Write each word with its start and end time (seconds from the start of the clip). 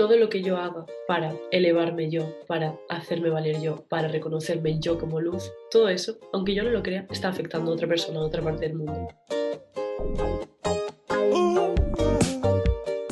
todo 0.00 0.16
lo 0.16 0.30
que 0.30 0.40
yo 0.40 0.56
haga 0.56 0.86
para 1.06 1.34
elevarme 1.50 2.08
yo, 2.08 2.24
para 2.46 2.74
hacerme 2.88 3.28
valer 3.28 3.60
yo, 3.60 3.84
para 3.90 4.08
reconocerme 4.08 4.80
yo 4.80 4.98
como 4.98 5.20
luz, 5.20 5.52
todo 5.70 5.90
eso, 5.90 6.16
aunque 6.32 6.54
yo 6.54 6.62
no 6.62 6.70
lo 6.70 6.82
crea, 6.82 7.06
está 7.10 7.28
afectando 7.28 7.70
a 7.70 7.74
otra 7.74 7.86
persona 7.86 8.18
en 8.18 8.24
otra 8.24 8.40
parte 8.40 8.66
del 8.66 8.76
mundo. 8.76 9.08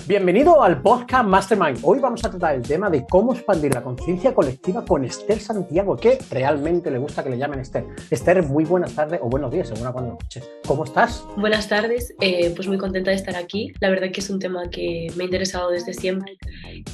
Bienvenido 0.09 0.63
al 0.63 0.81
podcast 0.81 1.29
Mastermind. 1.29 1.81
Hoy 1.83 1.99
vamos 1.99 2.25
a 2.25 2.31
tratar 2.31 2.55
el 2.55 2.63
tema 2.63 2.89
de 2.89 3.05
cómo 3.05 3.35
expandir 3.35 3.75
la 3.75 3.83
conciencia 3.83 4.33
colectiva 4.33 4.83
con 4.83 5.05
Esther 5.05 5.39
Santiago, 5.39 5.99
que 5.99 6.19
realmente 6.31 6.91
le 6.91 6.97
gusta 6.97 7.23
que 7.23 7.29
le 7.29 7.37
llamen 7.37 7.61
Esther. 7.61 7.85
Esther, 8.11 8.43
muy 8.43 8.65
buenas 8.65 8.95
tardes 8.95 9.21
o 9.23 9.29
buenos 9.29 9.51
días, 9.51 9.69
según 9.69 9.93
cuando 9.93 10.13
lo 10.13 10.17
escuches. 10.17 10.49
¿Cómo 10.67 10.85
estás? 10.85 11.27
Buenas 11.37 11.69
tardes, 11.69 12.15
eh, 12.23 12.55
pues 12.57 12.67
muy 12.69 12.79
contenta 12.79 13.11
de 13.11 13.17
estar 13.17 13.37
aquí. 13.37 13.71
La 13.81 13.91
verdad 13.91 14.11
que 14.11 14.21
es 14.21 14.31
un 14.31 14.39
tema 14.39 14.71
que 14.71 15.13
me 15.15 15.25
ha 15.25 15.27
interesado 15.27 15.69
desde 15.69 15.93
siempre 15.93 16.39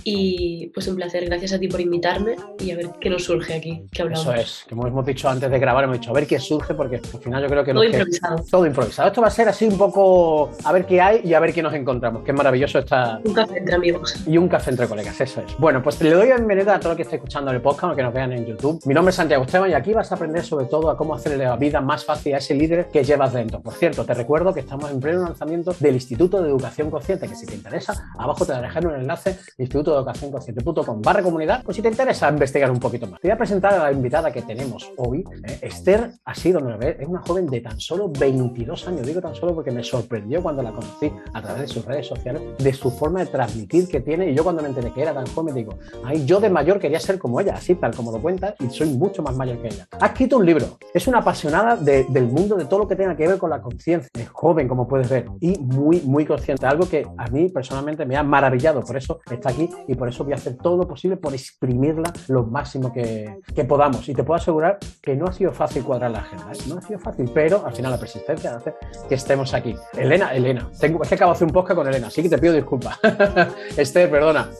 y 0.02 0.72
pues 0.74 0.88
un 0.88 0.96
placer. 0.96 1.24
Gracias 1.26 1.52
a 1.52 1.60
ti 1.60 1.68
por 1.68 1.80
invitarme 1.80 2.34
y 2.58 2.72
a 2.72 2.76
ver 2.76 2.90
qué 3.00 3.10
nos 3.10 3.22
surge 3.22 3.54
aquí, 3.54 3.84
qué 3.92 4.02
hablamos. 4.02 4.26
Eso 4.26 4.34
es, 4.34 4.66
como 4.68 4.88
hemos 4.88 5.06
dicho 5.06 5.28
antes 5.28 5.48
de 5.48 5.58
grabar, 5.60 5.84
hemos 5.84 6.00
dicho 6.00 6.10
a 6.10 6.14
ver 6.14 6.26
qué 6.26 6.40
surge 6.40 6.74
porque 6.74 6.96
al 6.96 7.20
final 7.20 7.42
yo 7.44 7.48
creo 7.48 7.64
que... 7.64 7.74
Todo 7.74 7.84
improvisado. 7.84 8.44
todo 8.50 8.66
improvisado. 8.66 9.06
Esto 9.06 9.20
va 9.20 9.28
a 9.28 9.30
ser 9.30 9.48
así 9.48 9.66
un 9.66 9.78
poco 9.78 10.50
a 10.64 10.72
ver 10.72 10.84
qué 10.84 11.00
hay 11.00 11.20
y 11.22 11.32
a 11.34 11.38
ver 11.38 11.54
qué 11.54 11.62
nos 11.62 11.74
encontramos. 11.74 12.24
Qué 12.24 12.32
maravilloso 12.32 12.80
está 12.80 13.03
un 13.24 13.34
café 13.34 13.58
entre 13.58 13.74
amigos. 13.74 14.14
Y 14.26 14.38
un 14.38 14.48
café 14.48 14.70
entre 14.70 14.88
colegas, 14.88 15.20
eso 15.20 15.40
es. 15.40 15.58
Bueno, 15.58 15.82
pues 15.82 16.00
le 16.00 16.10
doy 16.10 16.26
bienvenida 16.26 16.74
a 16.74 16.80
todo 16.80 16.90
lo 16.90 16.96
que 16.96 17.02
esté 17.02 17.16
escuchando 17.16 17.50
el 17.50 17.60
podcast 17.60 17.92
o 17.92 17.96
que 17.96 18.02
nos 18.02 18.14
vean 18.14 18.32
en 18.32 18.46
YouTube. 18.46 18.80
Mi 18.86 18.94
nombre 18.94 19.10
es 19.10 19.16
Santiago 19.16 19.44
Esteban 19.44 19.70
y 19.70 19.74
aquí 19.74 19.92
vas 19.92 20.10
a 20.12 20.14
aprender 20.14 20.44
sobre 20.44 20.66
todo 20.66 20.90
a 20.90 20.96
cómo 20.96 21.14
hacerle 21.14 21.44
la 21.44 21.56
vida 21.56 21.80
más 21.80 22.04
fácil 22.04 22.34
a 22.34 22.38
ese 22.38 22.54
líder 22.54 22.86
que 22.86 23.04
llevas 23.04 23.32
dentro. 23.32 23.60
Por 23.60 23.74
cierto, 23.74 24.04
te 24.04 24.14
recuerdo 24.14 24.52
que 24.52 24.60
estamos 24.60 24.90
en 24.90 25.00
pleno 25.00 25.22
lanzamiento 25.22 25.74
del 25.78 25.94
Instituto 25.94 26.42
de 26.42 26.48
Educación 26.48 26.90
Consciente, 26.90 27.28
que 27.28 27.34
si 27.34 27.46
te 27.46 27.54
interesa, 27.54 28.10
abajo 28.18 28.44
te 28.44 28.52
voy 28.52 28.60
a 28.60 28.62
dejar 28.62 28.86
un 28.86 28.94
enlace, 28.94 29.38
instituto 29.58 29.92
de 29.92 29.98
educación 29.98 30.30
consciente.com 30.30 31.02
barra 31.02 31.22
comunidad, 31.22 31.62
pues 31.64 31.76
si 31.76 31.82
te 31.82 31.88
interesa 31.88 32.28
investigar 32.28 32.70
un 32.70 32.80
poquito 32.80 33.06
más. 33.06 33.20
Te 33.20 33.28
voy 33.28 33.34
a 33.34 33.38
presentar 33.38 33.74
a 33.74 33.84
la 33.84 33.92
invitada 33.92 34.32
que 34.32 34.42
tenemos 34.42 34.90
hoy. 34.96 35.24
¿eh? 35.46 35.58
Esther 35.62 36.12
ha 36.24 36.34
sido, 36.34 36.60
es 36.80 37.08
una 37.08 37.20
joven 37.20 37.46
de 37.46 37.60
tan 37.60 37.78
solo 37.80 38.08
22 38.08 38.88
años. 38.88 39.06
Digo 39.06 39.20
tan 39.20 39.34
solo 39.34 39.54
porque 39.54 39.70
me 39.70 39.82
sorprendió 39.82 40.42
cuando 40.42 40.62
la 40.62 40.72
conocí 40.72 41.10
a 41.32 41.42
través 41.42 41.62
de 41.62 41.68
sus 41.68 41.84
redes 41.84 42.06
sociales, 42.06 42.42
de 42.58 42.72
su 42.72 42.90
forma 42.94 43.20
de 43.20 43.26
transmitir 43.26 43.88
que 43.88 44.00
tiene. 44.00 44.30
Y 44.30 44.34
yo 44.34 44.42
cuando 44.42 44.62
me 44.62 44.68
enteré 44.68 44.92
que 44.92 45.02
era 45.02 45.12
tan 45.12 45.26
joven, 45.26 45.54
digo, 45.54 45.74
ay, 46.04 46.24
yo 46.24 46.40
de 46.40 46.50
mayor 46.50 46.78
quería 46.78 47.00
ser 47.00 47.18
como 47.18 47.40
ella, 47.40 47.54
así 47.54 47.74
tal 47.74 47.94
como 47.94 48.12
lo 48.12 48.20
cuentas, 48.20 48.54
y 48.60 48.70
soy 48.70 48.88
mucho 48.88 49.22
más 49.22 49.36
mayor 49.36 49.58
que 49.58 49.68
ella. 49.68 49.86
Ha 50.00 50.06
escrito 50.06 50.36
un 50.36 50.46
libro, 50.46 50.78
es 50.92 51.06
una 51.06 51.18
apasionada 51.18 51.76
del 51.76 52.26
mundo, 52.26 52.56
de 52.56 52.64
todo 52.64 52.80
lo 52.80 52.88
que 52.88 52.96
tenga 52.96 53.16
que 53.16 53.26
ver 53.26 53.38
con 53.38 53.50
la 53.50 53.60
conciencia. 53.60 54.08
Es 54.14 54.28
joven, 54.28 54.68
como 54.68 54.86
puedes 54.88 55.08
ver, 55.08 55.26
y 55.40 55.58
muy, 55.58 56.00
muy 56.02 56.24
consciente. 56.24 56.66
Algo 56.66 56.88
que 56.88 57.06
a 57.16 57.26
mí 57.28 57.48
personalmente 57.48 58.04
me 58.06 58.16
ha 58.16 58.22
maravillado, 58.22 58.82
por 58.82 58.96
eso 58.96 59.20
está 59.30 59.50
aquí 59.50 59.68
y 59.88 59.94
por 59.94 60.08
eso 60.08 60.24
voy 60.24 60.32
a 60.32 60.36
hacer 60.36 60.56
todo 60.56 60.76
lo 60.76 60.88
posible 60.88 61.16
por 61.16 61.34
exprimirla 61.34 62.12
lo 62.28 62.44
máximo 62.44 62.92
que, 62.92 63.40
que 63.54 63.64
podamos. 63.64 64.08
Y 64.08 64.14
te 64.14 64.22
puedo 64.22 64.36
asegurar 64.36 64.78
que 65.02 65.14
no 65.16 65.26
ha 65.26 65.32
sido 65.32 65.52
fácil 65.52 65.84
cuadrar 65.84 66.10
la 66.10 66.18
agenda, 66.20 66.52
¿eh? 66.52 66.58
no 66.68 66.78
ha 66.78 66.82
sido 66.82 66.98
fácil, 66.98 67.30
pero 67.32 67.64
al 67.66 67.74
final 67.74 67.92
la 67.92 67.98
persistencia 67.98 68.56
hace 68.56 68.74
que 69.08 69.14
estemos 69.14 69.54
aquí. 69.54 69.74
Elena, 69.96 70.34
Elena, 70.34 70.70
tengo, 70.78 71.02
es 71.02 71.08
que 71.08 71.14
acabo 71.14 71.32
de 71.32 71.36
hacer 71.36 71.46
un 71.46 71.52
podcast 71.52 71.76
con 71.76 71.88
Elena, 71.88 72.08
así 72.08 72.22
que 72.22 72.28
te 72.28 72.38
pido 72.38 72.52
disculpas. 72.52 72.83
Esther, 73.76 74.10
perdona. 74.10 74.50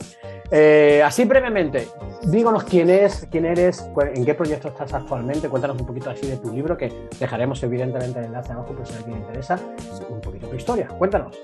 Eh, 0.51 1.01
así 1.03 1.25
brevemente, 1.25 1.87
díganos 2.27 2.63
quién 2.65 2.89
es, 2.89 3.27
quién 3.31 3.45
eres, 3.45 3.83
en 4.13 4.25
qué 4.25 4.35
proyecto 4.35 4.67
estás 4.67 4.93
actualmente, 4.93 5.49
cuéntanos 5.49 5.79
un 5.79 5.87
poquito 5.87 6.11
así 6.11 6.27
de 6.27 6.37
tu 6.37 6.53
libro, 6.53 6.77
que 6.77 6.93
dejaremos 7.19 7.61
evidentemente 7.63 8.19
el 8.19 8.25
enlace 8.25 8.51
abajo 8.51 8.75
por 8.75 8.85
si 8.85 8.93
a 8.93 8.97
alguien 8.97 9.15
le 9.15 9.21
interesa, 9.21 9.59
un 10.07 10.21
poquito 10.21 10.47
tu 10.47 10.55
historia, 10.55 10.87
cuéntanos. 10.87 11.35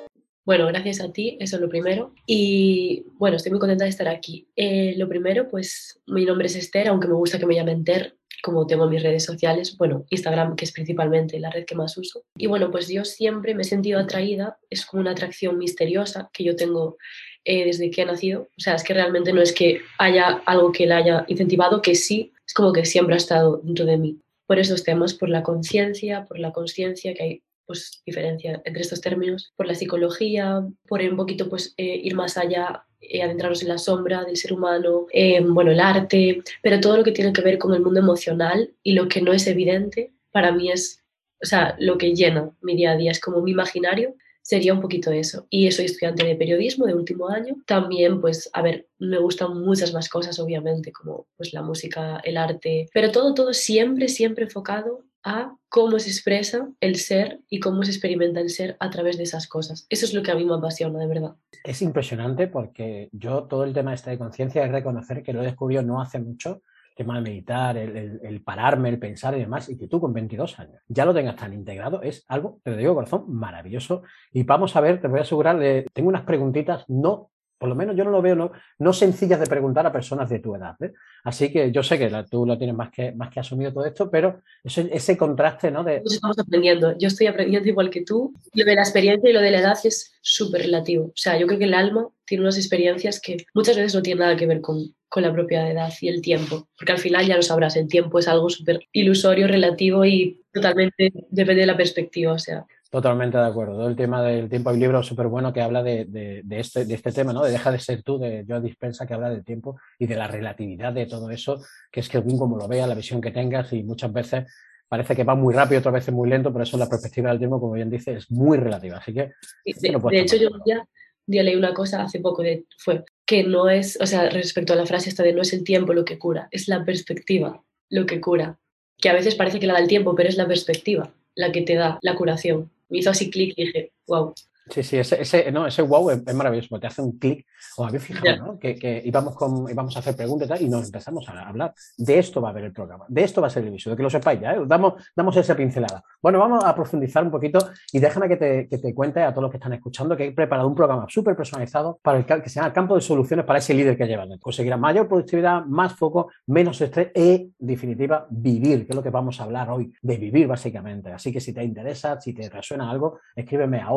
Bueno, 0.43 0.67
gracias 0.67 1.01
a 1.01 1.11
ti, 1.11 1.37
eso 1.39 1.57
es 1.57 1.61
lo 1.61 1.69
primero. 1.69 2.13
Y 2.25 3.05
bueno, 3.19 3.37
estoy 3.37 3.51
muy 3.51 3.59
contenta 3.59 3.83
de 3.83 3.91
estar 3.91 4.07
aquí. 4.07 4.47
Eh, 4.55 4.95
lo 4.97 5.07
primero, 5.07 5.47
pues 5.47 6.01
mi 6.07 6.25
nombre 6.25 6.47
es 6.47 6.55
Esther, 6.55 6.87
aunque 6.87 7.07
me 7.07 7.13
gusta 7.13 7.37
que 7.37 7.45
me 7.45 7.55
llamen 7.55 7.83
Ter, 7.83 8.17
como 8.41 8.67
tengo 8.67 8.87
mis 8.87 9.03
redes 9.03 9.23
sociales, 9.23 9.77
bueno, 9.77 10.05
Instagram, 10.09 10.55
que 10.55 10.65
es 10.65 10.71
principalmente 10.71 11.39
la 11.39 11.49
red 11.49 11.65
que 11.65 11.75
más 11.75 11.97
uso. 11.97 12.23
Y 12.37 12.47
bueno, 12.47 12.71
pues 12.71 12.87
yo 12.87 13.05
siempre 13.05 13.53
me 13.53 13.61
he 13.61 13.65
sentido 13.65 13.99
atraída, 13.99 14.57
es 14.69 14.85
como 14.85 15.01
una 15.01 15.11
atracción 15.11 15.57
misteriosa 15.57 16.29
que 16.33 16.43
yo 16.43 16.55
tengo 16.55 16.97
eh, 17.43 17.65
desde 17.65 17.89
que 17.89 18.01
he 18.01 18.05
nacido. 18.05 18.49
O 18.57 18.61
sea, 18.61 18.75
es 18.75 18.83
que 18.83 18.93
realmente 18.93 19.33
no 19.33 19.41
es 19.41 19.53
que 19.53 19.81
haya 19.97 20.41
algo 20.45 20.71
que 20.71 20.85
la 20.85 20.97
haya 20.97 21.25
incentivado, 21.27 21.81
que 21.81 21.95
sí, 21.95 22.33
es 22.45 22.53
como 22.53 22.73
que 22.73 22.85
siempre 22.85 23.15
ha 23.15 23.17
estado 23.17 23.61
dentro 23.63 23.85
de 23.85 23.97
mí. 23.97 24.19
Por 24.45 24.59
esos 24.59 24.83
temas, 24.83 25.13
por 25.13 25.29
la 25.29 25.43
conciencia, 25.43 26.25
por 26.25 26.37
la 26.37 26.51
conciencia, 26.51 27.13
que 27.13 27.23
hay 27.23 27.43
pues 27.65 28.01
diferencia 28.05 28.61
entre 28.65 28.81
estos 28.81 29.01
términos, 29.01 29.53
por 29.55 29.67
la 29.67 29.75
psicología, 29.75 30.61
por 30.87 31.01
un 31.01 31.17
poquito 31.17 31.49
pues 31.49 31.73
eh, 31.77 31.99
ir 32.03 32.15
más 32.15 32.37
allá 32.37 32.85
eh, 32.99 33.23
adentrarnos 33.23 33.61
en 33.61 33.69
la 33.69 33.77
sombra 33.77 34.23
del 34.23 34.37
ser 34.37 34.53
humano, 34.53 35.07
bueno, 35.49 35.71
el 35.71 35.79
arte, 35.79 36.43
pero 36.61 36.79
todo 36.79 36.97
lo 36.97 37.03
que 37.03 37.11
tiene 37.11 37.33
que 37.33 37.41
ver 37.41 37.57
con 37.57 37.73
el 37.73 37.81
mundo 37.81 37.99
emocional 37.99 38.73
y 38.83 38.93
lo 38.93 39.07
que 39.07 39.21
no 39.21 39.33
es 39.33 39.47
evidente, 39.47 40.13
para 40.31 40.51
mí 40.51 40.71
es, 40.71 41.03
o 41.41 41.45
sea, 41.45 41.75
lo 41.79 41.97
que 41.97 42.13
llena 42.13 42.51
mi 42.61 42.75
día 42.75 42.91
a 42.91 42.97
día, 42.97 43.11
es 43.11 43.19
como 43.19 43.41
mi 43.41 43.51
imaginario, 43.51 44.15
sería 44.41 44.73
un 44.73 44.81
poquito 44.81 45.11
eso. 45.11 45.47
Y 45.49 45.71
soy 45.71 45.85
estudiante 45.85 46.25
de 46.25 46.35
periodismo 46.35 46.85
de 46.85 46.95
último 46.95 47.29
año. 47.29 47.55
También, 47.65 48.21
pues, 48.21 48.49
a 48.53 48.61
ver, 48.61 48.87
me 48.99 49.19
gustan 49.19 49.59
muchas 49.59 49.93
más 49.93 50.09
cosas, 50.09 50.39
obviamente, 50.39 50.91
como 50.91 51.27
pues 51.37 51.53
la 51.53 51.61
música, 51.61 52.21
el 52.23 52.37
arte, 52.37 52.89
pero 52.93 53.11
todo, 53.11 53.33
todo 53.33 53.53
siempre, 53.53 54.07
siempre 54.07 54.45
enfocado 54.45 55.05
a 55.23 55.55
cómo 55.69 55.99
se 55.99 56.09
expresa 56.09 56.69
el 56.79 56.95
ser 56.95 57.41
y 57.49 57.59
cómo 57.59 57.83
se 57.83 57.91
experimenta 57.91 58.39
el 58.39 58.49
ser 58.49 58.75
a 58.79 58.89
través 58.89 59.17
de 59.17 59.23
esas 59.23 59.47
cosas. 59.47 59.85
Eso 59.89 60.05
es 60.05 60.13
lo 60.13 60.23
que 60.23 60.31
a 60.31 60.35
mí 60.35 60.45
me 60.45 60.55
apasiona, 60.55 60.99
de 60.99 61.07
verdad. 61.07 61.35
Es 61.63 61.81
impresionante 61.81 62.47
porque 62.47 63.09
yo 63.11 63.43
todo 63.43 63.63
el 63.63 63.73
tema 63.73 63.93
este 63.93 64.09
de 64.09 64.17
conciencia 64.17 64.65
es 64.65 64.71
reconocer 64.71 65.21
que 65.21 65.33
lo 65.33 65.41
he 65.41 65.45
descubierto 65.45 65.87
no 65.87 66.01
hace 66.01 66.19
mucho, 66.19 66.63
tema 66.95 67.15
de 67.15 67.21
meditar, 67.21 67.77
el, 67.77 68.41
pararme, 68.43 68.89
el 68.89 68.99
pensar 68.99 69.35
y 69.35 69.39
demás, 69.39 69.69
y 69.69 69.77
que 69.77 69.87
tú 69.87 69.99
con 69.99 70.13
22 70.13 70.59
años 70.59 70.81
ya 70.87 71.05
lo 71.05 71.13
tengas 71.13 71.35
tan 71.35 71.53
integrado, 71.53 72.01
es 72.01 72.25
algo, 72.27 72.59
te 72.63 72.71
lo 72.71 72.77
digo 72.77 72.95
corazón, 72.95 73.25
maravilloso. 73.27 74.03
Y 74.31 74.43
vamos 74.43 74.75
a 74.75 74.81
ver, 74.81 75.01
te 75.01 75.07
voy 75.07 75.19
a 75.19 75.23
asegurar, 75.23 75.59
tengo 75.93 76.09
unas 76.09 76.23
preguntitas 76.23 76.85
no 76.87 77.31
por 77.61 77.69
lo 77.69 77.75
menos 77.75 77.95
yo 77.95 78.03
no 78.03 78.09
lo 78.09 78.23
veo 78.23 78.35
no, 78.35 78.51
no 78.79 78.91
sencillas 78.91 79.39
de 79.39 79.45
preguntar 79.45 79.85
a 79.85 79.91
personas 79.91 80.27
de 80.31 80.39
tu 80.39 80.55
edad. 80.55 80.75
¿eh? 80.81 80.93
Así 81.23 81.51
que 81.51 81.71
yo 81.71 81.83
sé 81.83 81.99
que 81.99 82.09
tú 82.27 82.43
lo 82.43 82.57
tienes 82.57 82.75
más 82.75 82.89
que, 82.89 83.11
más 83.11 83.29
que 83.29 83.39
asumido 83.39 83.71
todo 83.71 83.85
esto, 83.85 84.09
pero 84.09 84.41
ese, 84.63 84.89
ese 84.91 85.15
contraste, 85.15 85.69
¿no? 85.69 85.83
De... 85.83 86.01
estamos 86.03 86.39
aprendiendo. 86.39 86.97
Yo 86.97 87.07
estoy 87.07 87.27
aprendiendo 87.27 87.69
igual 87.69 87.91
que 87.91 88.03
tú. 88.03 88.33
Lo 88.53 88.65
de 88.65 88.73
la 88.73 88.81
experiencia 88.81 89.29
y 89.29 89.33
lo 89.33 89.41
de 89.41 89.51
la 89.51 89.59
edad 89.59 89.77
es 89.83 90.11
súper 90.21 90.61
relativo. 90.63 91.05
O 91.05 91.13
sea, 91.13 91.37
yo 91.37 91.45
creo 91.45 91.59
que 91.59 91.65
el 91.65 91.75
alma 91.75 92.09
tiene 92.25 92.43
unas 92.43 92.57
experiencias 92.57 93.21
que 93.21 93.45
muchas 93.53 93.75
veces 93.75 93.93
no 93.93 94.01
tienen 94.01 94.21
nada 94.21 94.35
que 94.35 94.47
ver 94.47 94.59
con, 94.59 94.95
con 95.11 95.23
la 95.23 95.33
propia 95.33 95.69
edad 95.69 95.91
y 95.99 96.07
el 96.07 96.21
tiempo. 96.21 96.69
Porque 96.77 96.93
al 96.93 96.97
final 96.97 97.27
ya 97.27 97.35
lo 97.35 97.41
sabrás, 97.41 97.75
el 97.75 97.89
tiempo 97.89 98.17
es 98.17 98.29
algo 98.29 98.49
súper 98.49 98.79
ilusorio, 98.93 99.45
relativo 99.45 100.05
y 100.05 100.41
totalmente 100.53 101.11
depende 101.29 101.61
de 101.61 101.67
la 101.67 101.75
perspectiva. 101.75 102.31
O 102.31 102.39
sea, 102.39 102.65
Totalmente 102.89 103.37
de 103.37 103.45
acuerdo. 103.45 103.75
Todo 103.75 103.89
el 103.89 103.95
tema 103.97 104.23
del 104.23 104.49
tiempo, 104.49 104.69
hay 104.69 104.75
un 104.75 104.81
libro 104.81 105.03
súper 105.03 105.27
bueno 105.27 105.51
que 105.51 105.61
habla 105.61 105.83
de, 105.83 106.05
de, 106.05 106.59
este, 106.59 106.85
de 106.85 106.93
este 106.93 107.11
tema, 107.11 107.33
¿no? 107.33 107.43
De 107.43 107.51
Deja 107.51 107.71
de 107.71 107.79
ser 107.79 108.03
tú, 108.03 108.19
de 108.19 108.45
Joe 108.47 108.61
Dispensa, 108.61 109.05
que 109.05 109.13
habla 109.13 109.29
del 109.29 109.43
tiempo 109.43 109.77
y 109.99 110.07
de 110.07 110.15
la 110.15 110.27
relatividad 110.27 110.93
de 110.93 111.07
todo 111.07 111.29
eso, 111.29 111.61
que 111.91 111.99
es 111.99 112.07
que 112.07 112.17
según 112.17 112.37
como 112.37 112.57
lo 112.57 112.67
veas, 112.69 112.87
la 112.87 112.95
visión 112.95 113.19
que 113.19 113.31
tengas, 113.31 113.71
y 113.73 113.83
muchas 113.83 114.11
veces 114.13 114.45
parece 114.89 115.15
que 115.15 115.23
va 115.23 115.35
muy 115.35 115.53
rápido, 115.53 115.79
otras 115.79 115.93
veces 115.93 116.13
muy 116.13 116.29
lento, 116.29 116.51
pero 116.51 116.63
eso 116.63 116.77
la 116.77 116.89
perspectiva 116.89 117.29
del 117.29 117.39
tiempo, 117.39 117.61
como 117.61 117.73
bien 117.73 117.89
dice, 117.89 118.13
es 118.13 118.29
muy 118.31 118.57
relativa. 118.57 118.97
Así 118.97 119.13
que. 119.13 119.31
De, 119.65 120.19
hecho, 120.19 120.35
yo 120.35 120.49
ya, 120.65 120.85
leí 121.27 121.55
una 121.55 121.73
cosa 121.73 122.03
hace 122.03 122.19
poco, 122.19 122.43
de, 122.43 122.65
fue 122.77 123.03
que 123.25 123.43
no 123.43 123.69
es, 123.69 123.97
o 124.01 124.05
sea, 124.05 124.29
respecto 124.29 124.73
a 124.73 124.75
la 124.75 124.85
frase 124.85 125.09
esta 125.09 125.23
de 125.23 125.33
no 125.33 125.41
es 125.41 125.53
el 125.53 125.63
tiempo 125.63 125.93
lo 125.93 126.05
que 126.05 126.19
cura, 126.19 126.47
es 126.51 126.67
la 126.67 126.83
perspectiva 126.83 127.63
lo 127.89 128.05
que 128.05 128.19
cura. 128.19 128.59
Que 128.97 129.09
a 129.09 129.13
veces 129.13 129.35
parece 129.35 129.59
que 129.59 129.67
la 129.67 129.73
da 129.73 129.79
el 129.79 129.87
tiempo, 129.87 130.15
pero 130.15 130.29
es 130.29 130.37
la 130.37 130.47
perspectiva 130.47 131.13
la 131.35 131.51
que 131.51 131.61
te 131.61 131.75
da 131.75 131.97
la 132.01 132.15
curación 132.15 132.69
me 132.91 132.99
hizo 132.99 133.09
así 133.09 133.31
clic 133.31 133.53
y 133.55 133.65
dije, 133.65 133.91
wow, 134.05 134.35
Sí, 134.69 134.83
sí, 134.83 134.97
ese, 134.97 135.21
ese, 135.21 135.51
no, 135.51 135.65
ese 135.67 135.81
wow 135.81 136.11
es, 136.11 136.33
maravilloso, 136.33 136.79
te 136.79 136.87
hace 136.87 137.01
un 137.01 137.17
clic. 137.17 137.45
Os 137.77 137.87
habéis 137.87 138.03
fijado, 138.03 138.45
¿no? 138.45 138.59
Que, 138.59 138.75
que, 138.75 139.01
íbamos, 139.03 139.35
con, 139.35 139.69
íbamos 139.69 139.95
a 139.95 139.99
hacer 139.99 140.15
preguntas 140.15 140.47
y, 140.47 140.49
tal, 140.49 140.61
y 140.61 140.69
nos 140.69 140.85
empezamos 140.85 141.27
a 141.27 141.47
hablar. 141.47 141.73
De 141.97 142.19
esto 142.19 142.41
va 142.41 142.49
a 142.49 142.51
haber 142.51 142.65
el 142.65 142.73
programa, 142.73 143.05
de 143.07 143.23
esto 143.23 143.41
va 143.41 143.47
a 143.47 143.49
ser 143.49 143.63
el 143.63 143.69
episodio, 143.69 143.97
que 143.97 144.03
lo 144.03 144.09
sepáis 144.09 144.39
ya, 144.39 144.53
¿eh? 144.53 144.61
damos, 144.65 144.93
damos 145.15 145.35
esa 145.35 145.55
pincelada. 145.55 146.03
Bueno, 146.21 146.39
vamos 146.39 146.63
a 146.63 146.75
profundizar 146.75 147.23
un 147.23 147.31
poquito 147.31 147.59
y 147.91 147.99
déjame 147.99 148.27
que 148.27 148.37
te, 148.37 148.67
que 148.69 148.77
te 148.77 148.93
cuente 148.93 149.21
a 149.21 149.31
todos 149.31 149.43
los 149.43 149.51
que 149.51 149.57
están 149.57 149.73
escuchando 149.73 150.15
que 150.15 150.25
he 150.25 150.31
preparado 150.31 150.67
un 150.67 150.75
programa 150.75 151.05
súper 151.09 151.35
personalizado 151.35 151.99
para 152.01 152.19
el 152.19 152.25
que 152.25 152.49
se 152.49 152.55
llama 152.55 152.67
el 152.67 152.73
campo 152.73 152.95
de 152.95 153.01
soluciones 153.01 153.45
para 153.45 153.59
ese 153.59 153.73
líder 153.73 153.97
que 153.97 154.05
lleva. 154.05 154.25
Conseguirá 154.39 154.77
mayor 154.77 155.07
productividad, 155.07 155.65
más 155.65 155.93
foco, 155.93 156.31
menos 156.47 156.79
estrés 156.81 157.11
y, 157.15 157.51
definitiva, 157.57 158.27
vivir, 158.29 158.85
que 158.85 158.91
es 158.91 158.95
lo 158.95 159.03
que 159.03 159.09
vamos 159.09 159.39
a 159.39 159.43
hablar 159.43 159.69
hoy, 159.69 159.91
de 160.01 160.17
vivir 160.17 160.47
básicamente. 160.47 161.11
Así 161.11 161.31
que 161.31 161.39
si 161.39 161.53
te 161.53 161.63
interesa, 161.63 162.19
si 162.21 162.33
te 162.33 162.49
resuena 162.49 162.89
algo, 162.89 163.19
escríbeme 163.35 163.81
a 163.81 163.91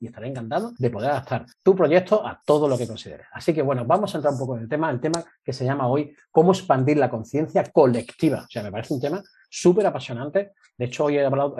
y 0.00 0.06
estaré 0.06 0.28
encantado 0.28 0.72
de 0.78 0.90
poder 0.90 1.10
adaptar 1.10 1.46
tu 1.62 1.74
proyecto 1.74 2.26
a 2.26 2.40
todo 2.44 2.68
lo 2.68 2.76
que 2.76 2.86
consideres. 2.86 3.26
Así 3.32 3.52
que 3.54 3.62
bueno, 3.62 3.84
vamos 3.84 4.14
a 4.14 4.18
entrar 4.18 4.32
un 4.32 4.38
poco 4.38 4.56
en 4.56 4.62
el 4.62 4.68
tema, 4.68 4.90
el 4.90 5.00
tema 5.00 5.22
que 5.44 5.52
se 5.52 5.64
llama 5.64 5.88
hoy 5.88 6.14
cómo 6.30 6.52
expandir 6.52 6.96
la 6.96 7.10
conciencia 7.10 7.64
colectiva. 7.64 8.42
O 8.42 8.50
sea, 8.50 8.62
me 8.62 8.72
parece 8.72 8.94
un 8.94 9.00
tema 9.00 9.22
súper 9.48 9.86
apasionantes. 9.86 10.50
De 10.78 10.84
hecho, 10.84 11.04
hoy 11.04 11.16
he 11.16 11.24
hablado, 11.24 11.56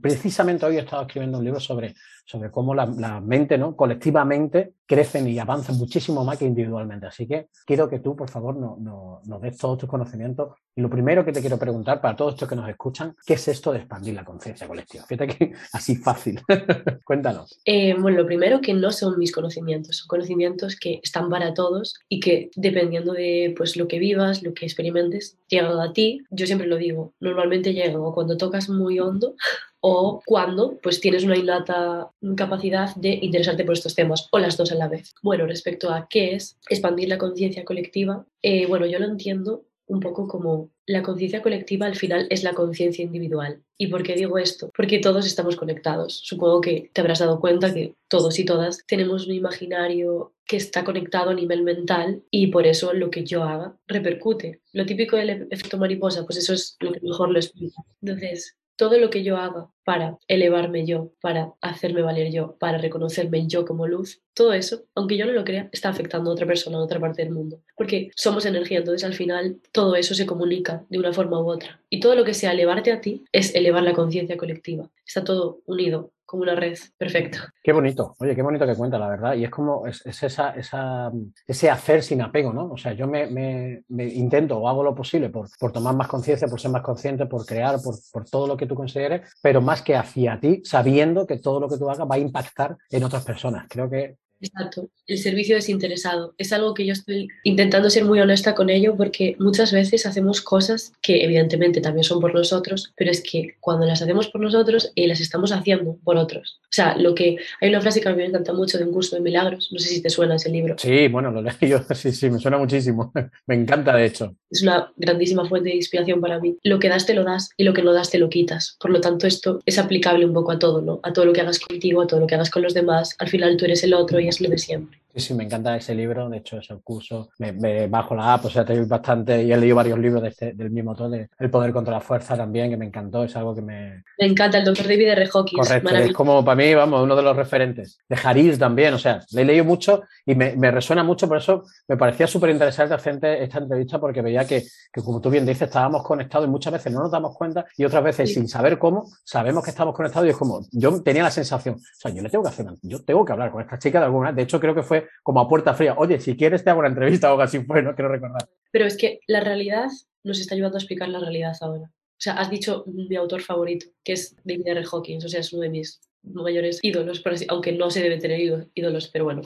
precisamente 0.00 0.66
hoy 0.66 0.76
he 0.76 0.80
estado 0.80 1.02
escribiendo 1.02 1.38
un 1.38 1.44
libro 1.44 1.58
sobre, 1.58 1.94
sobre 2.24 2.50
cómo 2.50 2.74
la, 2.74 3.20
mente, 3.20 3.58
¿no? 3.58 3.74
Colectivamente 3.74 4.74
crecen 4.86 5.26
y 5.28 5.38
avanzan 5.38 5.76
muchísimo 5.76 6.24
más 6.24 6.38
que 6.38 6.44
individualmente. 6.44 7.06
Así 7.06 7.26
que 7.26 7.48
quiero 7.64 7.88
que 7.88 8.00
tú, 8.00 8.16
por 8.16 8.28
favor, 8.28 8.56
nos 8.56 8.78
no, 8.78 9.40
des 9.40 9.56
todos 9.56 9.78
tus 9.78 9.88
conocimientos. 9.88 10.54
Y 10.74 10.80
lo 10.80 10.90
primero 10.90 11.24
que 11.24 11.32
te 11.32 11.40
quiero 11.40 11.58
preguntar 11.58 12.00
para 12.00 12.16
todos 12.16 12.34
estos 12.34 12.48
que 12.48 12.56
nos 12.56 12.68
escuchan, 12.68 13.14
¿qué 13.26 13.34
es 13.34 13.48
esto 13.48 13.72
de 13.72 13.78
expandir 13.78 14.14
la 14.14 14.24
conciencia 14.24 14.68
colectiva? 14.68 15.04
Fíjate 15.06 15.36
que 15.36 15.52
así 15.72 15.96
fácil. 15.96 16.40
Cuéntanos. 17.04 17.60
Eh, 17.64 17.94
bueno, 17.98 18.18
lo 18.18 18.26
primero 18.26 18.60
que 18.60 18.74
no 18.74 18.90
son 18.92 19.18
mis 19.18 19.32
conocimientos, 19.32 19.98
son 19.98 20.08
conocimientos 20.08 20.76
que 20.76 21.00
están 21.02 21.28
para 21.30 21.54
todos 21.54 21.96
y 22.08 22.20
que 22.20 22.50
dependiendo 22.54 23.12
de 23.12 23.54
pues, 23.56 23.76
lo 23.76 23.88
que 23.88 23.98
vivas, 23.98 24.42
lo 24.42 24.54
que 24.54 24.66
experimentes, 24.66 25.38
llegan 25.48 25.80
a 25.80 25.92
ti. 25.92 26.22
Yo 26.30 26.46
siempre 26.50 26.66
lo 26.66 26.78
digo, 26.78 27.14
normalmente 27.20 27.72
llegan 27.72 28.00
o 28.00 28.12
cuando 28.12 28.36
tocas 28.36 28.68
muy 28.68 28.98
hondo 28.98 29.36
o 29.78 30.20
cuando 30.26 30.78
pues 30.82 31.00
tienes 31.00 31.22
una 31.22 31.36
innata 31.36 32.10
capacidad 32.36 32.92
de 32.96 33.20
interesarte 33.22 33.64
por 33.64 33.74
estos 33.74 33.94
temas 33.94 34.26
o 34.32 34.38
las 34.40 34.56
dos 34.56 34.72
a 34.72 34.74
la 34.74 34.88
vez. 34.88 35.14
Bueno, 35.22 35.46
respecto 35.46 35.90
a 35.90 36.08
qué 36.10 36.34
es 36.34 36.58
expandir 36.68 37.08
la 37.08 37.18
conciencia 37.18 37.64
colectiva, 37.64 38.26
eh, 38.42 38.66
bueno, 38.66 38.86
yo 38.86 38.98
lo 38.98 39.06
entiendo 39.06 39.62
un 39.90 40.00
poco 40.00 40.28
como 40.28 40.70
la 40.86 41.02
conciencia 41.02 41.42
colectiva 41.42 41.86
al 41.86 41.96
final 41.96 42.26
es 42.30 42.42
la 42.44 42.54
conciencia 42.54 43.04
individual. 43.04 43.62
¿Y 43.76 43.88
por 43.88 44.02
qué 44.02 44.14
digo 44.14 44.38
esto? 44.38 44.70
Porque 44.76 44.98
todos 44.98 45.26
estamos 45.26 45.56
conectados. 45.56 46.20
Supongo 46.24 46.60
que 46.60 46.90
te 46.92 47.00
habrás 47.00 47.18
dado 47.18 47.40
cuenta 47.40 47.74
que 47.74 47.94
todos 48.08 48.38
y 48.38 48.44
todas 48.44 48.84
tenemos 48.86 49.26
un 49.26 49.34
imaginario 49.34 50.32
que 50.46 50.56
está 50.56 50.84
conectado 50.84 51.30
a 51.30 51.34
nivel 51.34 51.62
mental 51.62 52.22
y 52.30 52.48
por 52.48 52.66
eso 52.66 52.92
lo 52.92 53.10
que 53.10 53.24
yo 53.24 53.42
haga 53.42 53.76
repercute. 53.86 54.60
Lo 54.72 54.86
típico 54.86 55.16
del 55.16 55.48
efecto 55.50 55.76
mariposa, 55.76 56.24
pues 56.24 56.38
eso 56.38 56.54
es 56.54 56.76
lo 56.80 56.92
que 56.92 57.00
mejor 57.00 57.30
lo 57.30 57.38
explica. 57.38 57.82
Entonces, 58.00 58.56
todo 58.80 58.96
lo 58.98 59.10
que 59.10 59.22
yo 59.22 59.36
haga 59.36 59.68
para 59.84 60.16
elevarme 60.26 60.86
yo, 60.86 61.12
para 61.20 61.52
hacerme 61.60 62.00
valer 62.00 62.32
yo, 62.32 62.56
para 62.58 62.78
reconocerme 62.78 63.46
yo 63.46 63.66
como 63.66 63.86
luz, 63.86 64.22
todo 64.32 64.54
eso, 64.54 64.84
aunque 64.94 65.18
yo 65.18 65.26
no 65.26 65.32
lo 65.32 65.44
crea, 65.44 65.68
está 65.70 65.90
afectando 65.90 66.30
a 66.30 66.32
otra 66.32 66.46
persona 66.46 66.78
en 66.78 66.84
otra 66.84 66.98
parte 66.98 67.22
del 67.22 67.30
mundo. 67.30 67.60
Porque 67.76 68.10
somos 68.16 68.46
energía, 68.46 68.78
entonces 68.78 69.04
al 69.04 69.12
final 69.12 69.60
todo 69.70 69.96
eso 69.96 70.14
se 70.14 70.24
comunica 70.24 70.82
de 70.88 70.98
una 70.98 71.12
forma 71.12 71.38
u 71.42 71.50
otra. 71.50 71.78
Y 71.90 72.00
todo 72.00 72.14
lo 72.14 72.24
que 72.24 72.32
sea 72.32 72.52
elevarte 72.52 72.90
a 72.90 73.02
ti 73.02 73.22
es 73.32 73.54
elevar 73.54 73.82
la 73.82 73.92
conciencia 73.92 74.38
colectiva. 74.38 74.88
Está 75.06 75.24
todo 75.24 75.60
unido 75.66 76.12
como 76.30 76.44
una 76.44 76.54
red 76.54 76.78
perfecta. 76.96 77.52
Qué 77.60 77.72
bonito, 77.72 78.14
oye, 78.20 78.36
qué 78.36 78.42
bonito 78.42 78.64
que 78.64 78.76
cuenta, 78.76 79.00
la 79.00 79.08
verdad. 79.08 79.34
Y 79.34 79.42
es 79.42 79.50
como, 79.50 79.84
es, 79.88 80.06
esa, 80.06 80.50
esa, 80.50 81.10
ese 81.44 81.68
hacer 81.68 82.04
sin 82.04 82.22
apego, 82.22 82.52
¿no? 82.52 82.70
O 82.70 82.76
sea, 82.76 82.92
yo 82.92 83.08
me, 83.08 83.26
me, 83.26 84.06
intento 84.06 84.56
o 84.56 84.68
hago 84.68 84.84
lo 84.84 84.94
posible 84.94 85.28
por, 85.30 85.48
por 85.58 85.72
tomar 85.72 85.96
más 85.96 86.06
conciencia, 86.06 86.46
por 86.46 86.60
ser 86.60 86.70
más 86.70 86.82
consciente, 86.82 87.26
por 87.26 87.44
crear, 87.44 87.80
por, 87.82 87.96
por, 88.12 88.30
todo 88.30 88.46
lo 88.46 88.56
que 88.56 88.66
tú 88.66 88.76
consideres, 88.76 89.28
pero 89.42 89.60
más 89.60 89.82
que 89.82 89.96
hacia 89.96 90.38
ti, 90.38 90.62
sabiendo 90.64 91.26
que 91.26 91.38
todo 91.38 91.58
lo 91.58 91.68
que 91.68 91.78
tú 91.78 91.90
hagas 91.90 92.08
va 92.08 92.14
a 92.14 92.18
impactar 92.18 92.76
en 92.90 93.02
otras 93.02 93.24
personas. 93.24 93.66
Creo 93.68 93.90
que 93.90 94.14
Exacto, 94.40 94.88
el 95.06 95.18
servicio 95.18 95.54
desinteresado. 95.54 96.34
Es 96.38 96.52
algo 96.52 96.72
que 96.72 96.86
yo 96.86 96.92
estoy 96.92 97.28
intentando 97.44 97.90
ser 97.90 98.04
muy 98.04 98.20
honesta 98.20 98.54
con 98.54 98.70
ello 98.70 98.96
porque 98.96 99.36
muchas 99.38 99.72
veces 99.72 100.06
hacemos 100.06 100.40
cosas 100.40 100.92
que 101.02 101.24
evidentemente 101.24 101.80
también 101.80 102.04
son 102.04 102.20
por 102.20 102.34
nosotros, 102.34 102.92
pero 102.96 103.10
es 103.10 103.22
que 103.22 103.56
cuando 103.60 103.86
las 103.86 104.00
hacemos 104.00 104.28
por 104.28 104.40
nosotros 104.40 104.92
y 104.94 105.06
las 105.06 105.20
estamos 105.20 105.52
haciendo 105.52 105.98
por 106.04 106.16
otros. 106.16 106.60
O 106.64 106.72
sea, 106.72 106.96
lo 106.96 107.14
que 107.14 107.36
hay 107.60 107.68
una 107.68 107.80
frase 107.80 108.00
que 108.00 108.08
a 108.08 108.12
mí 108.12 108.18
me 108.18 108.26
encanta 108.26 108.52
mucho 108.52 108.78
de 108.78 108.84
un 108.84 108.92
curso 108.92 109.16
de 109.16 109.22
milagros, 109.22 109.68
no 109.72 109.78
sé 109.78 109.88
si 109.88 110.02
te 110.02 110.08
suena 110.08 110.36
ese 110.36 110.48
libro. 110.48 110.76
Sí, 110.78 111.08
bueno, 111.08 111.30
lo 111.30 111.42
leí 111.42 111.54
yo, 111.60 111.80
sí, 111.94 112.12
sí, 112.12 112.30
me 112.30 112.38
suena 112.38 112.56
muchísimo. 112.56 113.12
me 113.46 113.54
encanta 113.54 113.94
de 113.94 114.06
hecho. 114.06 114.34
Es 114.50 114.62
una 114.62 114.92
grandísima 114.96 115.46
fuente 115.46 115.68
de 115.68 115.76
inspiración 115.76 116.20
para 116.20 116.38
mí. 116.40 116.56
Lo 116.62 116.78
que 116.78 116.88
das 116.88 117.06
te 117.06 117.14
lo 117.14 117.24
das 117.24 117.50
y 117.56 117.64
lo 117.64 117.74
que 117.74 117.82
no 117.82 117.92
das 117.92 118.10
te 118.10 118.18
lo 118.18 118.28
quitas. 118.28 118.76
Por 118.80 118.90
lo 118.90 119.00
tanto, 119.00 119.26
esto 119.26 119.60
es 119.66 119.78
aplicable 119.78 120.24
un 120.24 120.32
poco 120.32 120.52
a 120.52 120.58
todo, 120.58 120.80
¿no? 120.80 121.00
A 121.02 121.12
todo 121.12 121.24
lo 121.24 121.32
que 121.32 121.40
hagas 121.40 121.60
contigo, 121.60 122.02
a 122.02 122.06
todo 122.06 122.20
lo 122.20 122.26
que 122.26 122.34
hagas 122.34 122.50
con 122.50 122.62
los 122.62 122.74
demás. 122.74 123.14
Al 123.18 123.28
final 123.28 123.56
tú 123.56 123.66
eres 123.66 123.84
el 123.84 123.94
otro 123.94 124.18
y 124.18 124.29
es 124.30 124.40
lo 124.40 124.48
de 124.48 124.58
siempre. 124.58 124.98
Sí, 125.14 125.20
sí, 125.20 125.34
me 125.34 125.44
encanta 125.44 125.76
ese 125.76 125.94
libro. 125.94 126.28
De 126.28 126.38
hecho, 126.38 126.58
ese 126.58 126.74
curso 126.82 127.30
me, 127.38 127.86
bajo 127.88 128.14
la 128.14 128.34
app, 128.34 128.44
o 128.44 128.50
sea, 128.50 128.64
tengo 128.64 128.86
bastante 128.86 129.42
y 129.42 129.52
he 129.52 129.56
leído 129.56 129.76
varios 129.76 129.98
libros 129.98 130.22
de 130.22 130.28
este, 130.28 130.52
del 130.52 130.70
mismo 130.70 130.92
autor, 130.92 131.10
de 131.10 131.28
El 131.38 131.50
poder 131.50 131.72
contra 131.72 131.94
la 131.94 132.00
fuerza 132.00 132.36
también, 132.36 132.70
que 132.70 132.76
me 132.76 132.86
encantó. 132.86 133.24
Es 133.24 133.34
algo 133.36 133.54
que 133.54 133.62
me. 133.62 134.04
Me 134.18 134.26
encanta 134.26 134.58
el 134.58 134.64
doctor 134.64 134.86
David 134.86 135.08
R. 135.08 135.28
Hawkins. 135.32 135.68
Correcto, 135.68 135.96
es 135.96 136.12
como 136.12 136.44
para 136.44 136.56
mí, 136.56 136.74
vamos, 136.74 137.02
uno 137.02 137.16
de 137.16 137.22
los 137.22 137.36
referentes. 137.36 137.98
De 138.08 138.16
Haris 138.22 138.58
también, 138.58 138.94
o 138.94 138.98
sea, 138.98 139.20
le 139.32 139.42
he 139.42 139.44
leído 139.44 139.64
mucho 139.64 140.02
y 140.24 140.34
me, 140.34 140.54
me 140.56 140.70
resuena 140.70 141.02
mucho, 141.02 141.26
por 141.26 141.38
eso 141.38 141.64
me 141.88 141.96
parecía 141.96 142.26
súper 142.26 142.50
interesante 142.50 142.94
hacer 142.94 143.18
esta 143.40 143.58
entrevista 143.58 143.98
porque 143.98 144.22
veía 144.22 144.46
que, 144.46 144.64
que, 144.92 145.02
como 145.02 145.20
tú 145.20 145.30
bien 145.30 145.44
dices, 145.44 145.62
estábamos 145.62 146.02
conectados 146.02 146.46
y 146.46 146.50
muchas 146.50 146.72
veces 146.72 146.92
no 146.92 147.00
nos 147.00 147.10
damos 147.10 147.36
cuenta 147.36 147.66
y 147.76 147.84
otras 147.84 148.04
veces 148.04 148.32
sin 148.32 148.48
saber 148.48 148.78
cómo, 148.78 149.10
sabemos 149.24 149.64
que 149.64 149.70
estamos 149.70 149.94
conectados 149.94 150.26
y 150.26 150.30
es 150.30 150.36
como, 150.36 150.60
yo 150.72 151.02
tenía 151.02 151.22
la 151.22 151.30
sensación, 151.30 151.76
o 151.76 152.00
sea, 152.00 152.12
yo 152.12 152.22
le 152.22 152.30
tengo 152.30 152.44
que 152.44 152.50
hacer, 152.50 152.66
yo 152.82 153.02
tengo 153.02 153.24
que 153.24 153.32
hablar 153.32 153.50
con 153.50 153.62
esta 153.62 153.78
chica 153.78 153.98
de 153.98 154.04
alguna, 154.06 154.32
de 154.32 154.42
hecho 154.42 154.60
creo 154.60 154.74
que 154.74 154.82
fue 154.82 154.99
como 155.22 155.40
a 155.40 155.48
puerta 155.48 155.74
fría, 155.74 155.94
oye, 155.96 156.20
si 156.20 156.36
quieres 156.36 156.64
te 156.64 156.70
hago 156.70 156.80
una 156.80 156.88
entrevista 156.88 157.28
o 157.28 157.30
algo 157.32 157.42
así 157.42 157.58
fue, 157.64 157.82
no 157.82 157.94
quiero 157.94 158.10
recordar. 158.10 158.48
Pero 158.70 158.86
es 158.86 158.96
que 158.96 159.20
la 159.26 159.40
realidad 159.40 159.88
nos 160.24 160.40
está 160.40 160.54
ayudando 160.54 160.76
a 160.76 160.80
explicar 160.80 161.08
la 161.08 161.20
realidad 161.20 161.56
ahora. 161.60 161.84
O 161.84 162.22
sea, 162.22 162.34
has 162.34 162.50
dicho 162.50 162.84
mi 162.86 163.16
autor 163.16 163.40
favorito, 163.40 163.86
que 164.04 164.12
es 164.12 164.36
David 164.44 164.66
R. 164.66 164.84
Hawkins, 164.92 165.24
o 165.24 165.28
sea, 165.28 165.40
es 165.40 165.52
uno 165.54 165.62
de 165.62 165.70
mis 165.70 166.00
mayores 166.22 166.78
ídolos, 166.82 167.22
aunque 167.48 167.72
no 167.72 167.90
se 167.90 168.02
debe 168.02 168.18
tener 168.18 168.68
ídolos, 168.74 169.08
pero 169.08 169.24
bueno. 169.24 169.42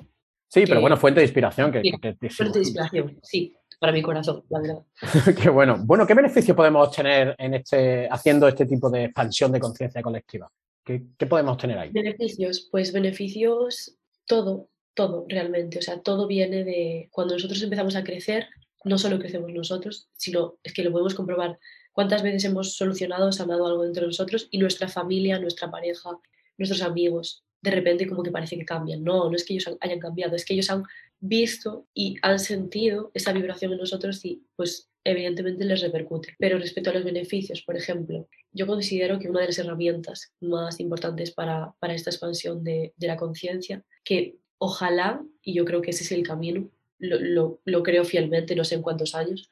Sí, 0.49 0.65
pero 0.67 0.81
bueno, 0.81 0.97
fuente 0.97 1.21
de 1.21 1.27
inspiración. 1.27 1.71
Que, 1.71 1.83
fuente 2.31 2.59
de 2.59 2.65
inspiración, 2.65 3.19
sí, 3.23 3.55
para 3.79 3.93
mi 3.93 4.03
corazón, 4.03 4.43
la 4.49 4.61
verdad. 4.61 4.83
qué 5.41 5.51
bueno. 5.51 5.79
Bueno, 5.85 6.07
¿qué 6.07 6.15
beneficio 6.15 6.57
podemos 6.57 6.89
obtener 6.89 7.35
en 7.39 7.55
este, 7.55 8.09
haciendo 8.11 8.49
este 8.49 8.67
tipo 8.67 8.91
de 8.91 9.05
expansión 9.05 9.53
de 9.53 9.61
conciencia 9.61 10.03
colectiva? 10.03 10.51
¿Qué, 10.85 11.03
¿Qué 11.17 11.27
podemos 11.27 11.57
tener 11.57 11.79
ahí? 11.79 11.91
Beneficios, 11.91 12.69
pues 12.71 12.93
beneficios, 12.93 13.97
todo, 14.27 14.69
todo 14.95 15.27
realmente. 15.29 15.79
O 15.79 15.83
sea, 15.83 16.01
todo 16.01 16.27
viene 16.27 16.65
de 16.65 17.09
cuando 17.11 17.35
nosotros 17.35 17.63
empezamos 17.63 17.97
a 17.97 18.05
crecer, 18.05 18.49
no 18.85 18.99
solo 18.99 19.19
crecemos 19.19 19.53
nosotros, 19.53 20.09
sino 20.13 20.59
es 20.63 20.73
que 20.73 20.85
lo 20.85 20.93
podemos 20.93 21.15
comprobar. 21.15 21.59
¿Cuántas 21.93 22.23
veces 22.23 22.45
hemos 22.45 22.75
solucionado, 22.77 23.31
sanado 23.33 23.67
algo 23.67 23.85
entre 23.85 24.07
nosotros 24.07 24.49
y 24.51 24.59
nuestra 24.59 24.89
familia, 24.89 25.39
nuestra 25.39 25.71
pareja, 25.71 26.11
nuestros 26.59 26.83
amigos? 26.83 27.45
De 27.63 27.71
repente 27.71 28.07
como 28.07 28.23
que 28.23 28.31
parece 28.31 28.59
que 28.59 28.65
cambian. 28.65 29.03
No, 29.03 29.31
no 29.31 29.37
es 29.37 29.45
que 29.45 29.55
ellos 29.55 29.77
hayan 29.81 29.99
cambiado, 29.99 30.37
es 30.37 30.45
que 30.45 30.55
ellos 30.55 30.71
han 30.71 30.85
visto 31.21 31.87
y 31.95 32.17
han 32.21 32.39
sentido 32.39 33.11
esa 33.15 33.33
vibración 33.33 33.73
en 33.73 33.79
nosotros 33.79 34.25
y 34.25 34.43
pues 34.57 34.91
evidentemente 35.05 35.65
les 35.65 35.81
repercute. 35.81 36.35
Pero 36.39 36.59
respecto 36.59 36.91
a 36.91 36.95
los 36.95 37.05
beneficios, 37.05 37.63
por 37.63 37.77
ejemplo, 37.77 38.29
yo 38.53 38.67
considero 38.67 39.19
que 39.19 39.29
una 39.29 39.41
de 39.41 39.47
las 39.47 39.59
herramientas 39.59 40.33
más 40.41 40.81
importantes 40.81 41.31
para, 41.31 41.75
para 41.79 41.95
esta 41.95 42.11
expansión 42.11 42.65
de, 42.65 42.93
de 42.97 43.07
la 43.07 43.17
conciencia, 43.17 43.83
que 44.03 44.37
ojalá, 44.65 45.23
y 45.43 45.53
yo 45.53 45.67
creo 45.67 45.83
que 45.83 45.91
ese 45.91 46.05
es 46.05 46.13
el 46.13 46.23
camino, 46.23 46.71
lo, 46.99 47.61
lo, 47.65 47.83
creo 47.83 48.05
fielmente, 48.05 48.57
no 48.57 48.65
sé 48.65 48.77
en 48.77 48.83
cuántos 48.83 49.15
años, 49.15 49.51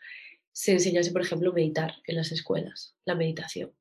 se 0.53 0.73
enseñase, 0.73 1.13
por 1.13 1.21
ejemplo, 1.21 1.53
meditar 1.53 1.97
en 2.07 2.17
las 2.17 2.33
escuelas, 2.33 2.95
la 3.05 3.15
meditación. 3.15 3.73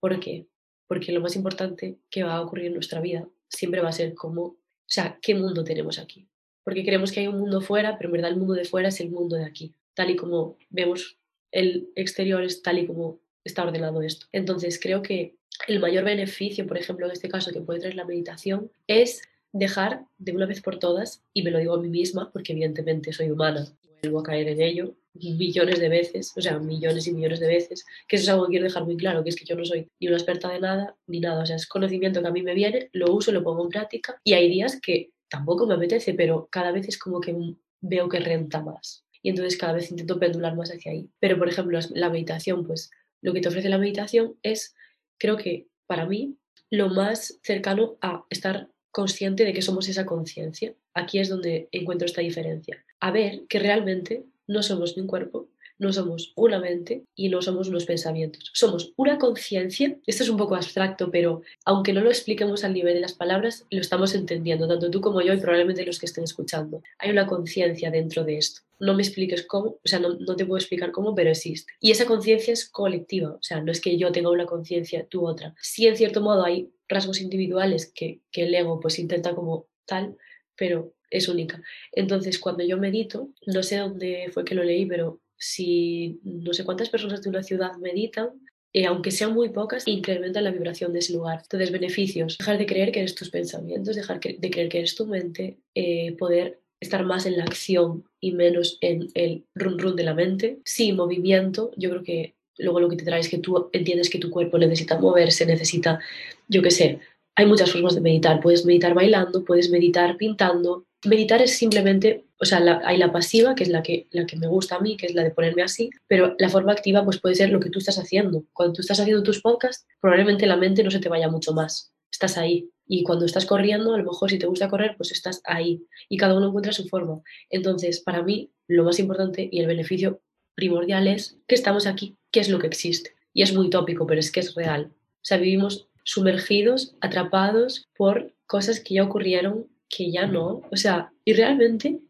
¿Por 0.00 0.20
qué? 0.20 0.46
Porque 0.86 1.12
lo 1.12 1.22
más 1.22 1.34
importante 1.34 1.96
que 2.10 2.24
va 2.24 2.36
a 2.36 2.42
ocurrir 2.42 2.66
en 2.66 2.74
nuestra 2.74 3.00
vida 3.00 3.26
siempre 3.48 3.80
va 3.80 3.88
a 3.88 3.92
ser 3.92 4.14
cómo, 4.14 4.42
o 4.42 4.58
sea, 4.86 5.18
qué 5.22 5.34
mundo 5.34 5.64
tenemos 5.64 5.98
aquí. 5.98 6.28
Porque 6.62 6.84
creemos 6.84 7.10
que 7.10 7.20
hay 7.20 7.26
un 7.26 7.38
mundo 7.38 7.62
fuera, 7.62 7.96
pero 7.96 8.08
en 8.08 8.12
verdad 8.12 8.30
el 8.30 8.36
mundo 8.36 8.52
de 8.52 8.66
fuera 8.66 8.88
es 8.88 9.00
el 9.00 9.10
mundo 9.10 9.36
de 9.36 9.46
aquí. 9.46 9.72
Tal 9.94 10.10
y 10.10 10.16
como 10.16 10.58
vemos 10.68 11.16
el 11.52 11.88
exterior 11.94 12.42
es 12.42 12.60
tal 12.60 12.78
y 12.80 12.86
como 12.86 13.18
está 13.44 13.64
ordenado 13.64 14.02
esto. 14.02 14.26
Entonces 14.32 14.78
creo 14.78 15.00
que 15.00 15.36
el 15.68 15.80
mayor 15.80 16.04
beneficio, 16.04 16.66
por 16.66 16.76
ejemplo, 16.76 17.06
en 17.06 17.12
este 17.12 17.30
caso 17.30 17.50
que 17.50 17.62
puede 17.62 17.80
traer 17.80 17.94
la 17.94 18.04
meditación, 18.04 18.70
es 18.86 19.22
dejar 19.58 20.04
de 20.18 20.32
una 20.32 20.46
vez 20.46 20.60
por 20.60 20.78
todas, 20.78 21.22
y 21.32 21.42
me 21.42 21.50
lo 21.50 21.58
digo 21.58 21.74
a 21.74 21.80
mí 21.80 21.88
misma, 21.88 22.30
porque 22.32 22.52
evidentemente 22.52 23.12
soy 23.12 23.30
humana, 23.30 23.66
vuelvo 24.02 24.20
a 24.20 24.24
caer 24.24 24.48
en 24.48 24.60
ello 24.60 24.94
millones 25.14 25.80
de 25.80 25.88
veces, 25.88 26.32
o 26.36 26.42
sea, 26.42 26.58
millones 26.58 27.06
y 27.06 27.12
millones 27.12 27.40
de 27.40 27.46
veces, 27.46 27.86
que 28.06 28.16
eso 28.16 28.24
es 28.24 28.28
algo 28.28 28.44
que 28.44 28.50
quiero 28.50 28.64
dejar 28.64 28.84
muy 28.84 28.96
claro, 28.96 29.22
que 29.22 29.30
es 29.30 29.36
que 29.36 29.46
yo 29.46 29.56
no 29.56 29.64
soy 29.64 29.88
ni 29.98 30.08
una 30.08 30.18
experta 30.18 30.50
de 30.50 30.60
nada, 30.60 30.94
ni 31.06 31.20
nada, 31.20 31.42
o 31.42 31.46
sea, 31.46 31.56
es 31.56 31.66
conocimiento 31.66 32.20
que 32.20 32.28
a 32.28 32.32
mí 32.32 32.42
me 32.42 32.54
viene, 32.54 32.90
lo 32.92 33.14
uso, 33.14 33.32
lo 33.32 33.42
pongo 33.42 33.64
en 33.64 33.70
práctica, 33.70 34.20
y 34.22 34.34
hay 34.34 34.50
días 34.50 34.78
que 34.80 35.10
tampoco 35.28 35.66
me 35.66 35.74
apetece, 35.74 36.12
pero 36.12 36.48
cada 36.50 36.70
vez 36.70 36.88
es 36.88 36.98
como 36.98 37.20
que 37.20 37.34
veo 37.80 38.08
que 38.08 38.20
renta 38.20 38.60
más. 38.60 39.04
Y 39.22 39.30
entonces 39.30 39.56
cada 39.56 39.72
vez 39.72 39.90
intento 39.90 40.20
pendular 40.20 40.54
más 40.54 40.70
hacia 40.70 40.92
ahí. 40.92 41.10
Pero, 41.18 41.38
por 41.38 41.48
ejemplo, 41.48 41.78
la 41.94 42.10
meditación, 42.10 42.64
pues 42.64 42.90
lo 43.22 43.32
que 43.32 43.40
te 43.40 43.48
ofrece 43.48 43.68
la 43.68 43.78
meditación 43.78 44.36
es, 44.42 44.74
creo 45.18 45.36
que 45.36 45.66
para 45.86 46.06
mí, 46.06 46.36
lo 46.70 46.88
más 46.88 47.38
cercano 47.42 47.96
a 48.00 48.24
estar 48.30 48.68
consciente 48.96 49.44
de 49.44 49.52
que 49.52 49.60
somos 49.60 49.90
esa 49.90 50.06
conciencia. 50.06 50.72
Aquí 50.94 51.18
es 51.18 51.28
donde 51.28 51.68
encuentro 51.70 52.06
esta 52.06 52.22
diferencia. 52.22 52.82
A 52.98 53.10
ver 53.10 53.42
que 53.46 53.58
realmente 53.58 54.24
no 54.46 54.62
somos 54.62 54.96
ni 54.96 55.02
un 55.02 55.06
cuerpo, 55.06 55.50
no 55.78 55.92
somos 55.92 56.32
una 56.36 56.58
mente 56.58 57.04
y 57.14 57.28
no 57.28 57.42
somos 57.42 57.68
unos 57.68 57.84
pensamientos. 57.84 58.50
Somos 58.54 58.92
una 58.96 59.18
conciencia. 59.18 59.96
Esto 60.06 60.22
es 60.22 60.28
un 60.28 60.36
poco 60.36 60.56
abstracto, 60.56 61.10
pero 61.10 61.42
aunque 61.64 61.92
no 61.92 62.00
lo 62.00 62.08
expliquemos 62.08 62.64
al 62.64 62.74
nivel 62.74 62.94
de 62.94 63.00
las 63.00 63.12
palabras, 63.12 63.66
lo 63.70 63.80
estamos 63.80 64.14
entendiendo, 64.14 64.68
tanto 64.68 64.90
tú 64.90 65.00
como 65.00 65.20
yo 65.20 65.32
y 65.32 65.40
probablemente 65.40 65.84
los 65.84 65.98
que 65.98 66.06
estén 66.06 66.24
escuchando. 66.24 66.82
Hay 66.98 67.10
una 67.10 67.26
conciencia 67.26 67.90
dentro 67.90 68.24
de 68.24 68.38
esto. 68.38 68.62
No 68.78 68.94
me 68.94 69.02
expliques 69.02 69.46
cómo, 69.46 69.70
o 69.70 69.80
sea, 69.84 69.98
no, 69.98 70.36
te 70.36 70.44
puedo 70.44 70.58
explicar 70.58 70.92
cómo, 70.92 71.14
pero 71.14 71.30
existe. 71.30 71.72
Y 71.80 71.90
esa 71.90 72.04
conciencia 72.06 72.52
es 72.52 72.68
colectiva, 72.68 73.30
o 73.32 73.42
sea, 73.42 73.62
no 73.62 73.72
es 73.72 73.80
que 73.80 73.96
yo 73.96 74.12
tenga 74.12 74.30
una 74.30 74.44
conciencia, 74.44 75.06
tú 75.08 75.26
otra. 75.26 75.54
Sí, 75.60 75.86
en 75.86 75.96
cierto 75.96 76.20
modo, 76.20 76.44
hay 76.44 76.70
rasgos 76.88 77.20
individuales 77.20 77.90
que, 77.94 78.20
que 78.30 78.42
el 78.42 78.54
ego 78.54 78.78
pues 78.80 78.98
intenta 78.98 79.34
como 79.34 79.66
tal, 79.86 80.16
pero 80.56 80.92
es 81.10 81.28
única. 81.28 81.62
Entonces, 81.92 82.38
cuando 82.38 82.64
yo 82.64 82.76
medito, 82.76 83.30
no 83.46 83.62
sé 83.62 83.78
dónde 83.78 84.28
fue 84.32 84.44
que 84.44 84.54
lo 84.54 84.62
leí, 84.62 84.84
pero 84.84 85.20
si 85.36 86.20
no 86.22 86.52
sé 86.52 86.64
cuántas 86.64 86.88
personas 86.88 87.22
de 87.22 87.30
una 87.30 87.42
ciudad 87.42 87.76
meditan, 87.76 88.30
eh, 88.72 88.86
aunque 88.86 89.10
sean 89.10 89.32
muy 89.32 89.48
pocas, 89.50 89.88
incrementan 89.88 90.44
la 90.44 90.50
vibración 90.50 90.92
de 90.92 90.98
ese 90.98 91.14
lugar. 91.14 91.40
Entonces, 91.42 91.72
beneficios, 91.72 92.36
dejar 92.38 92.58
de 92.58 92.66
creer 92.66 92.92
que 92.92 93.00
eres 93.00 93.14
tus 93.14 93.30
pensamientos, 93.30 93.96
dejar 93.96 94.20
de 94.20 94.50
creer 94.50 94.68
que 94.68 94.78
eres 94.78 94.94
tu 94.94 95.06
mente, 95.06 95.58
eh, 95.74 96.14
poder 96.18 96.60
estar 96.80 97.04
más 97.04 97.24
en 97.24 97.38
la 97.38 97.44
acción 97.44 98.04
y 98.20 98.32
menos 98.32 98.76
en 98.82 99.08
el 99.14 99.46
run 99.54 99.78
run 99.78 99.96
de 99.96 100.04
la 100.04 100.14
mente. 100.14 100.60
Sí, 100.64 100.92
movimiento, 100.92 101.70
yo 101.76 101.88
creo 101.90 102.02
que 102.02 102.34
luego 102.58 102.80
lo 102.80 102.88
que 102.88 102.96
te 102.96 103.04
trae 103.04 103.20
es 103.20 103.28
que 103.28 103.38
tú 103.38 103.70
entiendes 103.72 104.10
que 104.10 104.18
tu 104.18 104.30
cuerpo 104.30 104.58
necesita 104.58 104.98
moverse, 104.98 105.46
necesita, 105.46 106.00
yo 106.48 106.62
qué 106.62 106.70
sé, 106.70 107.00
hay 107.36 107.46
muchas 107.46 107.70
formas 107.70 107.94
de 107.94 108.00
meditar. 108.00 108.40
Puedes 108.40 108.64
meditar 108.64 108.94
bailando, 108.94 109.44
puedes 109.44 109.70
meditar 109.70 110.16
pintando. 110.16 110.86
Meditar 111.04 111.42
es 111.42 111.56
simplemente, 111.56 112.24
o 112.40 112.46
sea, 112.46 112.80
hay 112.84 112.96
la 112.96 113.12
pasiva, 113.12 113.54
que 113.54 113.62
es 113.62 113.68
la 113.68 113.82
que, 113.82 114.08
la 114.10 114.26
que 114.26 114.36
me 114.36 114.48
gusta 114.48 114.76
a 114.76 114.80
mí, 114.80 114.96
que 114.96 115.06
es 115.06 115.14
la 115.14 115.22
de 115.22 115.30
ponerme 115.30 115.62
así, 115.62 115.90
pero 116.08 116.34
la 116.38 116.48
forma 116.48 116.72
activa 116.72 117.04
pues 117.04 117.20
puede 117.20 117.34
ser 117.34 117.50
lo 117.50 117.60
que 117.60 117.68
tú 117.68 117.78
estás 117.78 117.98
haciendo. 117.98 118.44
Cuando 118.54 118.72
tú 118.72 118.80
estás 118.80 118.98
haciendo 119.00 119.22
tus 119.22 119.42
podcasts, 119.42 119.86
probablemente 120.00 120.46
la 120.46 120.56
mente 120.56 120.82
no 120.82 120.90
se 120.90 120.98
te 120.98 121.10
vaya 121.10 121.28
mucho 121.28 121.52
más. 121.52 121.92
Estás 122.10 122.38
ahí. 122.38 122.70
Y 122.88 123.02
cuando 123.02 123.26
estás 123.26 123.44
corriendo, 123.44 123.92
a 123.94 123.98
lo 123.98 124.04
mejor 124.04 124.30
si 124.30 124.38
te 124.38 124.46
gusta 124.46 124.70
correr, 124.70 124.94
pues 124.96 125.12
estás 125.12 125.42
ahí. 125.44 125.84
Y 126.08 126.16
cada 126.16 126.34
uno 126.34 126.48
encuentra 126.48 126.72
su 126.72 126.88
forma. 126.88 127.20
Entonces, 127.50 128.00
para 128.00 128.22
mí, 128.22 128.50
lo 128.66 128.84
más 128.84 128.98
importante 128.98 129.46
y 129.52 129.60
el 129.60 129.66
beneficio 129.66 130.22
primordial 130.54 131.06
es 131.06 131.38
que 131.46 131.54
estamos 131.54 131.86
aquí, 131.86 132.16
que 132.30 132.40
es 132.40 132.48
lo 132.48 132.58
que 132.58 132.66
existe. 132.66 133.14
Y 133.34 133.42
es 133.42 133.52
muy 133.52 133.68
tópico, 133.68 134.06
pero 134.06 134.20
es 134.20 134.32
que 134.32 134.40
es 134.40 134.54
real. 134.54 134.92
O 134.94 135.28
sea, 135.28 135.36
vivimos 135.36 135.88
sumergidos, 136.06 136.94
atrapados 137.00 137.86
por 137.96 138.32
cosas 138.46 138.80
que 138.80 138.94
ya 138.94 139.04
ocurrieron, 139.04 139.66
que 139.90 140.10
ya 140.10 140.26
no. 140.26 140.62
O 140.70 140.76
sea, 140.76 141.12
y 141.24 141.34
realmente 141.34 142.00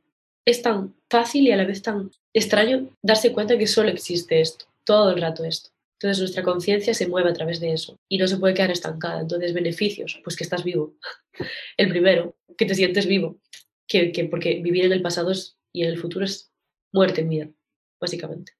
es 0.46 0.62
tan 0.62 0.94
fácil 1.10 1.46
y 1.46 1.52
a 1.52 1.56
la 1.56 1.64
vez 1.64 1.82
tan 1.82 2.10
extraño 2.32 2.88
darse 3.02 3.32
cuenta 3.32 3.58
que 3.58 3.66
solo 3.66 3.88
existe 3.88 4.40
esto, 4.40 4.66
todo 4.84 5.10
el 5.10 5.20
rato 5.20 5.44
esto. 5.44 5.70
Entonces 5.98 6.20
nuestra 6.20 6.42
conciencia 6.42 6.92
se 6.92 7.08
mueve 7.08 7.30
a 7.30 7.32
través 7.32 7.58
de 7.58 7.72
eso 7.72 7.96
y 8.08 8.18
no 8.18 8.28
se 8.28 8.36
puede 8.36 8.52
quedar 8.52 8.70
estancada. 8.70 9.20
Entonces, 9.20 9.54
beneficios, 9.54 10.20
pues 10.22 10.36
que 10.36 10.44
estás 10.44 10.62
vivo. 10.62 10.94
El 11.78 11.88
primero, 11.88 12.36
que 12.58 12.66
te 12.66 12.74
sientes 12.74 13.06
vivo. 13.06 13.40
Que, 13.88 14.12
que 14.12 14.24
porque 14.24 14.60
vivir 14.60 14.84
en 14.84 14.92
el 14.92 15.00
pasado 15.00 15.32
y 15.72 15.84
en 15.84 15.90
el 15.90 15.98
futuro 15.98 16.24
es 16.24 16.50
muerte 16.92 17.20
en 17.20 17.28
vida, 17.28 17.48
básicamente. 18.00 18.55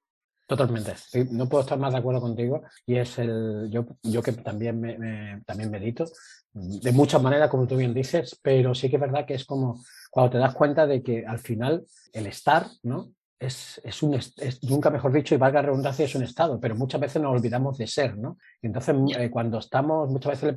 Totalmente. 0.47 0.93
No 1.31 1.49
puedo 1.49 1.61
estar 1.61 1.77
más 1.77 1.91
de 1.91 1.99
acuerdo 1.99 2.21
contigo. 2.21 2.63
Y 2.85 2.95
es 2.95 3.19
el. 3.19 3.69
Yo, 3.69 3.85
yo 4.01 4.23
que 4.23 4.31
también, 4.31 4.79
me, 4.79 5.41
también 5.45 5.69
medito, 5.69 6.05
de 6.53 6.91
muchas 6.93 7.21
maneras, 7.21 7.49
como 7.49 7.67
tú 7.67 7.75
bien 7.75 7.93
dices, 7.93 8.39
pero 8.41 8.73
sí 8.73 8.89
que 8.89 8.95
es 8.95 9.01
verdad 9.01 9.25
que 9.25 9.35
es 9.35 9.45
como 9.45 9.83
cuando 10.09 10.31
te 10.31 10.37
das 10.37 10.53
cuenta 10.55 10.87
de 10.87 11.03
que 11.03 11.25
al 11.25 11.39
final 11.39 11.85
el 12.13 12.27
estar, 12.27 12.67
¿no? 12.83 13.11
Es, 13.39 13.79
es 13.83 14.01
un, 14.01 14.15
es, 14.15 14.33
nunca 14.63 14.89
mejor 14.89 15.11
dicho, 15.11 15.35
y 15.35 15.37
valga 15.37 15.61
la 15.61 15.67
redundancia, 15.67 16.05
es 16.05 16.15
un 16.15 16.23
estado, 16.23 16.59
pero 16.59 16.75
muchas 16.75 16.99
veces 16.99 17.21
nos 17.21 17.33
olvidamos 17.33 17.77
de 17.77 17.85
ser, 17.85 18.17
¿no? 18.17 18.37
entonces, 18.63 18.95
eh, 19.15 19.29
cuando 19.29 19.59
estamos, 19.59 20.09
muchas 20.09 20.41
veces 20.41 20.55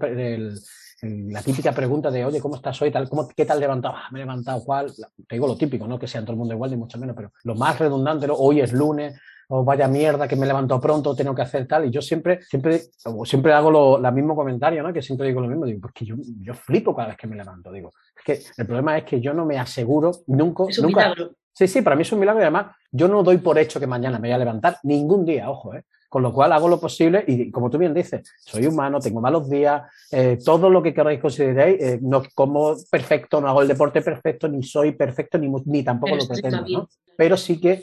la 1.02 1.42
típica 1.42 1.72
pregunta 1.72 2.10
de, 2.10 2.24
oye, 2.24 2.40
¿cómo 2.40 2.56
estás 2.56 2.80
hoy? 2.80 2.90
Tal, 2.90 3.06
¿cómo, 3.06 3.28
¿Qué 3.28 3.44
tal 3.44 3.60
levantado? 3.60 3.96
Ah, 3.96 4.08
me 4.12 4.20
he 4.20 4.22
levantado, 4.22 4.64
¿cuál? 4.64 4.90
Te 4.94 5.34
digo 5.34 5.46
lo 5.46 5.58
típico, 5.58 5.86
no 5.86 5.98
que 5.98 6.06
sea 6.06 6.22
todo 6.22 6.32
el 6.32 6.38
mundo 6.38 6.54
igual, 6.54 6.70
ni 6.70 6.78
mucho 6.78 6.96
menos, 6.96 7.14
pero 7.14 7.32
lo 7.44 7.54
más 7.54 7.78
redundante, 7.78 8.26
hoy 8.30 8.62
es 8.62 8.72
lunes, 8.72 9.20
o 9.52 9.64
vaya 9.64 9.88
mierda 9.88 10.28
que 10.28 10.36
me 10.36 10.46
levanto 10.46 10.80
pronto, 10.80 11.14
tengo 11.14 11.34
que 11.34 11.42
hacer 11.42 11.66
tal. 11.66 11.86
Y 11.86 11.90
yo 11.90 12.00
siempre, 12.00 12.40
siempre, 12.42 12.82
siempre 13.24 13.52
hago 13.52 13.98
lo, 13.98 14.12
mismo 14.12 14.36
comentario, 14.36 14.80
¿no? 14.80 14.92
Que 14.92 15.02
siempre 15.02 15.26
digo 15.26 15.40
lo 15.40 15.48
mismo, 15.48 15.66
digo, 15.66 15.80
porque 15.80 16.04
yo, 16.04 16.14
yo 16.40 16.54
flipo 16.54 16.94
cada 16.94 17.08
vez 17.08 17.16
que 17.16 17.26
me 17.26 17.34
levanto. 17.34 17.72
Digo, 17.72 17.90
es 18.16 18.24
que 18.24 18.52
el 18.56 18.66
problema 18.66 18.96
es 18.96 19.04
que 19.04 19.20
yo 19.20 19.34
no 19.34 19.44
me 19.44 19.58
aseguro 19.58 20.12
nunca. 20.28 20.64
Es 20.68 20.78
un 20.78 20.86
nunca. 20.86 21.00
Milagro. 21.00 21.32
Sí, 21.52 21.66
sí, 21.66 21.82
para 21.82 21.96
mí 21.96 22.02
es 22.02 22.12
un 22.12 22.20
milagro 22.20 22.40
y 22.40 22.44
además 22.44 22.76
yo 22.92 23.08
no 23.08 23.24
doy 23.24 23.38
por 23.38 23.58
hecho 23.58 23.80
que 23.80 23.88
mañana 23.88 24.20
me 24.20 24.28
voy 24.28 24.34
a 24.34 24.38
levantar 24.38 24.78
ningún 24.84 25.24
día, 25.24 25.50
ojo, 25.50 25.74
¿eh? 25.74 25.82
Con 26.08 26.22
lo 26.22 26.32
cual 26.32 26.52
hago 26.52 26.68
lo 26.68 26.80
posible 26.80 27.24
y 27.26 27.50
como 27.50 27.70
tú 27.70 27.78
bien 27.78 27.94
dices, 27.94 28.22
soy 28.38 28.66
humano, 28.66 28.98
tengo 29.00 29.20
malos 29.20 29.48
días, 29.50 29.82
eh, 30.10 30.38
todo 30.44 30.70
lo 30.70 30.82
que 30.82 30.94
queráis 30.94 31.20
consideréis, 31.20 31.80
eh, 31.80 31.98
no 32.02 32.22
como 32.34 32.74
perfecto, 32.90 33.40
no 33.40 33.48
hago 33.48 33.62
el 33.62 33.68
deporte 33.68 34.00
perfecto, 34.00 34.48
ni 34.48 34.62
soy 34.62 34.92
perfecto, 34.92 35.38
ni, 35.38 35.48
ni 35.66 35.82
tampoco 35.82 36.16
lo 36.16 36.26
pretendo, 36.26 36.64
¿no? 36.68 36.88
Pero 37.16 37.36
sí 37.36 37.60
que 37.60 37.82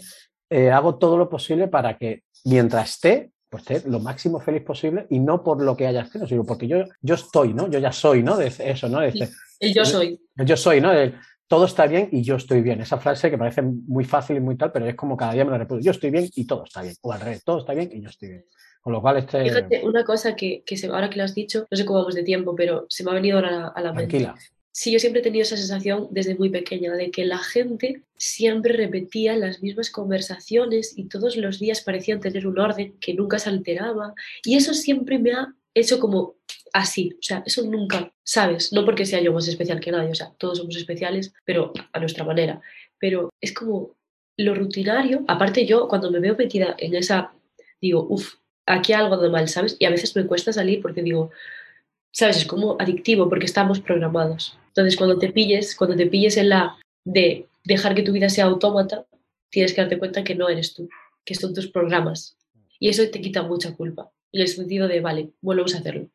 eh, 0.50 0.72
hago 0.72 0.96
todo 0.96 1.18
lo 1.18 1.30
posible 1.30 1.68
para 1.68 1.98
que 1.98 2.24
mientras 2.46 2.92
esté, 2.92 3.32
pues 3.50 3.70
esté 3.70 3.90
lo 3.90 4.00
máximo 4.00 4.40
feliz 4.40 4.64
posible 4.64 5.08
y 5.10 5.20
no 5.20 5.44
por 5.44 5.62
lo 5.62 5.76
que 5.76 5.88
haya 5.88 6.02
hecho, 6.02 6.28
sino 6.28 6.44
porque 6.44 6.68
yo, 6.68 6.84
yo 7.02 7.16
estoy, 7.16 7.54
¿no? 7.54 7.70
Yo 7.70 7.80
ya 7.80 7.92
soy, 7.92 8.24
¿no? 8.24 8.38
De 8.38 8.48
eso, 8.48 8.90
¿no? 8.90 9.02
el 9.02 9.14
yo 9.74 9.86
soy. 9.86 10.20
yo 10.36 10.58
soy, 10.58 10.82
¿no? 10.82 10.92
todo 11.48 11.66
está 11.66 11.88
bien 11.88 12.10
y 12.12 12.24
yo 12.24 12.36
estoy 12.36 12.62
bien. 12.62 12.82
Esa 12.82 12.98
frase 12.98 13.30
que 13.30 13.38
parece 13.38 13.62
muy 13.62 14.04
fácil 14.04 14.36
y 14.36 14.42
muy 14.42 14.58
tal, 14.58 14.72
pero 14.72 14.86
es 14.86 14.96
como 14.96 15.16
cada 15.16 15.34
día 15.34 15.46
me 15.46 15.52
la 15.52 15.60
repito. 15.60 15.80
Yo 15.80 15.92
estoy 15.92 16.12
bien 16.12 16.28
y 16.36 16.46
todo 16.46 16.66
está 16.66 16.82
bien. 16.82 16.96
O 17.02 17.14
al 17.14 17.22
revés, 17.22 17.44
todo 17.44 17.60
está 17.60 17.74
bien 17.74 17.90
y 17.94 18.02
yo 18.02 18.10
estoy 18.10 18.30
bien. 18.30 18.46
Con 18.82 18.94
lo 18.94 19.02
cual, 19.02 19.18
este... 19.18 19.44
Fíjate, 19.44 19.86
una 19.86 20.04
cosa 20.04 20.36
que, 20.36 20.64
que 20.66 20.76
se, 20.76 20.88
ahora 20.88 21.10
que 21.10 21.18
lo 21.18 21.24
has 21.24 21.34
dicho, 21.34 21.66
no 21.70 21.78
sé 21.78 21.86
cómo 21.86 22.00
vamos 22.00 22.16
de 22.16 22.24
tiempo, 22.24 22.54
pero 22.54 22.86
se 22.90 23.04
me 23.04 23.12
ha 23.12 23.14
venido 23.14 23.38
ahora 23.38 23.68
a 23.70 23.82
la 23.82 23.94
mente. 23.94 24.20
Tranquila 24.20 24.36
sí, 24.78 24.92
yo 24.92 25.00
siempre 25.00 25.22
he 25.22 25.24
tenido 25.24 25.42
esa 25.42 25.58
sensación 25.58 26.08
desde 26.12 26.36
muy 26.36 26.50
pequeña 26.52 26.94
de 26.94 27.10
que 27.10 27.26
la 27.26 27.40
gente 27.40 28.04
siempre 28.16 28.74
repetía 28.74 29.36
las 29.36 29.64
mismas 29.64 29.90
conversaciones 29.90 30.96
y 30.96 31.06
todos 31.06 31.36
los 31.36 31.58
días 31.58 31.82
parecían 31.82 32.20
tener 32.20 32.46
un 32.46 32.60
orden 32.60 32.96
que 33.00 33.16
nunca 33.16 33.40
se 33.40 33.50
alteraba. 33.50 34.14
Y 34.44 34.56
eso 34.56 34.76
siempre 34.76 35.18
me 35.18 35.32
ha 35.32 35.52
hecho 35.74 36.00
como 36.00 36.36
así, 36.74 37.16
o 37.20 37.24
sea, 37.24 37.42
eso 37.44 37.64
nunca, 37.64 38.14
¿sabes? 38.24 38.72
No 38.72 38.86
porque 38.86 39.08
sea 39.08 39.20
yo 39.20 39.34
más 39.34 39.48
especial 39.48 39.80
que 39.80 39.92
nadie, 39.92 40.12
o 40.12 40.16
sea, 40.16 40.32
todos 40.38 40.60
somos 40.60 40.76
especiales, 40.76 41.34
pero 41.44 41.74
a 41.92 42.00
nuestra 42.00 42.24
manera. 42.24 42.62
Pero 43.00 43.34
es 43.42 43.54
como 43.54 43.96
lo 44.38 44.54
rutinario, 44.54 45.26
aparte 45.28 45.66
yo 45.66 45.88
cuando 45.88 46.12
me 46.12 46.20
veo 46.20 46.36
metida 46.36 46.76
en 46.78 46.94
esa, 46.94 47.34
digo, 47.82 48.06
uff, 48.08 48.36
aquí 48.68 48.94
algo 48.94 49.18
de 49.18 49.30
mal, 49.30 49.50
¿sabes? 49.50 49.76
Y 49.80 49.86
a 49.86 49.90
veces 49.90 50.16
me 50.16 50.28
cuesta 50.28 50.54
salir 50.54 50.84
porque 50.84 51.02
digo, 51.02 51.32
¿sabes? 52.18 52.38
Es 52.38 52.46
como 52.46 52.78
adictivo 52.80 53.30
porque 53.30 53.46
estamos 53.46 53.80
programados. 53.80 54.58
Entonces, 54.70 54.98
cuando 54.98 55.20
te 55.20 55.32
pilles, 55.32 55.76
cuando 55.76 55.96
te 55.96 56.08
pilles 56.08 56.38
en 56.38 56.50
la 56.50 56.76
de 57.06 57.46
dejar 57.64 57.94
que 57.94 58.02
tu 58.02 58.12
vida 58.12 58.30
sea 58.30 58.46
autómata, 58.46 59.06
tienes 59.52 59.74
que 59.74 59.82
darte 59.82 60.00
cuenta 60.00 60.24
que 60.24 60.34
no 60.34 60.50
eres 60.50 60.74
tú, 60.74 60.90
que 61.24 61.36
son 61.36 61.54
tus 61.54 61.68
programas. 61.68 62.36
Y 62.80 62.90
eso 62.90 63.08
te 63.10 63.22
quita 63.22 63.44
mucha 63.44 63.76
culpa. 63.76 64.12
En 64.32 64.42
el 64.42 64.48
sentido 64.48 64.88
de, 64.88 65.00
vale, 65.00 65.30
volvemos 65.42 65.76
a 65.76 65.78
hacerlo. 65.78 66.10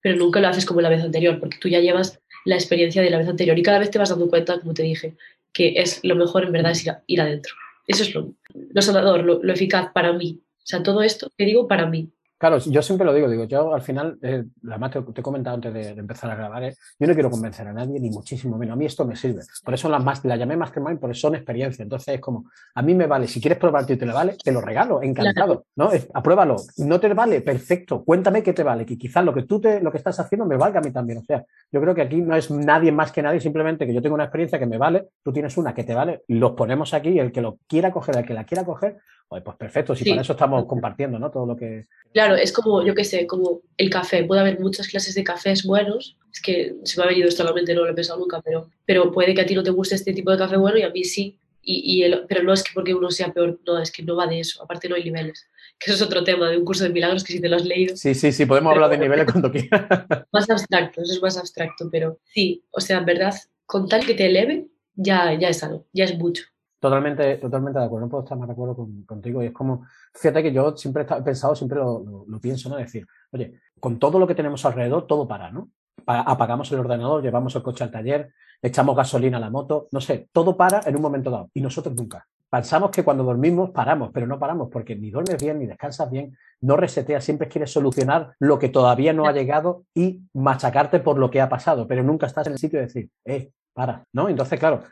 Pero 0.00 0.16
nunca 0.16 0.40
lo 0.40 0.48
haces 0.48 0.64
como 0.64 0.80
la 0.80 0.88
vez 0.88 1.02
anterior, 1.02 1.40
porque 1.40 1.58
tú 1.60 1.68
ya 1.68 1.80
llevas 1.80 2.20
la 2.44 2.54
experiencia 2.54 3.02
de 3.02 3.10
la 3.10 3.18
vez 3.18 3.28
anterior 3.28 3.58
y 3.58 3.62
cada 3.62 3.80
vez 3.80 3.90
te 3.90 3.98
vas 3.98 4.10
dando 4.10 4.28
cuenta, 4.28 4.60
como 4.60 4.72
te 4.72 4.84
dije, 4.84 5.16
que 5.52 5.74
es 5.76 5.98
lo 6.04 6.14
mejor 6.14 6.44
en 6.44 6.52
verdad 6.52 6.72
es 6.72 6.86
ir, 7.06 7.20
adentro. 7.20 7.54
Eso 7.88 8.04
es 8.04 8.14
lo, 8.14 8.34
lo 8.54 8.82
sanador, 8.82 9.24
lo, 9.24 9.42
lo 9.42 9.52
eficaz 9.52 9.90
para 9.92 10.12
mí. 10.12 10.40
O 10.58 10.66
sea, 10.66 10.82
todo 10.82 11.02
esto 11.02 11.28
que 11.36 11.44
digo 11.44 11.66
para 11.66 11.86
mí, 11.86 12.08
Claro, 12.36 12.58
yo 12.58 12.82
siempre 12.82 13.06
lo 13.06 13.14
digo, 13.14 13.28
digo, 13.28 13.44
yo 13.44 13.72
al 13.72 13.82
final, 13.82 14.18
eh, 14.20 14.44
además 14.68 14.90
te, 14.90 15.02
te, 15.02 15.20
he 15.20 15.24
comentado 15.24 15.54
antes 15.54 15.72
de, 15.72 15.90
empezar 15.90 16.30
a 16.30 16.34
grabar, 16.34 16.64
eh, 16.64 16.74
yo 16.98 17.06
no 17.06 17.14
quiero 17.14 17.30
convencer 17.30 17.66
a 17.68 17.72
nadie, 17.72 17.98
ni 18.00 18.10
muchísimo 18.10 18.58
menos. 18.58 18.74
A 18.74 18.76
mí 18.76 18.86
esto 18.86 19.04
me 19.06 19.16
sirve. 19.16 19.42
Por 19.64 19.74
eso 19.74 19.88
las 19.88 20.02
más, 20.02 20.24
la 20.24 20.36
llamé 20.36 20.56
Mastermind, 20.56 20.98
porque 20.98 21.14
son 21.14 21.34
experiencias. 21.34 21.80
Entonces 21.80 22.16
es 22.16 22.20
como, 22.20 22.50
a 22.74 22.82
mí 22.82 22.94
me 22.94 23.06
vale, 23.06 23.28
si 23.28 23.40
quieres 23.40 23.58
probarte 23.58 23.94
y 23.94 23.96
te 23.96 24.06
le 24.06 24.12
vale, 24.12 24.36
te 24.42 24.52
lo 24.52 24.60
regalo, 24.60 25.02
encantado. 25.02 25.66
¿no? 25.76 25.90
apruébalo. 26.12 26.56
No 26.78 27.00
te 27.00 27.14
vale, 27.14 27.40
perfecto. 27.40 28.04
Cuéntame 28.04 28.42
qué 28.42 28.52
te 28.52 28.62
vale, 28.62 28.84
que 28.84 28.98
quizás 28.98 29.24
lo 29.24 29.32
que 29.32 29.42
tú 29.42 29.60
te, 29.60 29.80
lo 29.80 29.90
que 29.90 29.98
estás 29.98 30.18
haciendo 30.18 30.44
me 30.44 30.56
valga 30.56 30.80
a 30.80 30.82
mí 30.82 30.90
también. 30.90 31.18
O 31.18 31.24
sea, 31.24 31.44
yo 31.70 31.80
creo 31.80 31.94
que 31.94 32.02
aquí 32.02 32.20
no 32.20 32.36
es 32.36 32.50
nadie 32.50 32.92
más 32.92 33.12
que 33.12 33.22
nadie, 33.22 33.40
simplemente 33.40 33.86
que 33.86 33.94
yo 33.94 34.02
tengo 34.02 34.14
una 34.14 34.24
experiencia 34.24 34.58
que 34.58 34.66
me 34.66 34.78
vale, 34.78 35.08
tú 35.22 35.32
tienes 35.32 35.56
una 35.56 35.74
que 35.74 35.84
te 35.84 35.94
vale, 35.94 36.22
los 36.28 36.52
ponemos 36.52 36.94
aquí, 36.94 37.10
y 37.10 37.18
el 37.18 37.32
que 37.32 37.40
lo 37.40 37.58
quiera 37.66 37.92
coger, 37.92 38.16
el 38.18 38.26
que 38.26 38.34
la 38.34 38.44
quiera 38.44 38.64
coger, 38.64 38.98
pues 39.28 39.56
perfecto, 39.56 39.94
si 39.94 40.08
para 40.08 40.22
eso 40.22 40.32
estamos 40.32 40.64
compartiendo, 40.66 41.18
¿no? 41.18 41.30
Todo 41.30 41.46
lo 41.46 41.56
que... 41.56 41.86
Claro, 42.12 42.36
es 42.36 42.52
como, 42.52 42.84
yo 42.84 42.94
qué 42.94 43.04
sé, 43.04 43.26
como 43.26 43.62
el 43.76 43.90
café. 43.90 44.24
Puede 44.24 44.40
haber 44.40 44.60
muchas 44.60 44.86
clases 44.86 45.14
de 45.14 45.24
cafés 45.24 45.64
buenos. 45.64 46.16
Es 46.32 46.40
que 46.40 46.76
se 46.84 46.98
me 46.98 47.04
ha 47.04 47.08
venido 47.08 47.28
esto 47.28 47.42
a 47.42 47.46
la 47.46 47.52
mente, 47.52 47.74
no 47.74 47.84
lo 47.84 47.90
he 47.90 47.94
pensado 47.94 48.20
nunca, 48.20 48.40
pero, 48.42 48.70
pero 48.84 49.10
puede 49.10 49.34
que 49.34 49.40
a 49.40 49.46
ti 49.46 49.54
no 49.54 49.62
te 49.62 49.70
guste 49.70 49.94
este 49.94 50.12
tipo 50.12 50.30
de 50.30 50.38
café 50.38 50.56
bueno 50.56 50.78
y 50.78 50.82
a 50.82 50.90
mí 50.90 51.04
sí. 51.04 51.38
Y, 51.62 52.04
y 52.04 52.14
pero 52.28 52.42
no 52.42 52.52
es 52.52 52.62
que 52.62 52.72
porque 52.74 52.94
uno 52.94 53.10
sea 53.10 53.32
peor, 53.32 53.58
no, 53.66 53.78
es 53.78 53.90
que 53.90 54.02
no 54.02 54.16
va 54.16 54.26
de 54.26 54.40
eso. 54.40 54.62
Aparte 54.62 54.88
no 54.88 54.96
hay 54.96 55.04
niveles. 55.04 55.46
Que 55.76 55.90
eso 55.90 56.04
es 56.04 56.08
otro 56.08 56.22
tema 56.22 56.48
de 56.48 56.56
un 56.56 56.64
curso 56.64 56.84
de 56.84 56.90
milagros 56.90 57.24
que 57.24 57.32
si 57.32 57.40
te 57.40 57.48
lo 57.48 57.56
has 57.56 57.64
leído. 57.64 57.96
Sí, 57.96 58.14
sí, 58.14 58.30
sí, 58.30 58.46
podemos 58.46 58.72
hablar 58.72 58.90
de 58.90 58.98
niveles 58.98 59.26
cuando 59.28 59.50
quieras. 59.50 59.88
Más 60.32 60.48
abstracto, 60.48 61.02
eso 61.02 61.12
es 61.12 61.20
más 61.20 61.36
abstracto, 61.36 61.88
pero 61.90 62.20
sí, 62.32 62.64
o 62.70 62.80
sea, 62.80 62.98
en 62.98 63.04
verdad, 63.04 63.34
con 63.66 63.88
tal 63.88 64.06
que 64.06 64.14
te 64.14 64.26
eleve, 64.26 64.68
ya, 64.94 65.34
ya 65.34 65.48
es 65.48 65.64
algo, 65.64 65.84
ya 65.92 66.04
es 66.04 66.16
mucho. 66.16 66.44
Totalmente, 66.84 67.38
totalmente 67.38 67.78
de 67.78 67.86
acuerdo, 67.86 68.04
no 68.04 68.10
puedo 68.10 68.24
estar 68.24 68.36
más 68.36 68.46
de 68.46 68.52
acuerdo 68.52 68.76
contigo. 69.06 69.42
Y 69.42 69.46
es 69.46 69.52
como, 69.52 69.86
fíjate 70.12 70.42
que 70.42 70.52
yo 70.52 70.76
siempre 70.76 71.04
he 71.04 71.22
pensado, 71.22 71.54
siempre 71.54 71.78
lo, 71.78 72.26
pienso, 72.42 72.68
¿no? 72.68 72.76
Decir, 72.76 73.06
oye, 73.32 73.58
con 73.80 73.98
todo 73.98 74.18
lo 74.18 74.26
que 74.26 74.34
tenemos 74.34 74.62
alrededor, 74.66 75.06
todo 75.06 75.26
para, 75.26 75.50
¿no? 75.50 75.70
apagamos 76.06 76.70
el 76.72 76.80
ordenador, 76.80 77.22
llevamos 77.22 77.56
el 77.56 77.62
coche 77.62 77.84
al 77.84 77.90
taller, 77.90 78.34
echamos 78.60 78.94
gasolina 78.94 79.38
a 79.38 79.40
la 79.40 79.48
moto, 79.48 79.88
no 79.92 80.00
sé, 80.02 80.28
todo 80.30 80.58
para 80.58 80.82
en 80.84 80.94
un 80.94 81.00
momento 81.00 81.30
dado. 81.30 81.48
Y 81.54 81.62
nosotros 81.62 81.94
nunca. 81.94 82.26
Pensamos 82.50 82.90
que 82.90 83.02
cuando 83.02 83.24
dormimos 83.24 83.70
paramos, 83.70 84.10
pero 84.12 84.26
no 84.26 84.38
paramos 84.38 84.68
porque 84.70 84.94
ni 84.94 85.10
duermes 85.10 85.42
bien, 85.42 85.60
ni 85.60 85.66
descansas 85.66 86.10
bien, 86.10 86.36
no 86.60 86.76
reseteas, 86.76 87.24
siempre 87.24 87.48
quieres 87.48 87.72
solucionar 87.72 88.34
lo 88.40 88.58
que 88.58 88.68
todavía 88.68 89.14
no 89.14 89.26
ha 89.26 89.32
llegado 89.32 89.86
y 89.94 90.20
machacarte 90.34 91.00
por 91.00 91.16
lo 91.16 91.30
que 91.30 91.40
ha 91.40 91.48
pasado, 91.48 91.88
pero 91.88 92.02
nunca 92.02 92.26
estás 92.26 92.46
en 92.46 92.52
el 92.52 92.58
sitio 92.58 92.78
de 92.78 92.84
decir, 92.84 93.08
eh, 93.24 93.52
para, 93.72 94.04
¿no? 94.12 94.28
Entonces, 94.28 94.60
claro, 94.60 94.82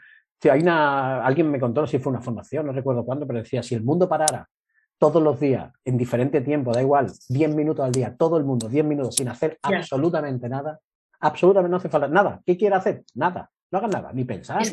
si 0.42 0.49
hay 0.49 0.61
una, 0.61 1.25
alguien 1.25 1.49
me 1.49 1.61
contó, 1.61 1.82
no 1.82 1.87
sé 1.87 1.99
si 1.99 2.02
fue 2.02 2.11
una 2.11 2.20
formación, 2.20 2.66
no 2.66 2.72
recuerdo 2.72 3.04
cuándo, 3.04 3.28
pero 3.28 3.38
decía, 3.38 3.62
si 3.62 3.76
el 3.76 3.84
mundo 3.84 4.08
parara 4.08 4.49
todos 4.99 5.22
los 5.22 5.38
días, 5.38 5.72
en 5.84 5.96
diferente 5.96 6.40
tiempo, 6.40 6.72
da 6.72 6.82
igual, 6.82 7.12
10 7.28 7.54
minutos 7.54 7.84
al 7.84 7.92
día, 7.92 8.16
todo 8.18 8.38
el 8.38 8.44
mundo, 8.44 8.68
10 8.68 8.84
minutos, 8.84 9.14
sin 9.14 9.28
hacer 9.28 9.56
absolutamente 9.62 10.49
nada, 10.49 10.80
absolutamente 11.20 11.70
no 11.70 11.76
hace 11.76 11.88
falta 11.88 12.08
nada. 12.08 12.42
¿Qué 12.44 12.56
quiere 12.56 12.75
hacer? 12.75 13.04
Nada. 13.14 13.52
No 13.70 13.78
haga 13.78 13.87
nada, 13.87 14.12
ni 14.12 14.25
pensar. 14.25 14.61
Es 14.61 14.72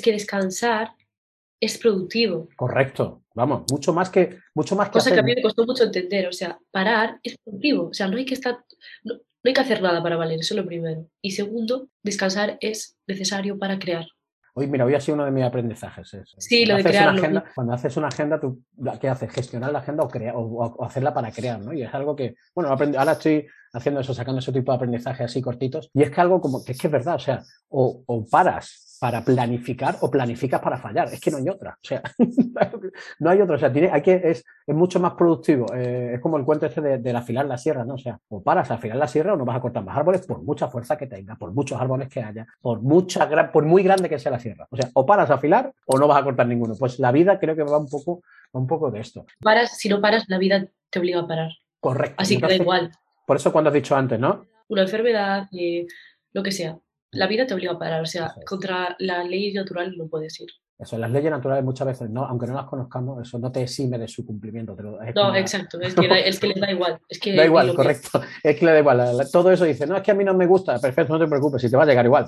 que, 0.00 0.12
descansar 0.12 0.92
es 1.60 1.76
productivo. 1.76 2.48
Correcto. 2.56 3.24
Vamos, 3.34 3.64
mucho 3.70 3.92
más 3.92 4.08
que 4.08 4.38
mucho 4.54 4.74
más 4.74 4.88
que 4.88 4.94
Cosa 4.94 5.12
que 5.12 5.20
a 5.20 5.22
mí 5.22 5.34
me 5.34 5.42
costó 5.42 5.66
mucho 5.66 5.84
entender. 5.84 6.26
O 6.28 6.32
sea, 6.32 6.58
parar 6.70 7.20
es 7.22 7.36
productivo. 7.44 7.88
O 7.88 7.94
sea, 7.94 8.08
no 8.08 8.16
hay 8.16 8.24
que 8.24 8.34
estar. 8.34 8.64
No, 9.04 9.14
hay 9.44 9.52
que 9.52 9.60
hacer 9.60 9.82
nada 9.82 10.02
para 10.02 10.16
valer, 10.16 10.40
eso 10.40 10.54
es 10.54 10.60
lo 10.60 10.66
primero. 10.66 11.06
Y 11.20 11.32
segundo, 11.32 11.88
descansar 12.02 12.56
es 12.60 12.96
necesario 13.06 13.58
para 13.58 13.78
crear. 13.78 14.06
Hoy, 14.54 14.66
mira, 14.66 14.84
hoy 14.84 14.94
ha 14.94 15.00
sido 15.00 15.14
uno 15.14 15.24
de 15.24 15.30
mis 15.30 15.44
aprendizajes. 15.44 16.14
Sí, 16.36 16.66
lo 16.66 16.76
de 16.76 16.84
crear. 16.84 17.44
cuando 17.54 17.72
haces 17.72 17.96
una 17.96 18.08
agenda, 18.08 18.38
¿tú 18.38 18.62
qué 19.00 19.08
haces? 19.08 19.32
¿Gestionar 19.32 19.72
la 19.72 19.78
agenda 19.78 20.04
o, 20.04 20.08
crear, 20.08 20.34
o, 20.36 20.84
hacerla 20.84 21.14
para 21.14 21.30
crear? 21.30 21.58
¿no? 21.60 21.72
Y 21.72 21.82
es 21.82 21.94
algo 21.94 22.14
que, 22.14 22.34
bueno, 22.54 22.70
ahora 22.70 23.12
estoy 23.12 23.46
haciendo 23.72 24.00
eso, 24.00 24.14
sacando 24.14 24.40
ese 24.40 24.52
tipo 24.52 24.72
de 24.72 24.76
aprendizaje 24.76 25.24
así 25.24 25.40
cortitos. 25.40 25.90
Y 25.94 26.02
es 26.02 26.10
que 26.10 26.20
algo 26.20 26.40
como 26.40 26.64
que 26.64 26.72
es 26.72 26.78
que 26.78 26.88
es 26.88 26.92
verdad, 26.92 27.16
o 27.16 27.18
sea, 27.18 27.42
o, 27.68 28.26
paras 28.30 28.98
para 29.00 29.24
planificar 29.24 29.96
o 30.00 30.10
planificas 30.10 30.60
para 30.60 30.78
fallar. 30.78 31.08
Es 31.12 31.20
que 31.20 31.30
no 31.30 31.38
hay 31.38 31.48
otra. 31.48 31.72
O 31.72 31.84
sea, 31.86 32.02
no 33.18 33.30
hay 33.30 33.40
otra. 33.40 33.56
O 33.56 33.58
sea, 33.58 33.72
tiene, 33.72 33.90
hay 33.90 34.02
que, 34.02 34.14
es, 34.14 34.44
es 34.66 34.74
mucho 34.74 35.00
más 35.00 35.14
productivo. 35.14 35.66
Eh, 35.74 36.12
es 36.14 36.20
como 36.20 36.36
el 36.36 36.44
cuento 36.44 36.66
ese 36.66 36.80
de, 36.80 36.98
de, 36.98 37.16
afilar 37.16 37.46
la 37.46 37.58
sierra, 37.58 37.84
¿no? 37.84 37.94
O 37.94 37.98
sea, 37.98 38.18
o 38.28 38.42
paras 38.42 38.70
a 38.70 38.74
afilar 38.74 38.96
la 38.96 39.08
sierra 39.08 39.32
o 39.32 39.36
no 39.36 39.44
vas 39.44 39.56
a 39.56 39.60
cortar 39.60 39.84
más 39.84 39.96
árboles 39.96 40.24
por 40.26 40.42
mucha 40.42 40.68
fuerza 40.68 40.96
que 40.96 41.08
tenga, 41.08 41.34
por 41.36 41.52
muchos 41.52 41.80
árboles 41.80 42.08
que 42.08 42.22
haya, 42.22 42.46
por 42.60 42.80
mucha 42.80 43.28
por 43.50 43.64
muy 43.64 43.82
grande 43.82 44.08
que 44.08 44.18
sea 44.18 44.30
la 44.30 44.38
sierra. 44.38 44.68
O 44.70 44.76
sea, 44.76 44.88
o 44.94 45.04
paras 45.04 45.30
a 45.30 45.34
afilar 45.34 45.72
o 45.86 45.98
no 45.98 46.06
vas 46.06 46.20
a 46.20 46.24
cortar 46.24 46.46
ninguno. 46.46 46.74
Pues 46.78 46.98
la 47.00 47.10
vida 47.10 47.40
creo 47.40 47.56
que 47.56 47.64
va 47.64 47.78
un 47.78 47.88
poco, 47.88 48.22
va 48.54 48.60
un 48.60 48.66
poco 48.66 48.90
de 48.90 49.00
esto. 49.00 49.26
Paras, 49.40 49.76
si 49.78 49.88
no 49.88 50.00
paras, 50.00 50.24
la 50.28 50.38
vida 50.38 50.68
te 50.90 50.98
obliga 51.00 51.20
a 51.20 51.26
parar. 51.26 51.50
Correcto. 51.80 52.14
Así 52.18 52.38
que 52.38 52.46
da 52.46 52.54
igual. 52.54 52.92
Por 53.32 53.38
eso 53.38 53.50
cuando 53.50 53.68
has 53.70 53.74
dicho 53.74 53.96
antes, 53.96 54.20
¿no? 54.20 54.46
Una 54.68 54.82
enfermedad, 54.82 55.48
eh, 55.52 55.86
lo 56.34 56.42
que 56.42 56.52
sea. 56.52 56.76
La 57.12 57.26
vida 57.26 57.46
te 57.46 57.54
obliga 57.54 57.72
a 57.72 57.78
parar, 57.78 58.02
o 58.02 58.04
sea, 58.04 58.34
contra 58.44 58.94
la 58.98 59.24
ley 59.24 59.54
natural 59.54 59.96
no 59.96 60.06
puedes 60.06 60.38
ir. 60.38 60.50
Eso, 60.78 60.98
las 60.98 61.10
leyes 61.10 61.30
naturales 61.30 61.64
muchas 61.64 61.86
veces, 61.86 62.10
no, 62.10 62.26
aunque 62.26 62.46
no 62.46 62.52
las 62.52 62.66
conozcamos, 62.66 63.26
eso 63.26 63.38
no 63.38 63.50
te 63.50 63.62
exime 63.62 63.96
de 63.96 64.06
su 64.06 64.26
cumplimiento. 64.26 64.76
no, 65.14 65.34
exacto, 65.34 65.80
es 65.80 65.94
que, 65.94 66.06
es 66.28 66.38
que 66.38 66.46
les 66.46 66.60
da 66.60 66.70
igual. 66.70 66.98
Es 67.08 67.18
que 67.18 67.34
da 67.34 67.46
igual, 67.46 67.74
correcto. 67.74 68.20
Es 68.42 68.58
que 68.58 68.66
le 68.66 68.72
da 68.72 68.78
igual. 68.80 69.26
Todo 69.32 69.50
eso 69.50 69.64
dice, 69.64 69.86
no, 69.86 69.96
es 69.96 70.02
que 70.02 70.10
a 70.10 70.14
mí 70.14 70.24
no 70.24 70.34
me 70.34 70.44
gusta, 70.44 70.78
perfecto, 70.78 71.14
no 71.14 71.24
te 71.24 71.30
preocupes, 71.30 71.62
si 71.62 71.70
te 71.70 71.76
va 71.78 71.84
a 71.84 71.86
llegar 71.86 72.04
igual. 72.04 72.26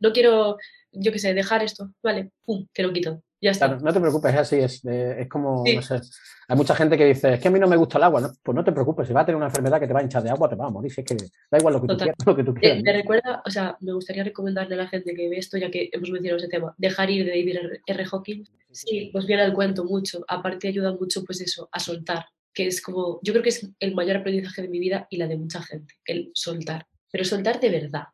No 0.00 0.12
quiero, 0.12 0.56
yo 0.90 1.12
qué 1.12 1.20
sé, 1.20 1.32
dejar 1.32 1.62
esto, 1.62 1.92
vale, 2.02 2.32
pum, 2.44 2.66
te 2.72 2.82
lo 2.82 2.92
quito. 2.92 3.22
Ya 3.44 3.50
está. 3.50 3.68
no 3.68 3.92
te 3.92 4.00
preocupes, 4.00 4.32
es 4.32 4.40
así, 4.40 4.56
es, 4.56 4.82
eh, 4.86 5.16
es 5.20 5.28
como, 5.28 5.64
no 5.66 5.82
sé, 5.82 6.00
hay 6.48 6.56
mucha 6.56 6.74
gente 6.74 6.96
que 6.96 7.04
dice, 7.04 7.34
es 7.34 7.40
que 7.40 7.48
a 7.48 7.50
mí 7.50 7.60
no 7.60 7.68
me 7.68 7.76
gusta 7.76 7.98
el 7.98 8.04
agua, 8.04 8.22
¿no? 8.22 8.32
pues 8.42 8.56
no 8.56 8.64
te 8.64 8.72
preocupes, 8.72 9.06
si 9.06 9.12
va 9.12 9.20
a 9.20 9.26
tener 9.26 9.36
una 9.36 9.48
enfermedad 9.48 9.78
que 9.78 9.86
te 9.86 9.92
va 9.92 10.00
a 10.00 10.02
hinchar 10.02 10.22
de 10.22 10.30
agua, 10.30 10.48
te 10.48 10.56
va 10.56 10.68
a 10.68 10.70
morir, 10.70 10.90
es 10.96 11.04
que 11.04 11.14
da 11.50 11.58
igual 11.58 11.74
lo 11.74 11.82
que, 11.82 11.88
tú 11.88 11.96
quieras, 11.98 12.16
lo 12.24 12.36
que 12.36 12.42
tú 12.42 12.54
quieras. 12.54 12.82
Me 12.82 12.92
recuerda, 12.94 13.42
o 13.44 13.50
sea, 13.50 13.76
me 13.80 13.92
gustaría 13.92 14.24
recomendarle 14.24 14.76
a 14.76 14.78
la 14.78 14.88
gente 14.88 15.14
que 15.14 15.28
ve 15.28 15.36
esto, 15.36 15.58
ya 15.58 15.70
que 15.70 15.90
hemos 15.92 16.08
mencionado 16.08 16.38
ese 16.38 16.48
tema, 16.48 16.74
dejar 16.78 17.10
ir 17.10 17.26
de 17.26 17.32
David 17.32 17.56
R. 17.86 18.06
Hawkins. 18.10 18.50
Sí, 18.70 19.10
pues 19.12 19.26
viene 19.26 19.42
al 19.42 19.52
cuento 19.52 19.84
mucho, 19.84 20.24
aparte 20.26 20.68
ayuda 20.68 20.92
mucho, 20.92 21.22
pues 21.22 21.42
eso, 21.42 21.68
a 21.70 21.80
soltar, 21.80 22.24
que 22.54 22.66
es 22.66 22.80
como, 22.80 23.20
yo 23.22 23.34
creo 23.34 23.42
que 23.42 23.50
es 23.50 23.68
el 23.78 23.94
mayor 23.94 24.16
aprendizaje 24.16 24.62
de 24.62 24.68
mi 24.68 24.78
vida 24.78 25.06
y 25.10 25.18
la 25.18 25.28
de 25.28 25.36
mucha 25.36 25.62
gente, 25.62 25.92
el 26.06 26.30
soltar, 26.32 26.86
pero 27.12 27.24
soltar 27.24 27.60
de 27.60 27.68
verdad 27.68 28.04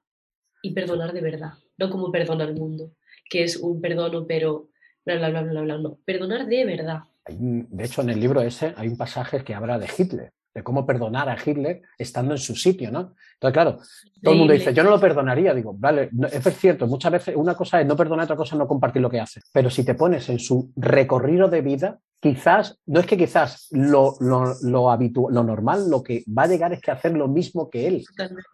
y 0.60 0.72
perdonar 0.72 1.12
de 1.12 1.20
verdad, 1.20 1.52
no 1.78 1.88
como 1.88 2.10
perdona 2.10 2.42
al 2.42 2.54
mundo, 2.54 2.96
que 3.30 3.44
es 3.44 3.56
un 3.56 3.80
perdono, 3.80 4.26
pero 4.26 4.70
bla, 5.16 5.30
bla, 5.30 5.42
bla, 5.42 5.52
bla, 5.52 5.60
bla, 5.62 5.78
no. 5.78 5.98
Perdonar 6.04 6.46
de 6.46 6.64
verdad. 6.64 7.00
De 7.28 7.84
hecho, 7.84 8.02
en 8.02 8.10
el 8.10 8.20
libro 8.20 8.40
ese 8.40 8.74
hay 8.76 8.88
un 8.88 8.96
pasaje 8.96 9.44
que 9.44 9.54
habla 9.54 9.78
de 9.78 9.88
Hitler, 9.96 10.32
de 10.52 10.62
cómo 10.62 10.84
perdonar 10.84 11.28
a 11.28 11.36
Hitler 11.36 11.82
estando 11.96 12.32
en 12.32 12.38
su 12.38 12.56
sitio, 12.56 12.90
¿no? 12.90 13.14
Entonces, 13.34 13.52
claro, 13.52 13.78
todo 14.22 14.32
el 14.32 14.38
mundo 14.38 14.52
dice, 14.52 14.74
yo 14.74 14.82
no 14.82 14.90
lo 14.90 15.00
perdonaría. 15.00 15.54
Digo, 15.54 15.74
vale, 15.78 16.10
es 16.32 16.58
cierto, 16.58 16.86
muchas 16.86 17.12
veces 17.12 17.36
una 17.36 17.54
cosa 17.54 17.80
es 17.80 17.86
no 17.86 17.96
perdonar, 17.96 18.24
otra 18.24 18.36
cosa 18.36 18.54
es 18.54 18.58
no 18.58 18.66
compartir 18.66 19.00
lo 19.00 19.10
que 19.10 19.20
hace. 19.20 19.40
Pero 19.52 19.70
si 19.70 19.84
te 19.84 19.94
pones 19.94 20.28
en 20.28 20.38
su 20.38 20.72
recorrido 20.76 21.48
de 21.48 21.60
vida, 21.60 21.98
quizás, 22.20 22.78
no 22.86 23.00
es 23.00 23.06
que 23.06 23.16
quizás 23.16 23.66
lo, 23.70 24.14
lo, 24.20 24.90
habitual, 24.90 25.34
lo 25.34 25.42
normal, 25.42 25.90
lo 25.90 26.02
que 26.02 26.22
va 26.26 26.42
a 26.42 26.46
llegar 26.46 26.72
es 26.72 26.80
que 26.80 26.90
hacer 26.90 27.12
lo 27.12 27.28
mismo 27.28 27.70
que 27.70 27.86
él, 27.86 28.04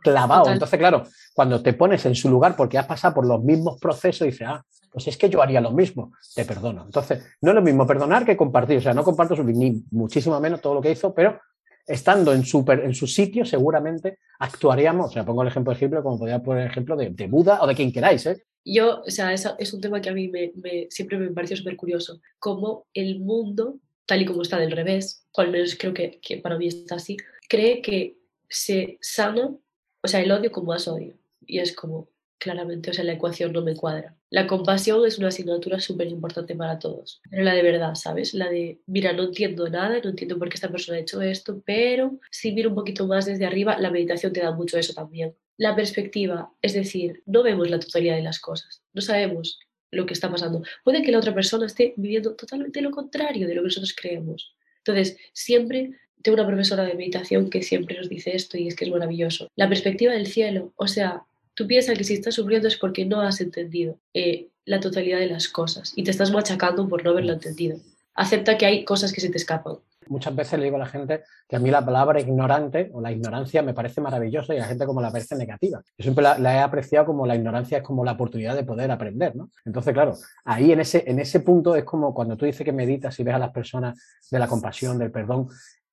clavado. 0.03 0.51
Entonces, 0.51 0.79
claro, 0.79 1.03
cuando 1.35 1.63
te 1.63 1.73
pones 1.73 2.07
en 2.07 2.15
su 2.15 2.31
lugar 2.31 2.55
porque 2.57 2.79
has 2.79 2.87
pasado 2.87 3.15
por 3.15 3.27
los 3.27 3.43
mismos 3.43 3.79
procesos, 3.81 4.27
dices, 4.27 4.47
ah, 4.49 4.65
pues 4.93 5.09
es 5.09 5.19
que 5.19 5.29
yo 5.29 5.43
haría 5.43 5.61
lo 5.61 5.73
mismo, 5.73 6.13
te 6.35 6.45
perdono. 6.45 6.85
Entonces, 6.85 7.23
no 7.43 7.51
es 7.51 7.55
lo 7.55 7.63
mismo 7.63 7.87
perdonar 7.87 8.25
que 8.25 8.37
compartir. 8.37 8.79
O 8.79 8.81
sea, 8.81 8.95
no 8.95 9.05
comparto 9.05 9.37
su, 9.37 9.45
ni 9.45 9.85
muchísimo 9.91 10.41
menos 10.41 10.61
todo 10.61 10.75
lo 10.75 10.81
que 10.81 10.93
hizo, 10.93 11.13
pero 11.13 11.39
estando 11.87 12.33
en 12.33 12.45
su, 12.45 12.65
en 12.69 12.95
su 12.95 13.07
sitio, 13.07 13.45
seguramente 13.45 14.19
actuaríamos, 14.39 15.11
o 15.11 15.13
sea, 15.13 15.25
pongo 15.25 15.43
el 15.43 15.49
ejemplo 15.49 15.73
de 15.73 15.77
ejemplo, 15.77 16.03
como 16.03 16.19
podría 16.19 16.43
poner 16.43 16.65
el 16.65 16.71
ejemplo 16.71 16.97
de, 16.97 17.27
Buda 17.27 17.63
o 17.63 17.67
de 17.67 17.75
quien 17.75 17.93
queráis, 17.93 18.27
¿eh? 18.27 18.43
Yo, 18.69 19.03
o 19.07 19.11
sea, 19.11 19.33
es, 19.33 19.73
un 19.73 19.81
tema 19.81 20.01
que 20.01 20.09
a 20.09 20.13
mí 20.13 20.29
me, 20.29 20.53
siempre 20.91 21.19
me 21.19 21.31
pareció 21.31 21.57
súper 21.57 21.77
curioso, 21.77 22.21
cómo 22.41 22.87
el 22.95 23.21
mundo, 23.21 23.79
tal 24.07 24.23
y 24.23 24.25
como 24.27 24.43
está 24.43 24.59
del 24.59 24.73
revés, 24.73 25.25
o 25.33 25.41
al 25.41 25.53
menos 25.53 25.77
creo 25.79 25.95
que, 25.95 26.19
que 26.21 26.39
para 26.39 26.59
mí 26.59 26.67
está 26.67 26.97
así, 26.97 27.17
cree 27.49 27.81
que 27.81 28.19
se 28.49 28.99
sana, 29.01 29.57
o 30.03 30.09
sea, 30.09 30.21
el 30.21 30.33
odio 30.33 30.51
como 30.51 30.73
más 30.73 30.89
odio. 30.89 31.15
Y 31.47 31.61
es 31.61 31.77
como, 31.77 32.09
claramente, 32.39 32.91
o 32.91 32.93
sea, 32.93 33.05
la 33.05 33.13
ecuación 33.13 33.53
no 33.53 33.63
me 33.63 33.77
cuadra. 33.77 34.17
La 34.31 34.47
compasión 34.47 35.07
es 35.07 35.19
una 35.19 35.29
asignatura 35.29 35.81
súper 35.81 36.09
importante 36.09 36.55
para 36.55 36.79
todos, 36.79 37.21
pero 37.31 37.45
la 37.45 37.55
de 37.55 37.63
verdad, 37.63 37.95
¿sabes? 37.95 38.35
La 38.35 38.49
de, 38.49 38.81
mira, 38.87 39.13
no 39.13 39.25
entiendo 39.25 39.69
nada, 39.69 40.01
no 40.03 40.11
entiendo 40.11 40.39
por 40.39 40.49
qué 40.49 40.55
esta 40.55 40.71
persona 40.71 40.99
ha 40.99 41.01
hecho 41.01 41.23
esto, 41.23 41.63
pero 41.65 42.19
si 42.31 42.53
miro 42.53 42.71
un 42.71 42.75
poquito 42.75 43.07
más 43.07 43.27
desde 43.27 43.47
arriba, 43.47 43.79
la 43.79 43.91
meditación 43.91 44.33
te 44.33 44.41
da 44.41 44.51
mucho 44.51 44.77
eso 44.79 44.93
también. 44.93 45.35
La 45.59 45.75
perspectiva, 45.75 46.51
es 46.63 46.75
decir, 46.75 47.23
no 47.27 47.43
vemos 47.43 47.71
la 47.71 47.81
totalidad 47.81 48.17
de 48.17 48.23
las 48.23 48.41
cosas, 48.41 48.83
no 48.93 49.01
sabemos 49.01 49.59
lo 49.91 50.05
que 50.05 50.15
está 50.15 50.31
pasando. 50.31 50.63
Puede 50.85 51.03
que 51.03 51.13
la 51.13 51.19
otra 51.19 51.35
persona 51.35 51.67
esté 51.67 51.95
viviendo 51.97 52.35
totalmente 52.35 52.83
lo 52.83 52.91
contrario 52.91 53.47
de 53.47 53.55
lo 53.55 53.63
que 53.63 53.69
nosotros 53.69 53.95
creemos. 53.99 54.55
Entonces, 54.79 55.17
siempre 55.33 55.93
tengo 56.23 56.35
una 56.35 56.47
profesora 56.47 56.85
de 56.85 56.95
meditación 56.95 57.51
que 57.51 57.63
siempre 57.63 57.97
nos 57.97 58.09
dice 58.09 58.35
esto 58.35 58.59
y 58.59 58.69
es 58.69 58.77
que 58.77 58.85
es 58.85 58.91
maravilloso. 58.91 59.49
La 59.57 59.69
perspectiva 59.69 60.13
del 60.13 60.27
cielo, 60.27 60.73
o 60.77 60.87
sea, 60.87 61.25
Tú 61.57 61.67
piensas 61.67 61.97
que 61.97 62.05
si 62.05 62.13
estás 62.13 62.35
sufriendo 62.35 62.69
es 62.69 62.77
porque 62.77 63.07
no 63.07 63.23
has 63.23 63.41
entendido 63.41 63.99
eh, 64.13 64.49
la 64.67 64.79
totalidad 64.79 65.19
de 65.19 65.27
las 65.27 65.49
cosas 65.49 65.95
y 65.97 66.05
te 66.05 66.11
estás 66.11 66.31
machacando 66.31 66.87
por 66.87 67.03
no 67.03 67.11
haberlo 67.11 67.33
entendido. 67.33 67.79
Acepta 68.13 68.59
que 68.59 68.67
hay 68.67 68.85
cosas 68.85 69.11
que 69.11 69.23
se 69.23 69.31
te 69.31 69.39
escapan. 69.39 69.77
Muchas 70.09 70.35
veces 70.35 70.59
le 70.59 70.65
digo 70.65 70.77
a 70.77 70.81
la 70.81 70.87
gente 70.87 71.23
que 71.49 71.57
a 71.57 71.59
mí 71.59 71.71
la 71.71 71.85
palabra 71.85 72.21
ignorante 72.21 72.91
o 72.93 73.01
la 73.01 73.13
ignorancia 73.13 73.63
me 73.63 73.75
parece 73.75 74.01
maravillosa 74.01 74.55
y 74.55 74.59
a 74.59 74.61
la 74.61 74.67
gente 74.67 74.87
como 74.87 75.01
la 75.01 75.11
parece 75.11 75.37
negativa. 75.37 75.81
Yo 75.99 76.03
siempre 76.03 76.23
la, 76.23 76.55
he 76.55 76.61
apreciado 76.61 77.07
como 77.07 77.27
la 77.27 77.35
ignorancia 77.35 77.79
es 77.79 77.85
como 77.85 78.05
la 78.05 78.13
oportunidad 78.13 78.55
de 78.55 78.65
poder 78.65 78.91
aprender, 78.91 79.35
¿no? 79.37 79.51
Entonces, 79.65 79.93
claro, 79.93 80.15
ahí 80.45 80.73
en 80.73 80.81
ese, 80.81 81.05
en 81.07 81.19
ese 81.19 81.41
punto 81.41 81.77
es 81.77 81.85
como 81.85 82.15
cuando 82.15 82.37
tú 82.37 82.47
dices 82.47 82.65
que 82.65 82.73
meditas 82.73 83.19
y 83.19 83.25
ves 83.25 83.35
a 83.35 83.39
las 83.39 83.51
personas 83.51 83.99
de 84.31 84.39
la 84.39 84.47
compasión, 84.47 84.99
del 84.99 85.11
perdón, 85.11 85.49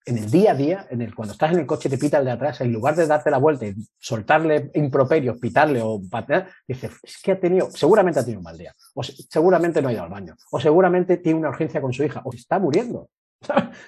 en 0.05 0.17
el 0.17 0.29
día 0.29 0.51
a 0.51 0.55
día, 0.55 0.87
en 0.89 1.01
el, 1.01 1.15
cuando 1.15 1.33
estás 1.33 1.51
en 1.53 1.59
el 1.59 1.65
coche 1.65 1.89
te 1.89 1.97
pita 1.97 2.17
el 2.17 2.25
de 2.25 2.31
atrás, 2.31 2.59
en 2.61 2.73
lugar 2.73 2.95
de 2.95 3.07
darte 3.07 3.31
la 3.31 3.37
vuelta 3.37 3.65
y 3.65 3.73
soltarle 3.97 4.69
improperios, 4.73 5.39
pitarle 5.39 5.81
o 5.81 6.01
patear, 6.09 6.49
dices, 6.67 6.91
es 7.01 7.21
que 7.21 7.31
ha 7.31 7.39
tenido, 7.39 7.71
seguramente 7.71 8.19
ha 8.19 8.23
tenido 8.23 8.39
un 8.39 8.43
mal 8.43 8.57
día, 8.57 8.73
o 8.93 9.03
seguramente 9.03 9.81
no 9.81 9.89
ha 9.89 9.93
ido 9.93 10.03
al 10.03 10.09
baño, 10.09 10.35
o 10.51 10.59
seguramente 10.59 11.17
tiene 11.17 11.39
una 11.39 11.49
urgencia 11.49 11.81
con 11.81 11.93
su 11.93 12.03
hija, 12.03 12.21
o 12.25 12.33
está 12.33 12.59
muriendo. 12.59 13.09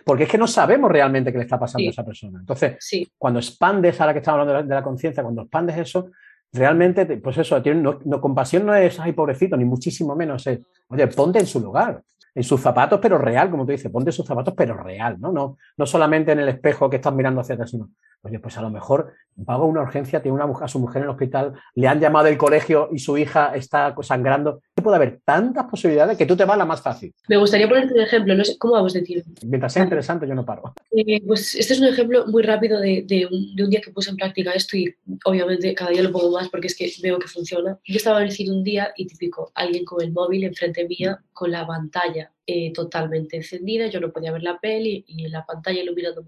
Porque 0.05 0.23
es 0.23 0.29
que 0.29 0.37
no 0.37 0.47
sabemos 0.47 0.91
realmente 0.91 1.31
qué 1.31 1.37
le 1.37 1.43
está 1.43 1.59
pasando 1.59 1.87
a 1.87 1.91
esa 1.91 2.05
persona. 2.05 2.39
Entonces, 2.39 2.77
cuando 3.17 3.39
expandes, 3.39 3.99
ahora 3.99 4.13
que 4.13 4.19
estamos 4.19 4.41
hablando 4.41 4.67
de 4.67 4.75
la, 4.75 4.83
conciencia, 4.83 5.23
cuando 5.23 5.43
expandes 5.43 5.77
eso, 5.77 6.11
realmente, 6.51 7.05
pues 7.17 7.37
eso, 7.37 7.61
no, 7.75 7.99
no, 8.05 8.21
compasión 8.21 8.65
no 8.65 8.75
es, 8.75 8.99
ay, 8.99 9.13
pobrecito, 9.13 9.57
ni 9.57 9.65
muchísimo 9.65 10.15
menos 10.15 10.45
es, 10.47 10.59
oye, 10.89 11.07
ponte 11.07 11.39
en 11.39 11.47
su 11.47 11.59
lugar 11.59 12.01
en 12.35 12.43
sus 12.43 12.59
zapatos, 12.59 12.99
pero 13.01 13.17
real, 13.17 13.49
como 13.49 13.65
tú 13.65 13.71
dices, 13.71 13.89
ponte 13.89 14.11
sus 14.11 14.27
zapatos, 14.27 14.53
pero 14.55 14.75
real, 14.75 15.15
¿no? 15.19 15.31
No, 15.31 15.57
no 15.77 15.85
solamente 15.85 16.33
en 16.33 16.39
el 16.39 16.49
espejo 16.49 16.89
que 16.89 16.97
estás 16.97 17.13
mirando 17.13 17.39
hacia 17.39 17.55
atrás, 17.55 17.71
sino, 17.71 17.91
oye, 18.25 18.39
pues 18.39 18.57
a 18.57 18.61
lo 18.61 18.69
mejor 18.69 19.13
paga 19.45 19.63
una 19.63 19.81
urgencia, 19.81 20.21
tiene 20.21 20.35
una, 20.35 20.51
a 20.59 20.67
su 20.67 20.79
mujer 20.79 20.97
en 20.97 21.03
el 21.03 21.09
hospital, 21.09 21.53
le 21.75 21.87
han 21.87 21.99
llamado 21.99 22.25
del 22.25 22.37
colegio 22.37 22.89
y 22.91 22.99
su 22.99 23.17
hija 23.17 23.55
está 23.55 23.93
sangrando. 24.01 24.61
puede 24.75 24.95
haber 24.95 25.19
tantas 25.23 25.65
posibilidades 25.65 26.17
que 26.17 26.25
tú 26.25 26.35
te 26.35 26.45
vas 26.45 26.55
a 26.55 26.59
la 26.59 26.65
más 26.65 26.81
fácil. 26.81 27.13
Me 27.27 27.37
gustaría 27.37 27.67
ponerte 27.67 27.93
un 27.93 28.01
ejemplo, 28.01 28.33
no 28.35 28.43
sé, 28.43 28.57
¿cómo 28.57 28.73
vamos 28.73 28.95
a 28.95 28.99
decir? 28.99 29.23
Mientras 29.45 29.73
sea 29.73 29.83
interesante, 29.83 30.27
yo 30.27 30.35
no 30.35 30.45
paro. 30.45 30.73
Eh, 30.91 31.21
pues 31.25 31.55
este 31.55 31.73
es 31.73 31.79
un 31.79 31.87
ejemplo 31.87 32.25
muy 32.27 32.43
rápido 32.43 32.79
de, 32.79 33.03
de, 33.05 33.25
un, 33.25 33.55
de, 33.55 33.63
un, 33.63 33.69
día 33.69 33.81
que 33.81 33.91
puse 33.91 34.09
en 34.09 34.15
práctica 34.15 34.51
esto 34.51 34.77
y 34.77 34.95
obviamente 35.25 35.73
cada 35.75 35.91
día 35.91 36.03
lo 36.03 36.11
pongo 36.11 36.31
más 36.31 36.49
porque 36.49 36.67
es 36.67 36.75
que 36.75 36.89
veo 37.03 37.19
que 37.19 37.27
funciona. 37.27 37.77
Yo 37.85 37.97
estaba 37.97 38.19
en 38.19 38.27
el 38.27 38.31
cine 38.31 38.55
un 38.55 38.63
día 38.63 38.91
y 38.95 39.05
típico, 39.05 39.51
alguien 39.53 39.85
con 39.85 40.01
el 40.01 40.11
móvil 40.11 40.45
enfrente 40.45 40.87
mía 40.87 41.19
con 41.33 41.51
la 41.51 41.67
pantalla 41.67 42.31
eh, 42.47 42.71
totalmente 42.73 43.37
encendida, 43.37 43.87
yo 43.87 43.99
no 43.99 44.11
podía 44.11 44.31
ver 44.31 44.43
la 44.43 44.59
peli 44.59 45.03
y 45.07 45.27
la 45.27 45.45
pantalla 45.45 45.83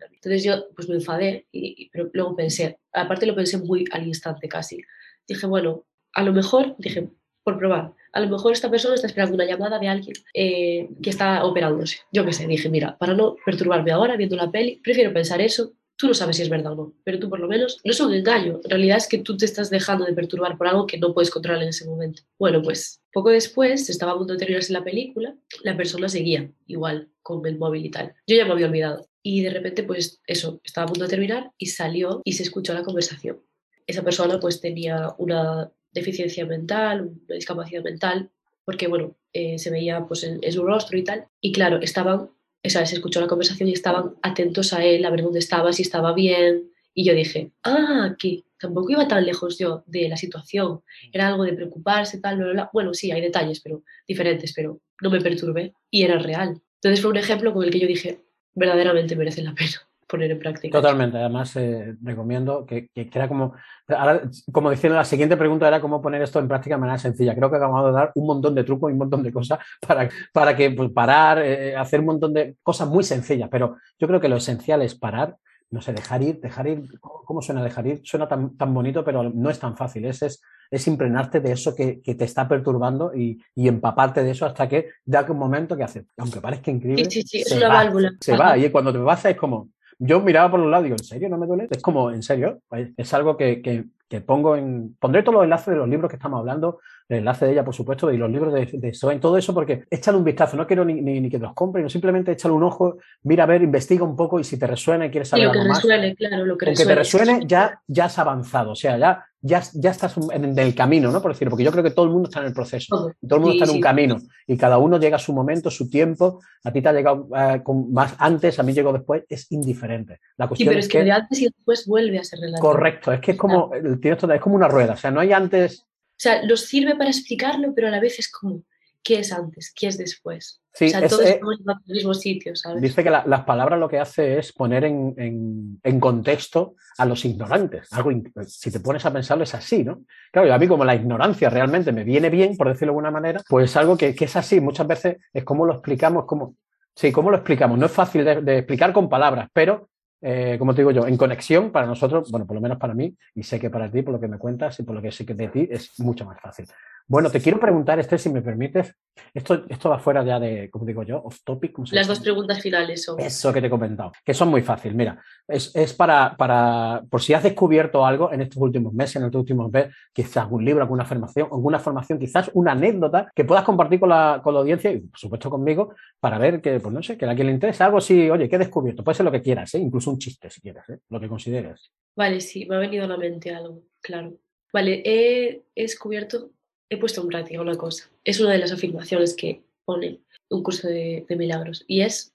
mí. 0.10 0.15
Entonces 0.15 0.43
yo 0.43 0.69
pues 0.75 0.89
me 0.89 0.95
enfadé, 0.95 1.47
y, 1.51 1.75
y, 1.77 1.89
pero 1.89 2.10
luego 2.13 2.36
pensé, 2.36 2.80
aparte 2.91 3.25
lo 3.25 3.36
pensé 3.36 3.58
muy 3.58 3.86
al 3.91 4.08
instante 4.08 4.47
casi. 4.47 4.82
Dije, 5.27 5.45
bueno, 5.45 5.86
a 6.13 6.23
lo 6.23 6.34
mejor, 6.34 6.75
dije, 6.80 7.10
por 7.43 7.58
probar, 7.58 7.93
a 8.12 8.19
lo 8.19 8.30
mejor 8.30 8.51
esta 8.51 8.69
persona 8.69 8.95
está 8.95 9.08
esperando 9.08 9.36
una 9.36 9.45
llamada 9.45 9.80
de 9.80 9.88
alguien 9.88 10.15
eh, 10.34 10.89
que 11.03 11.10
está 11.12 11.45
operándose. 11.45 11.99
Yo 12.12 12.25
qué 12.25 12.34
sé, 12.34 12.47
dije, 12.47 12.67
mira, 12.67 12.97
para 12.97 13.13
no 13.13 13.36
perturbarme 13.45 13.91
ahora 13.91 14.17
viendo 14.17 14.36
la 14.36 14.49
peli, 14.49 14.82
prefiero 14.84 15.13
pensar 15.13 15.39
eso. 15.39 15.73
Tú 15.97 16.07
no 16.07 16.13
sabes 16.13 16.38
si 16.38 16.43
es 16.43 16.49
verdad 16.49 16.73
o 16.73 16.75
no, 16.75 16.93
pero 17.03 17.17
tú 17.17 17.27
por 17.27 17.39
lo 17.39 17.47
menos 17.47 17.81
no 17.83 17.91
es 17.91 17.99
un 17.99 18.13
engaño. 18.13 18.62
En 18.63 18.69
realidad 18.69 18.97
es 18.97 19.07
que 19.07 19.17
tú 19.17 19.36
te 19.36 19.45
estás 19.45 19.71
dejando 19.71 20.05
de 20.05 20.13
perturbar 20.13 20.57
por 20.57 20.67
algo 20.67 20.86
que 20.86 20.99
no 20.99 21.13
puedes 21.13 21.31
controlar 21.31 21.63
en 21.63 21.69
ese 21.69 21.86
momento. 21.86 22.21
Bueno, 22.38 22.62
pues 22.62 23.01
poco 23.12 23.31
después, 23.31 23.89
estaba 23.89 24.12
a 24.12 24.17
punto 24.17 24.33
de 24.33 24.39
terminarse 24.39 24.73
la 24.73 24.83
película, 24.83 25.36
la 25.63 25.75
persona 25.75 26.07
seguía 26.07 26.51
igual 26.67 27.10
con 27.23 27.43
el 27.47 27.57
móvil 27.57 27.86
y 27.86 27.89
tal. 27.89 28.13
Yo 28.27 28.36
ya 28.38 28.45
me 28.45 28.51
había 28.51 28.67
olvidado. 28.67 29.10
Y 29.23 29.41
de 29.41 29.49
repente, 29.49 29.83
pues 29.83 30.21
eso, 30.27 30.62
estaba 30.63 30.86
a 30.86 30.88
punto 30.88 31.03
de 31.05 31.10
terminar 31.10 31.51
y 31.57 31.65
salió 31.65 32.21
y 32.23 32.33
se 32.33 32.43
escuchó 32.43 32.73
la 32.75 32.83
conversación. 32.83 33.41
Esa 33.88 34.03
persona 34.03 34.39
pues 34.39 34.62
tenía 34.62 35.15
una 35.17 35.71
deficiencia 35.91 36.45
mental, 36.45 37.01
una 37.25 37.36
discapacidad 37.36 37.83
mental, 37.83 38.29
porque 38.63 38.88
bueno, 38.88 39.17
eh, 39.33 39.57
se 39.57 39.71
veía 39.71 40.05
pues 40.05 40.23
en, 40.23 40.39
en, 40.41 40.51
su 40.51 40.63
rostro 40.63 40.97
y 40.97 41.03
tal. 41.03 41.27
Y 41.41 41.51
claro, 41.51 41.79
estaban, 41.81 42.29
se 42.63 42.82
escuchó 42.82 43.22
la 43.22 43.28
conversación 43.28 43.70
y 43.70 43.74
estaban 43.74 44.15
atentos 44.22 44.74
a 44.74 44.84
él, 44.84 45.06
a 45.06 45.10
ver 45.10 45.24
dónde 45.24 45.39
estaba, 45.39 45.72
si 45.74 45.82
estaba 45.84 46.13
bien. 46.13 46.72
Y 46.93 47.06
yo 47.06 47.13
dije, 47.13 47.52
ah, 47.63 48.15
que 48.17 48.43
tampoco 48.60 48.91
iba 48.91 49.08
tan 49.08 49.26
lejos 49.26 49.58
yo 49.58 49.84
de 49.86 50.10
la 50.10 50.17
situación. 50.17 50.82
Era 51.12 51.28
algo 51.28 51.43
de 51.43 51.54
preocuparse, 51.54 52.20
tal, 52.20 52.38
bla, 52.38 52.52
bla. 52.52 52.70
Bueno, 52.74 52.93
sí, 52.93 53.12
hay 53.12 53.22
detalles, 53.22 53.62
pero 53.62 53.84
diferentes, 54.08 54.54
pero 54.54 54.82
no 55.02 55.10
me 55.10 55.22
perturbé 55.22 55.74
y 55.91 56.04
era 56.04 56.17
real. 56.17 56.62
Entonces 56.76 57.02
fue 57.02 57.12
un 57.12 57.17
ejemplo 57.17 57.54
con 57.54 57.63
el 57.63 57.72
que 57.72 57.80
yo 57.80 57.88
dije, 57.88 58.22
verdaderamente 58.56 59.15
merece 59.15 59.43
la 59.43 59.54
pena 59.54 59.88
poner 60.08 60.32
en 60.32 60.39
práctica. 60.39 60.78
Totalmente, 60.78 61.17
además 61.17 61.56
eh, 61.56 61.96
recomiendo 62.02 62.65
que, 62.65 62.88
que, 62.93 63.10
que, 63.10 63.20
era 63.20 63.28
como, 63.28 63.54
ahora, 63.89 64.22
como 64.52 64.70
diciendo, 64.70 64.98
la 64.98 65.04
siguiente 65.04 65.38
pregunta 65.38 65.67
era 65.67 65.82
cómo 65.82 66.02
poner 66.02 66.22
esto 66.22 66.39
en 66.39 66.48
práctica 66.48 66.76
de 66.76 66.82
manera 66.82 66.98
sencilla. 66.98 67.36
Creo 67.36 67.50
que 67.50 67.58
acabamos 67.58 67.86
de 67.86 67.91
dar 67.91 68.12
un 68.15 68.26
montón 68.26 68.56
de 68.56 68.63
trucos 68.63 68.89
y 68.89 68.93
un 68.93 69.00
montón 69.00 69.24
de 69.24 69.32
cosas 69.32 69.60
para, 69.86 70.10
para 70.34 70.56
que 70.56 70.72
pues, 70.72 70.91
parar, 70.91 71.39
eh, 71.39 71.76
hacer 71.76 72.00
un 72.00 72.08
montón 72.08 72.34
de 72.34 72.56
cosas 72.63 72.88
muy 72.88 73.04
sencillas, 73.04 73.50
pero 73.52 73.78
yo 74.00 74.08
creo 74.08 74.20
que 74.20 74.30
lo 74.30 74.38
esencial 74.38 74.82
es 74.82 74.96
parar, 74.96 75.36
no 75.70 75.82
sé, 75.82 75.91
dejar 75.91 76.22
ir, 76.22 76.39
dejar 76.39 76.67
ir, 76.67 77.00
¿cómo 77.00 77.41
suena 77.41 77.62
dejar 77.62 77.86
ir? 77.88 78.02
Suena 78.04 78.28
tan, 78.28 78.56
tan 78.56 78.74
bonito, 78.74 79.04
pero 79.04 79.24
no 79.24 79.50
es 79.50 79.60
tan 79.60 79.76
fácil, 79.76 80.06
es, 80.06 80.22
es, 80.22 80.41
es 80.72 80.88
impregnarte 80.88 81.41
de 81.41 81.52
eso 81.52 81.76
que, 81.76 82.02
que 82.02 82.15
te 82.15 82.24
está 82.24 82.48
perturbando 82.48 83.13
y, 83.13 83.41
y, 83.54 83.67
empaparte 83.67 84.24
de 84.24 84.32
eso 84.32 84.46
hasta 84.46 84.70
que 84.70 84.91
da 85.04 85.26
un 85.30 85.38
momento 85.38 85.76
que 85.76 85.84
hace, 85.84 86.06
aunque 86.17 86.39
parezca 86.39 86.72
increíble, 86.72 87.06
sí, 87.06 87.22
sí, 87.22 87.28
sí, 87.28 87.38
es 87.39 87.52
una 87.52 87.67
va, 87.67 87.74
válvula. 87.76 88.12
Se 88.22 88.38
va 88.38 88.58
y 88.58 88.70
cuando 88.70 88.93
te 88.93 89.00
pasa 89.00 89.30
es 89.30 89.38
como, 89.38 89.70
yo 89.99 90.19
miraba 90.21 90.51
por 90.51 90.60
los 90.60 90.69
lados 90.69 90.86
y 90.86 90.89
digo, 90.89 90.97
¿en 90.99 91.05
serio 91.05 91.29
no 91.29 91.38
me 91.38 91.47
duele? 91.47 91.67
Es 91.69 91.81
como, 91.81 92.12
¿en 92.12 92.23
serio? 92.23 92.62
Es 92.97 93.13
algo 93.13 93.38
que, 93.38 93.62
que, 93.62 93.86
que 94.10 94.22
pongo 94.22 94.56
en... 94.56 94.96
Pondré 95.00 95.22
todos 95.22 95.36
los 95.36 95.43
enlaces 95.43 95.67
de 95.67 95.76
los 95.76 95.89
libros 95.89 96.10
que 96.10 96.15
estamos 96.15 96.39
hablando, 96.39 96.80
el 97.10 97.20
enlace 97.20 97.46
de 97.46 97.52
ella, 97.54 97.65
por 97.65 97.74
supuesto, 97.74 98.12
y 98.12 98.17
los 98.17 98.30
libros 98.30 98.54
de, 98.54 98.70
de 98.72 98.93
Soen, 98.93 99.20
todo 99.20 99.38
eso, 99.38 99.54
porque 99.54 99.86
échale 99.89 100.17
un 100.17 100.24
vistazo, 100.24 100.58
no 100.58 100.67
quiero 100.67 100.84
ni, 100.84 100.96
ni, 100.96 101.20
ni 101.20 101.30
que 101.30 101.39
los 101.39 101.54
compren, 101.54 101.84
no 101.84 101.89
simplemente 101.89 102.32
échale 102.32 102.54
un 102.54 102.63
ojo, 102.63 102.98
mira 103.24 103.43
a 103.43 103.48
ver, 103.48 103.62
investiga 103.62 104.04
un 104.04 104.15
poco 104.15 104.39
y 104.39 104.43
si 104.43 104.58
te 104.58 104.67
resuena 104.67 105.06
y 105.06 105.10
quieres 105.10 105.30
saber 105.30 105.46
lo 105.46 105.52
que 105.52 105.60
algo 105.60 105.74
resuene, 105.74 106.08
más, 106.10 106.17
claro, 106.17 106.46
lo 106.46 106.58
que 106.58 106.65
aunque 106.65 106.84
resuene. 106.84 106.93
te 106.93 106.96
resuene, 106.96 107.48
ya, 107.48 107.82
ya 107.88 108.06
has 108.06 108.20
avanzado, 108.20 108.72
o 108.72 108.76
sea, 108.76 108.98
ya, 108.98 109.26
ya, 109.41 109.62
ya 109.74 109.91
estás 109.91 110.15
en 110.34 110.58
el 110.58 110.76
camino, 110.76 111.12
¿no? 111.12 111.22
Por 111.22 111.32
decirlo, 111.32 111.52
porque 111.52 111.63
yo 111.63 111.72
creo 111.72 111.84
que 111.84 111.91
todo 111.91 112.06
el 112.06 112.12
mundo 112.12 112.28
está 112.28 112.41
en 112.41 112.48
el 112.48 112.54
proceso, 112.54 113.13
todo, 113.26 113.36
el 113.36 113.41
mundo 113.41 113.52
sí, 113.52 113.58
está 113.58 113.65
en 113.65 113.72
un 113.72 113.78
sí. 113.78 113.82
camino 113.82 114.17
y 114.48 114.58
cada 114.58 114.78
uno 114.78 115.00
llega 115.00 115.15
a 115.15 115.20
su 115.20 115.34
momento, 115.34 115.70
su 115.70 115.89
tiempo, 115.89 116.41
a 116.63 116.72
ti 116.72 116.82
te 116.82 116.89
ha 116.89 116.93
llegado 116.93 117.28
uh, 117.30 117.63
con 117.63 117.93
más 117.93 118.15
antes, 118.17 118.60
a 118.60 118.63
mí 118.63 118.74
llegó 118.74 118.91
después, 118.91 119.24
es 119.30 119.50
indiferente. 119.52 120.20
La 120.38 120.48
cuestión 120.48 120.65
sí, 120.65 120.70
pero 120.70 120.80
es, 120.80 120.86
es 120.86 120.91
que, 120.91 120.98
que, 121.00 121.04
de 121.06 121.12
antes 121.12 121.39
y 121.39 121.46
después 121.46 121.86
vuelve 121.88 122.20
a 122.20 122.24
ser 122.24 122.39
relativo. 122.39 122.67
Correcto, 122.67 123.13
es 123.13 123.22
que 123.22 123.32
es 123.32 123.38
como, 123.38 123.72
tienes 123.99 124.23
es 124.23 124.41
como 124.41 124.55
una 124.55 124.67
rueda, 124.67 124.93
o 124.93 124.97
sea, 124.97 125.12
no 125.12 125.19
hay 125.19 125.33
antes... 125.33 125.81
O 125.81 126.19
sea, 126.19 126.43
nos 126.43 126.62
sirve 126.62 126.95
para 126.95 127.10
explicarlo, 127.10 127.73
pero 127.75 127.88
a 127.88 127.91
la 127.91 127.99
vez 127.99 128.17
es 128.17 128.31
como, 128.31 128.63
¿qué 129.03 129.19
es 129.19 129.31
antes? 129.31 129.71
¿Qué 129.73 129.88
es 129.88 129.97
después? 129.97 130.62
Sí, 130.73 130.86
o 130.86 130.89
sea, 130.89 130.99
es, 130.99 131.10
todos 131.10 131.25
eh, 131.25 131.29
estamos 131.31 131.55
en 131.60 131.69
el 131.88 131.93
mismo 131.95 132.13
sitio, 132.13 132.55
¿sabes? 132.55 132.81
Dice 132.81 133.03
que 133.03 133.10
la, 133.10 133.23
las 133.25 133.45
palabras 133.45 133.79
lo 133.79 133.88
que 133.88 133.99
hace 133.99 134.38
es 134.38 134.51
poner 134.51 134.83
en, 134.83 135.13
en, 135.17 135.79
en, 135.81 135.99
contexto 135.99 136.75
a 136.97 137.05
los 137.05 137.23
ignorantes. 137.25 137.91
Algo, 137.93 138.12
si 138.45 138.69
te 138.69 138.79
pones 138.79 139.05
a 139.05 139.13
pensarlo, 139.13 139.43
es 139.43 139.55
así, 139.55 139.83
¿no? 139.83 140.01
Claro, 140.31 140.47
y 140.47 140.51
a 140.51 140.57
mí 140.57 140.67
como 140.67 140.86
la 140.86 140.95
ignorancia 140.95 141.49
realmente 141.49 141.91
me 141.91 142.03
viene 142.03 142.29
bien, 142.29 142.57
por 142.57 142.67
decirlo 142.67 142.88
de 142.88 142.97
alguna 142.97 143.12
manera, 143.12 143.41
pues 143.47 143.75
algo 143.75 143.97
que, 143.97 144.13
que 144.13 144.25
es 144.25 144.36
así. 144.36 144.60
Muchas 144.60 144.86
veces 144.88 145.17
es 145.33 145.43
como 145.43 145.65
lo 145.65 145.73
explicamos, 145.73 146.25
como... 146.25 146.55
Sí, 146.95 147.12
¿cómo 147.12 147.29
lo 147.29 147.38
explicamos? 147.38 147.77
No 147.77 147.86
es 147.86 147.91
fácil 147.91 148.25
de, 148.25 148.41
de 148.41 148.57
explicar 148.57 148.91
con 148.91 149.07
palabras, 149.07 149.49
pero 149.53 149.89
eh, 150.21 150.56
como 150.58 150.73
te 150.73 150.82
digo 150.82 150.91
yo, 150.91 151.08
en 151.08 151.17
conexión 151.17 151.71
para 151.71 151.86
nosotros, 151.86 152.32
bueno, 152.32 152.45
por 152.45 152.56
lo 152.56 152.62
menos 152.62 152.77
para 152.77 152.93
mí, 152.93 153.15
y 153.36 153.43
sé 153.43 153.60
que 153.60 153.69
para 153.69 153.89
ti, 153.89 154.01
por 154.01 154.13
lo 154.13 154.19
que 154.19 154.27
me 154.27 154.38
cuentas 154.38 154.80
y 154.80 154.84
por 154.84 154.95
lo 154.95 155.01
que 155.01 155.12
sé 155.12 155.25
que 155.25 155.34
de 155.34 155.47
ti, 155.49 155.67
es 155.69 155.99
mucho 155.99 156.25
más 156.25 156.39
fácil. 156.41 156.67
Bueno, 157.08 157.30
te 157.30 157.39
quiero 157.39 157.60
preguntar, 157.60 157.99
Esther, 157.99 158.19
si 158.19 158.30
me 158.30 158.41
permites, 158.41 158.93
esto, 159.34 159.65
esto 159.69 159.89
va 159.89 159.99
fuera 159.99 160.23
ya 160.23 160.39
de, 160.39 160.69
como 160.69 160.86
digo 160.86 161.03
yo, 161.03 161.21
off 161.23 161.39
topic. 161.43 161.71
¿cómo 161.71 161.86
se 161.86 161.95
Las 161.95 162.08
dos 162.08 162.19
preguntas 162.19 162.62
finales 162.62 163.03
son. 163.03 163.19
Eso 163.19 163.53
que 163.53 163.62
te 163.62 163.67
he 163.67 163.69
comentado, 163.69 164.12
que 164.23 164.34
son 164.34 164.49
muy 164.49 164.62
fáciles. 164.62 164.95
Mira, 164.95 165.21
es, 165.47 165.75
es 165.75 165.93
para, 165.93 166.36
para, 166.38 167.03
por 167.10 167.21
si 167.21 167.34
has 167.34 167.43
descubierto 167.43 168.06
algo 168.06 168.32
en 168.32 168.41
estos 168.41 168.58
últimos 168.58 168.93
meses, 168.93 169.17
en 169.17 169.25
estos 169.25 169.39
últimos 169.39 169.71
meses, 169.71 169.93
quizás 170.13 170.38
algún 170.38 170.63
libro, 170.65 170.82
alguna 170.82 171.06
formación, 171.06 171.47
alguna 171.51 171.80
formación, 171.80 172.19
quizás 172.19 172.51
una 172.53 172.71
anécdota 172.71 173.32
que 173.36 173.45
puedas 173.45 173.63
compartir 173.63 173.99
con 173.99 174.10
la, 174.10 174.41
con 174.43 174.53
la 174.53 174.62
audiencia 174.62 174.91
y, 174.91 174.99
por 174.99 175.19
supuesto, 175.19 175.49
conmigo, 175.49 175.93
para 176.19 176.38
ver 176.38 176.62
que, 176.62 176.80
pues 176.80 176.93
no 176.93 177.01
sé, 177.01 177.17
que 177.17 177.25
a 177.25 177.36
quien 177.36 177.47
le 177.47 177.53
interese 177.53 177.84
algo 177.84 177.97
así, 177.97 178.30
oye, 178.30 178.49
¿qué 178.49 178.56
he 178.56 178.60
descubierto? 178.60 179.03
Puede 179.03 179.15
ser 179.15 179.25
lo 179.25 179.32
que 179.32 179.41
quieras, 179.41 179.73
¿eh? 179.75 179.80
incluso 179.80 180.12
un 180.12 180.19
chiste 180.19 180.49
si 180.49 180.62
quieres, 180.62 180.84
¿eh? 180.89 180.99
lo 181.10 181.19
que 181.19 181.27
consideres. 181.27 181.91
Vale, 182.15 182.41
sí, 182.41 182.65
me 182.65 182.75
ha 182.75 182.80
venido 182.80 183.06
a 183.06 183.08
la 183.08 183.17
mente 183.17 183.53
algo, 183.53 183.84
claro. 184.01 184.38
Vale, 184.73 185.01
he 185.06 185.63
descubierto 185.75 186.51
he 186.89 186.97
puesto 186.97 187.21
en 187.21 187.28
práctica 187.28 187.62
una 187.62 187.76
cosa. 187.76 188.10
Es 188.23 188.39
una 188.39 188.52
de 188.52 188.60
las 188.60 188.71
afirmaciones 188.71 189.36
que 189.36 189.62
pone 189.86 190.19
un 190.50 190.63
curso 190.63 190.88
de, 190.88 191.26
milagros. 191.30 191.84
Y 191.88 192.02
es, 192.02 192.34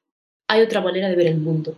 hay 0.49 0.63
otra 0.63 0.81
manera 0.81 1.09
de 1.09 1.17
ver 1.17 1.27
el 1.27 1.39
mundo. 1.39 1.77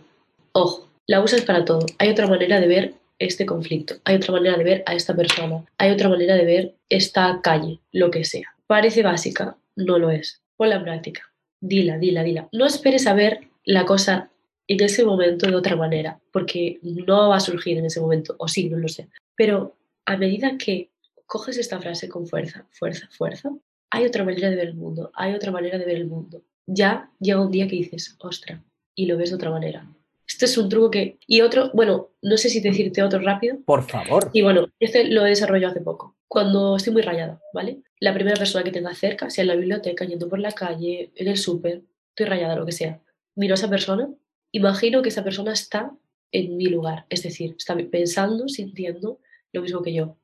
Ojo, 0.51 0.87
la 1.07 1.21
usas 1.21 1.41
para 1.41 1.65
todo. 1.65 1.85
Hay 1.97 2.09
otra 2.09 2.27
manera 2.27 2.59
de 2.59 2.67
ver 2.67 2.93
este 3.19 3.45
conflicto. 3.45 3.95
Hay 4.03 4.15
otra 4.15 4.33
manera 4.33 4.57
de 4.57 4.63
ver 4.63 4.83
a 4.85 4.95
esta 4.95 5.15
persona. 5.15 5.65
Hay 5.77 5.91
otra 5.91 6.09
manera 6.09 6.35
de 6.35 6.45
ver 6.45 6.75
esta 6.89 7.39
calle, 7.41 7.79
lo 7.91 8.11
que 8.11 8.25
sea. 8.25 8.55
Parece 8.67 9.03
básica, 9.03 9.57
no 9.75 9.99
lo 9.99 10.09
es. 10.09 10.41
Ponla 10.57 10.75
en 10.75 10.83
práctica. 10.83 11.21
Dila, 11.61 11.97
dila, 11.97 12.23
dila. 12.23 12.49
No 12.51 12.65
esperes 12.65 13.07
a 13.07 13.13
ver 13.13 13.47
la 13.63 13.85
cosa 13.85 14.29
en 14.67 14.81
ese 14.83 15.05
momento 15.05 15.47
de 15.47 15.55
otra 15.55 15.75
manera, 15.75 16.19
porque 16.31 16.79
no 16.81 17.29
va 17.29 17.37
a 17.37 17.39
surgir 17.39 17.77
en 17.77 17.85
ese 17.85 18.01
momento, 18.01 18.35
o 18.39 18.47
sí, 18.47 18.69
no 18.69 18.77
lo 18.77 18.87
sé. 18.87 19.07
Pero 19.35 19.75
a 20.05 20.17
medida 20.17 20.57
que 20.57 20.89
coges 21.25 21.57
esta 21.57 21.79
frase 21.79 22.09
con 22.09 22.27
fuerza, 22.27 22.67
fuerza, 22.71 23.07
fuerza, 23.11 23.51
hay 23.89 24.05
otra 24.05 24.23
manera 24.23 24.49
de 24.49 24.55
ver 24.55 24.67
el 24.67 24.75
mundo, 24.75 25.11
hay 25.15 25.33
otra 25.33 25.51
manera 25.51 25.77
de 25.77 25.85
ver 25.85 25.97
el 25.97 26.07
mundo. 26.07 26.43
Ya 26.65 27.11
llega 27.19 27.41
un 27.41 27.51
día 27.51 27.67
que 27.67 27.75
dices, 27.75 28.15
ostra, 28.19 28.63
y 28.95 29.05
lo 29.05 29.17
ves 29.17 29.29
de 29.29 29.35
otra 29.35 29.51
manera. 29.51 29.87
Este 30.27 30.45
es 30.45 30.57
un 30.57 30.69
truco 30.69 30.89
que... 30.89 31.19
Y 31.27 31.41
otro, 31.41 31.69
bueno, 31.73 32.09
no 32.21 32.37
sé 32.37 32.49
si 32.49 32.59
decirte 32.59 33.03
otro 33.03 33.19
rápido. 33.19 33.59
Por 33.65 33.83
favor. 33.83 34.31
Y 34.33 34.41
bueno, 34.41 34.67
este 34.79 35.05
lo 35.05 35.25
he 35.25 35.29
desarrollado 35.29 35.71
hace 35.71 35.81
poco. 35.81 36.15
Cuando 36.27 36.75
estoy 36.75 36.93
muy 36.93 37.03
rayada, 37.03 37.39
¿vale? 37.53 37.83
La 37.99 38.13
primera 38.13 38.35
persona 38.35 38.63
que 38.63 38.71
tenga 38.71 38.93
cerca, 38.95 39.29
sea 39.29 39.43
en 39.43 39.49
la 39.49 39.55
biblioteca, 39.55 40.03
yendo 40.05 40.27
por 40.27 40.39
la 40.39 40.51
calle, 40.51 41.11
en 41.15 41.27
el 41.27 41.37
súper, 41.37 41.83
estoy 42.09 42.25
rayada, 42.25 42.55
lo 42.55 42.65
que 42.65 42.71
sea. 42.71 43.01
Miro 43.35 43.53
a 43.53 43.55
esa 43.55 43.69
persona, 43.69 44.09
imagino 44.51 45.01
que 45.01 45.09
esa 45.09 45.23
persona 45.23 45.53
está 45.53 45.95
en 46.31 46.57
mi 46.57 46.65
lugar, 46.65 47.05
es 47.09 47.23
decir, 47.23 47.55
está 47.57 47.77
pensando, 47.77 48.47
sintiendo 48.47 49.19
lo 49.53 49.61
mismo 49.61 49.81
que 49.81 49.93
yo 49.93 50.17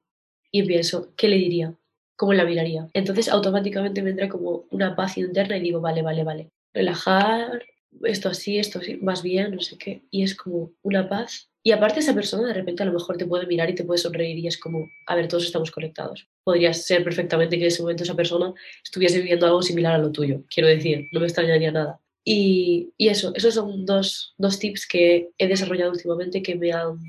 y 0.51 0.63
pienso, 0.63 1.13
¿qué 1.15 1.27
le 1.27 1.37
diría? 1.37 1.73
¿Cómo 2.15 2.33
la 2.33 2.45
miraría? 2.45 2.87
Entonces 2.93 3.29
automáticamente 3.29 4.01
me 4.03 4.11
entra 4.11 4.29
como 4.29 4.65
una 4.69 4.95
paz 4.95 5.17
interna 5.17 5.57
y 5.57 5.61
digo, 5.61 5.81
vale, 5.81 6.01
vale, 6.01 6.23
vale, 6.23 6.49
relajar, 6.73 7.63
esto 8.03 8.29
así, 8.29 8.57
esto 8.57 8.79
así, 8.79 8.97
más 8.97 9.23
bien, 9.23 9.55
no 9.55 9.61
sé 9.61 9.77
qué. 9.77 10.03
Y 10.11 10.23
es 10.23 10.35
como 10.35 10.71
una 10.81 11.09
paz. 11.09 11.49
Y 11.63 11.71
aparte 11.71 11.99
esa 11.99 12.15
persona 12.15 12.47
de 12.47 12.53
repente 12.53 12.81
a 12.81 12.85
lo 12.87 12.93
mejor 12.93 13.17
te 13.17 13.25
puede 13.25 13.45
mirar 13.45 13.69
y 13.69 13.75
te 13.75 13.83
puede 13.83 13.99
sonreír 13.99 14.37
y 14.39 14.47
es 14.47 14.57
como, 14.57 14.89
a 15.05 15.15
ver, 15.15 15.27
todos 15.27 15.45
estamos 15.45 15.69
conectados. 15.69 16.27
Podría 16.43 16.73
ser 16.73 17.03
perfectamente 17.03 17.57
que 17.57 17.63
en 17.63 17.67
ese 17.67 17.83
momento 17.83 18.03
esa 18.03 18.15
persona 18.15 18.53
estuviese 18.83 19.19
viviendo 19.19 19.45
algo 19.45 19.61
similar 19.61 19.93
a 19.93 19.99
lo 19.99 20.11
tuyo. 20.11 20.43
Quiero 20.53 20.69
decir, 20.69 21.07
no 21.11 21.19
me 21.19 21.27
extrañaría 21.27 21.71
nada. 21.71 21.99
Y, 22.23 22.93
y 22.97 23.09
eso, 23.09 23.31
esos 23.35 23.53
son 23.53 23.85
dos, 23.85 24.33
dos 24.37 24.59
tips 24.59 24.87
que 24.87 25.29
he 25.37 25.47
desarrollado 25.47 25.91
últimamente 25.91 26.41
que 26.41 26.55
me 26.55 26.71
han 26.71 26.99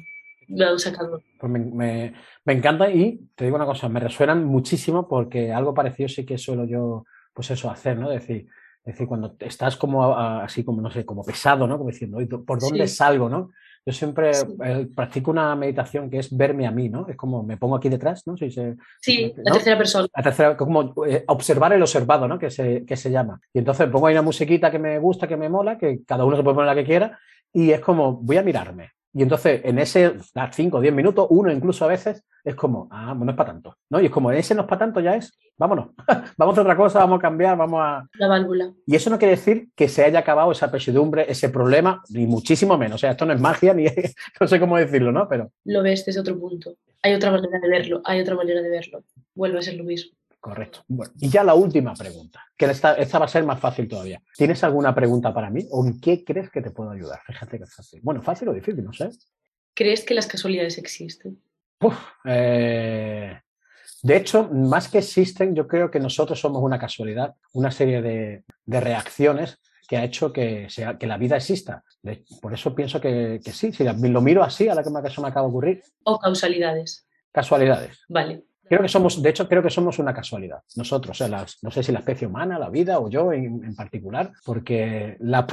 Pues 1.38 1.52
me, 1.52 2.14
encanta 2.46 2.90
y 2.90 3.20
te 3.34 3.44
digo 3.44 3.56
una 3.56 3.66
cosa, 3.66 3.88
me 3.88 4.00
resuenan 4.00 4.44
muchísimo 4.44 5.08
porque 5.08 5.52
algo 5.52 5.74
parecido 5.74 6.08
sí 6.08 6.24
que 6.24 6.38
suelo 6.38 6.64
yo, 6.64 7.04
pues 7.32 7.50
eso, 7.50 7.70
hacer, 7.70 7.98
¿no? 7.98 8.10
Decir, 8.10 8.46
decir 8.84 9.06
cuando 9.06 9.34
estás 9.40 9.76
como 9.76 10.14
así 10.16 10.64
como, 10.64 10.82
no 10.82 10.90
sé, 10.90 11.04
como 11.04 11.24
pesado, 11.24 11.66
¿no? 11.66 11.78
Como 11.78 11.90
diciendo, 11.90 12.18
¿por 12.44 12.60
dónde 12.60 12.86
salgo, 12.86 13.28
no? 13.28 13.50
Yo 13.84 13.92
siempre 13.92 14.30
eh, 14.64 14.86
practico 14.94 15.32
una 15.32 15.56
meditación 15.56 16.08
que 16.08 16.18
es 16.18 16.36
verme 16.36 16.68
a 16.68 16.70
mí, 16.70 16.88
¿no? 16.88 17.08
Es 17.08 17.16
como 17.16 17.42
me 17.42 17.56
pongo 17.56 17.74
aquí 17.74 17.88
detrás, 17.88 18.24
¿no? 18.26 18.36
sí, 18.36 19.34
la 19.36 19.52
tercera 19.52 19.76
persona. 19.76 20.06
La 20.14 20.22
tercera, 20.22 20.56
como 20.56 20.94
eh, 21.04 21.24
observar 21.26 21.72
el 21.72 21.82
observado, 21.82 22.28
¿no? 22.28 22.38
Que 22.38 22.48
se, 22.50 22.84
que 22.84 22.96
se 22.96 23.10
llama. 23.10 23.40
Y 23.52 23.58
entonces 23.58 23.88
pongo 23.88 24.06
ahí 24.06 24.14
una 24.14 24.22
musiquita 24.22 24.70
que 24.70 24.78
me 24.78 25.00
gusta, 25.00 25.26
que 25.26 25.36
me 25.36 25.48
mola, 25.48 25.78
que 25.78 26.04
cada 26.06 26.24
uno 26.24 26.36
se 26.36 26.44
puede 26.44 26.54
poner 26.54 26.68
la 26.68 26.80
que 26.80 26.86
quiera, 26.86 27.18
y 27.52 27.72
es 27.72 27.80
como, 27.80 28.12
voy 28.12 28.36
a 28.36 28.42
mirarme. 28.44 28.92
Y 29.14 29.22
entonces, 29.22 29.60
en 29.64 29.78
ese 29.78 30.14
5 30.52 30.76
o 30.76 30.80
10 30.80 30.94
minutos, 30.94 31.26
uno 31.30 31.52
incluso 31.52 31.84
a 31.84 31.88
veces, 31.88 32.24
es 32.44 32.54
como, 32.54 32.88
ah, 32.90 33.14
no 33.14 33.30
es 33.30 33.36
para 33.36 33.52
tanto. 33.52 33.76
¿no? 33.90 34.00
Y 34.00 34.06
es 34.06 34.10
como, 34.10 34.32
ese 34.32 34.54
no 34.54 34.62
es 34.62 34.68
para 34.68 34.80
tanto, 34.80 35.00
ya 35.00 35.16
es, 35.16 35.38
vámonos, 35.56 35.90
vamos 36.36 36.56
a 36.56 36.60
otra 36.62 36.76
cosa, 36.76 37.00
vamos 37.00 37.18
a 37.18 37.22
cambiar, 37.22 37.56
vamos 37.56 37.80
a... 37.82 38.08
La 38.14 38.28
válvula. 38.28 38.72
Y 38.86 38.96
eso 38.96 39.10
no 39.10 39.18
quiere 39.18 39.36
decir 39.36 39.68
que 39.76 39.88
se 39.88 40.04
haya 40.04 40.20
acabado 40.20 40.50
esa 40.50 40.70
pesadumbre, 40.70 41.30
ese 41.30 41.50
problema, 41.50 42.02
ni 42.08 42.26
muchísimo 42.26 42.78
menos. 42.78 42.96
O 42.96 42.98
sea, 42.98 43.10
esto 43.10 43.26
no 43.26 43.34
es 43.34 43.40
magia, 43.40 43.74
ni 43.74 43.84
no 44.40 44.48
sé 44.48 44.58
cómo 44.58 44.76
decirlo, 44.78 45.12
¿no? 45.12 45.28
Pero... 45.28 45.52
Lo 45.64 45.82
ves 45.82 46.04
desde 46.06 46.20
otro 46.20 46.38
punto. 46.38 46.74
Hay 47.02 47.14
otra 47.14 47.30
manera 47.30 47.58
de 47.60 47.68
verlo, 47.68 48.00
hay 48.04 48.20
otra 48.20 48.34
manera 48.34 48.62
de 48.62 48.70
verlo. 48.70 49.04
Vuelve 49.34 49.58
a 49.58 49.62
ser 49.62 49.74
lo 49.74 49.84
mismo. 49.84 50.16
Correcto. 50.42 50.80
Bueno, 50.88 51.12
y 51.20 51.28
ya 51.28 51.44
la 51.44 51.54
última 51.54 51.94
pregunta, 51.94 52.44
que 52.56 52.64
esta, 52.64 52.94
esta, 52.94 53.20
va 53.20 53.26
a 53.26 53.28
ser 53.28 53.44
más 53.44 53.60
fácil 53.60 53.86
todavía. 53.86 54.20
¿Tienes 54.36 54.64
alguna 54.64 54.92
pregunta 54.92 55.32
para 55.32 55.50
mí 55.50 55.68
o 55.70 55.86
en 55.86 56.00
qué 56.00 56.24
crees 56.24 56.50
que 56.50 56.60
te 56.60 56.72
puedo 56.72 56.90
ayudar? 56.90 57.20
Fíjate 57.24 57.58
que 57.58 57.62
es 57.62 57.72
fácil. 57.72 58.00
Bueno, 58.02 58.22
fácil 58.22 58.48
o 58.48 58.52
difícil, 58.52 58.84
no 58.84 58.92
sé. 58.92 59.10
¿Crees 59.72 60.04
que 60.04 60.14
las 60.14 60.26
casualidades 60.26 60.78
existen? 60.78 61.40
Eh, 62.24 63.38
de 64.02 64.16
hecho, 64.16 64.48
más 64.48 64.88
que 64.88 64.98
existen, 64.98 65.54
yo 65.54 65.68
creo 65.68 65.92
que 65.92 66.00
nosotros 66.00 66.40
somos 66.40 66.60
una 66.60 66.76
casualidad, 66.76 67.36
una 67.52 67.70
serie 67.70 68.02
de, 68.02 68.42
reacciones 68.66 69.60
que 69.86 69.96
ha 69.96 70.02
hecho 70.02 70.32
que, 70.32 70.68
sea, 70.68 70.98
que 70.98 71.06
la 71.06 71.18
vida 71.18 71.36
exista. 71.36 71.84
por 72.40 72.52
eso 72.52 72.74
pienso 72.74 73.00
que, 73.00 73.38
sí, 73.52 73.72
si 73.72 73.84
lo 73.84 74.20
miro 74.20 74.42
así, 74.42 74.68
a 74.68 74.74
la 74.74 74.82
que 74.82 74.90
me, 74.90 75.00
me 75.00 75.28
acaba 75.28 75.46
de 75.46 75.50
ocurrir. 75.50 75.84
O 76.02 76.18
causalidades. 76.18 77.06
Casualidades. 77.30 78.00
Vale. 78.08 78.42
Creo 78.72 78.80
que 78.80 78.88
somos, 78.88 79.20
de 79.20 79.28
hecho, 79.28 79.46
creo 79.46 79.62
que 79.62 79.68
somos 79.68 79.98
una 79.98 80.14
casualidad. 80.14 80.62
Nosotros, 80.76 81.20
o 81.20 81.28
sea, 81.28 81.44
no 81.60 81.70
sé 81.70 81.82
si 81.82 81.92
la 81.92 81.98
especie 81.98 82.26
humana, 82.26 82.58
la 82.58 82.70
vida 82.70 83.00
o 83.00 83.10
yo 83.10 83.30
en, 83.30 83.74
particular, 83.74 84.32
porque 84.46 85.18
la, 85.20 85.46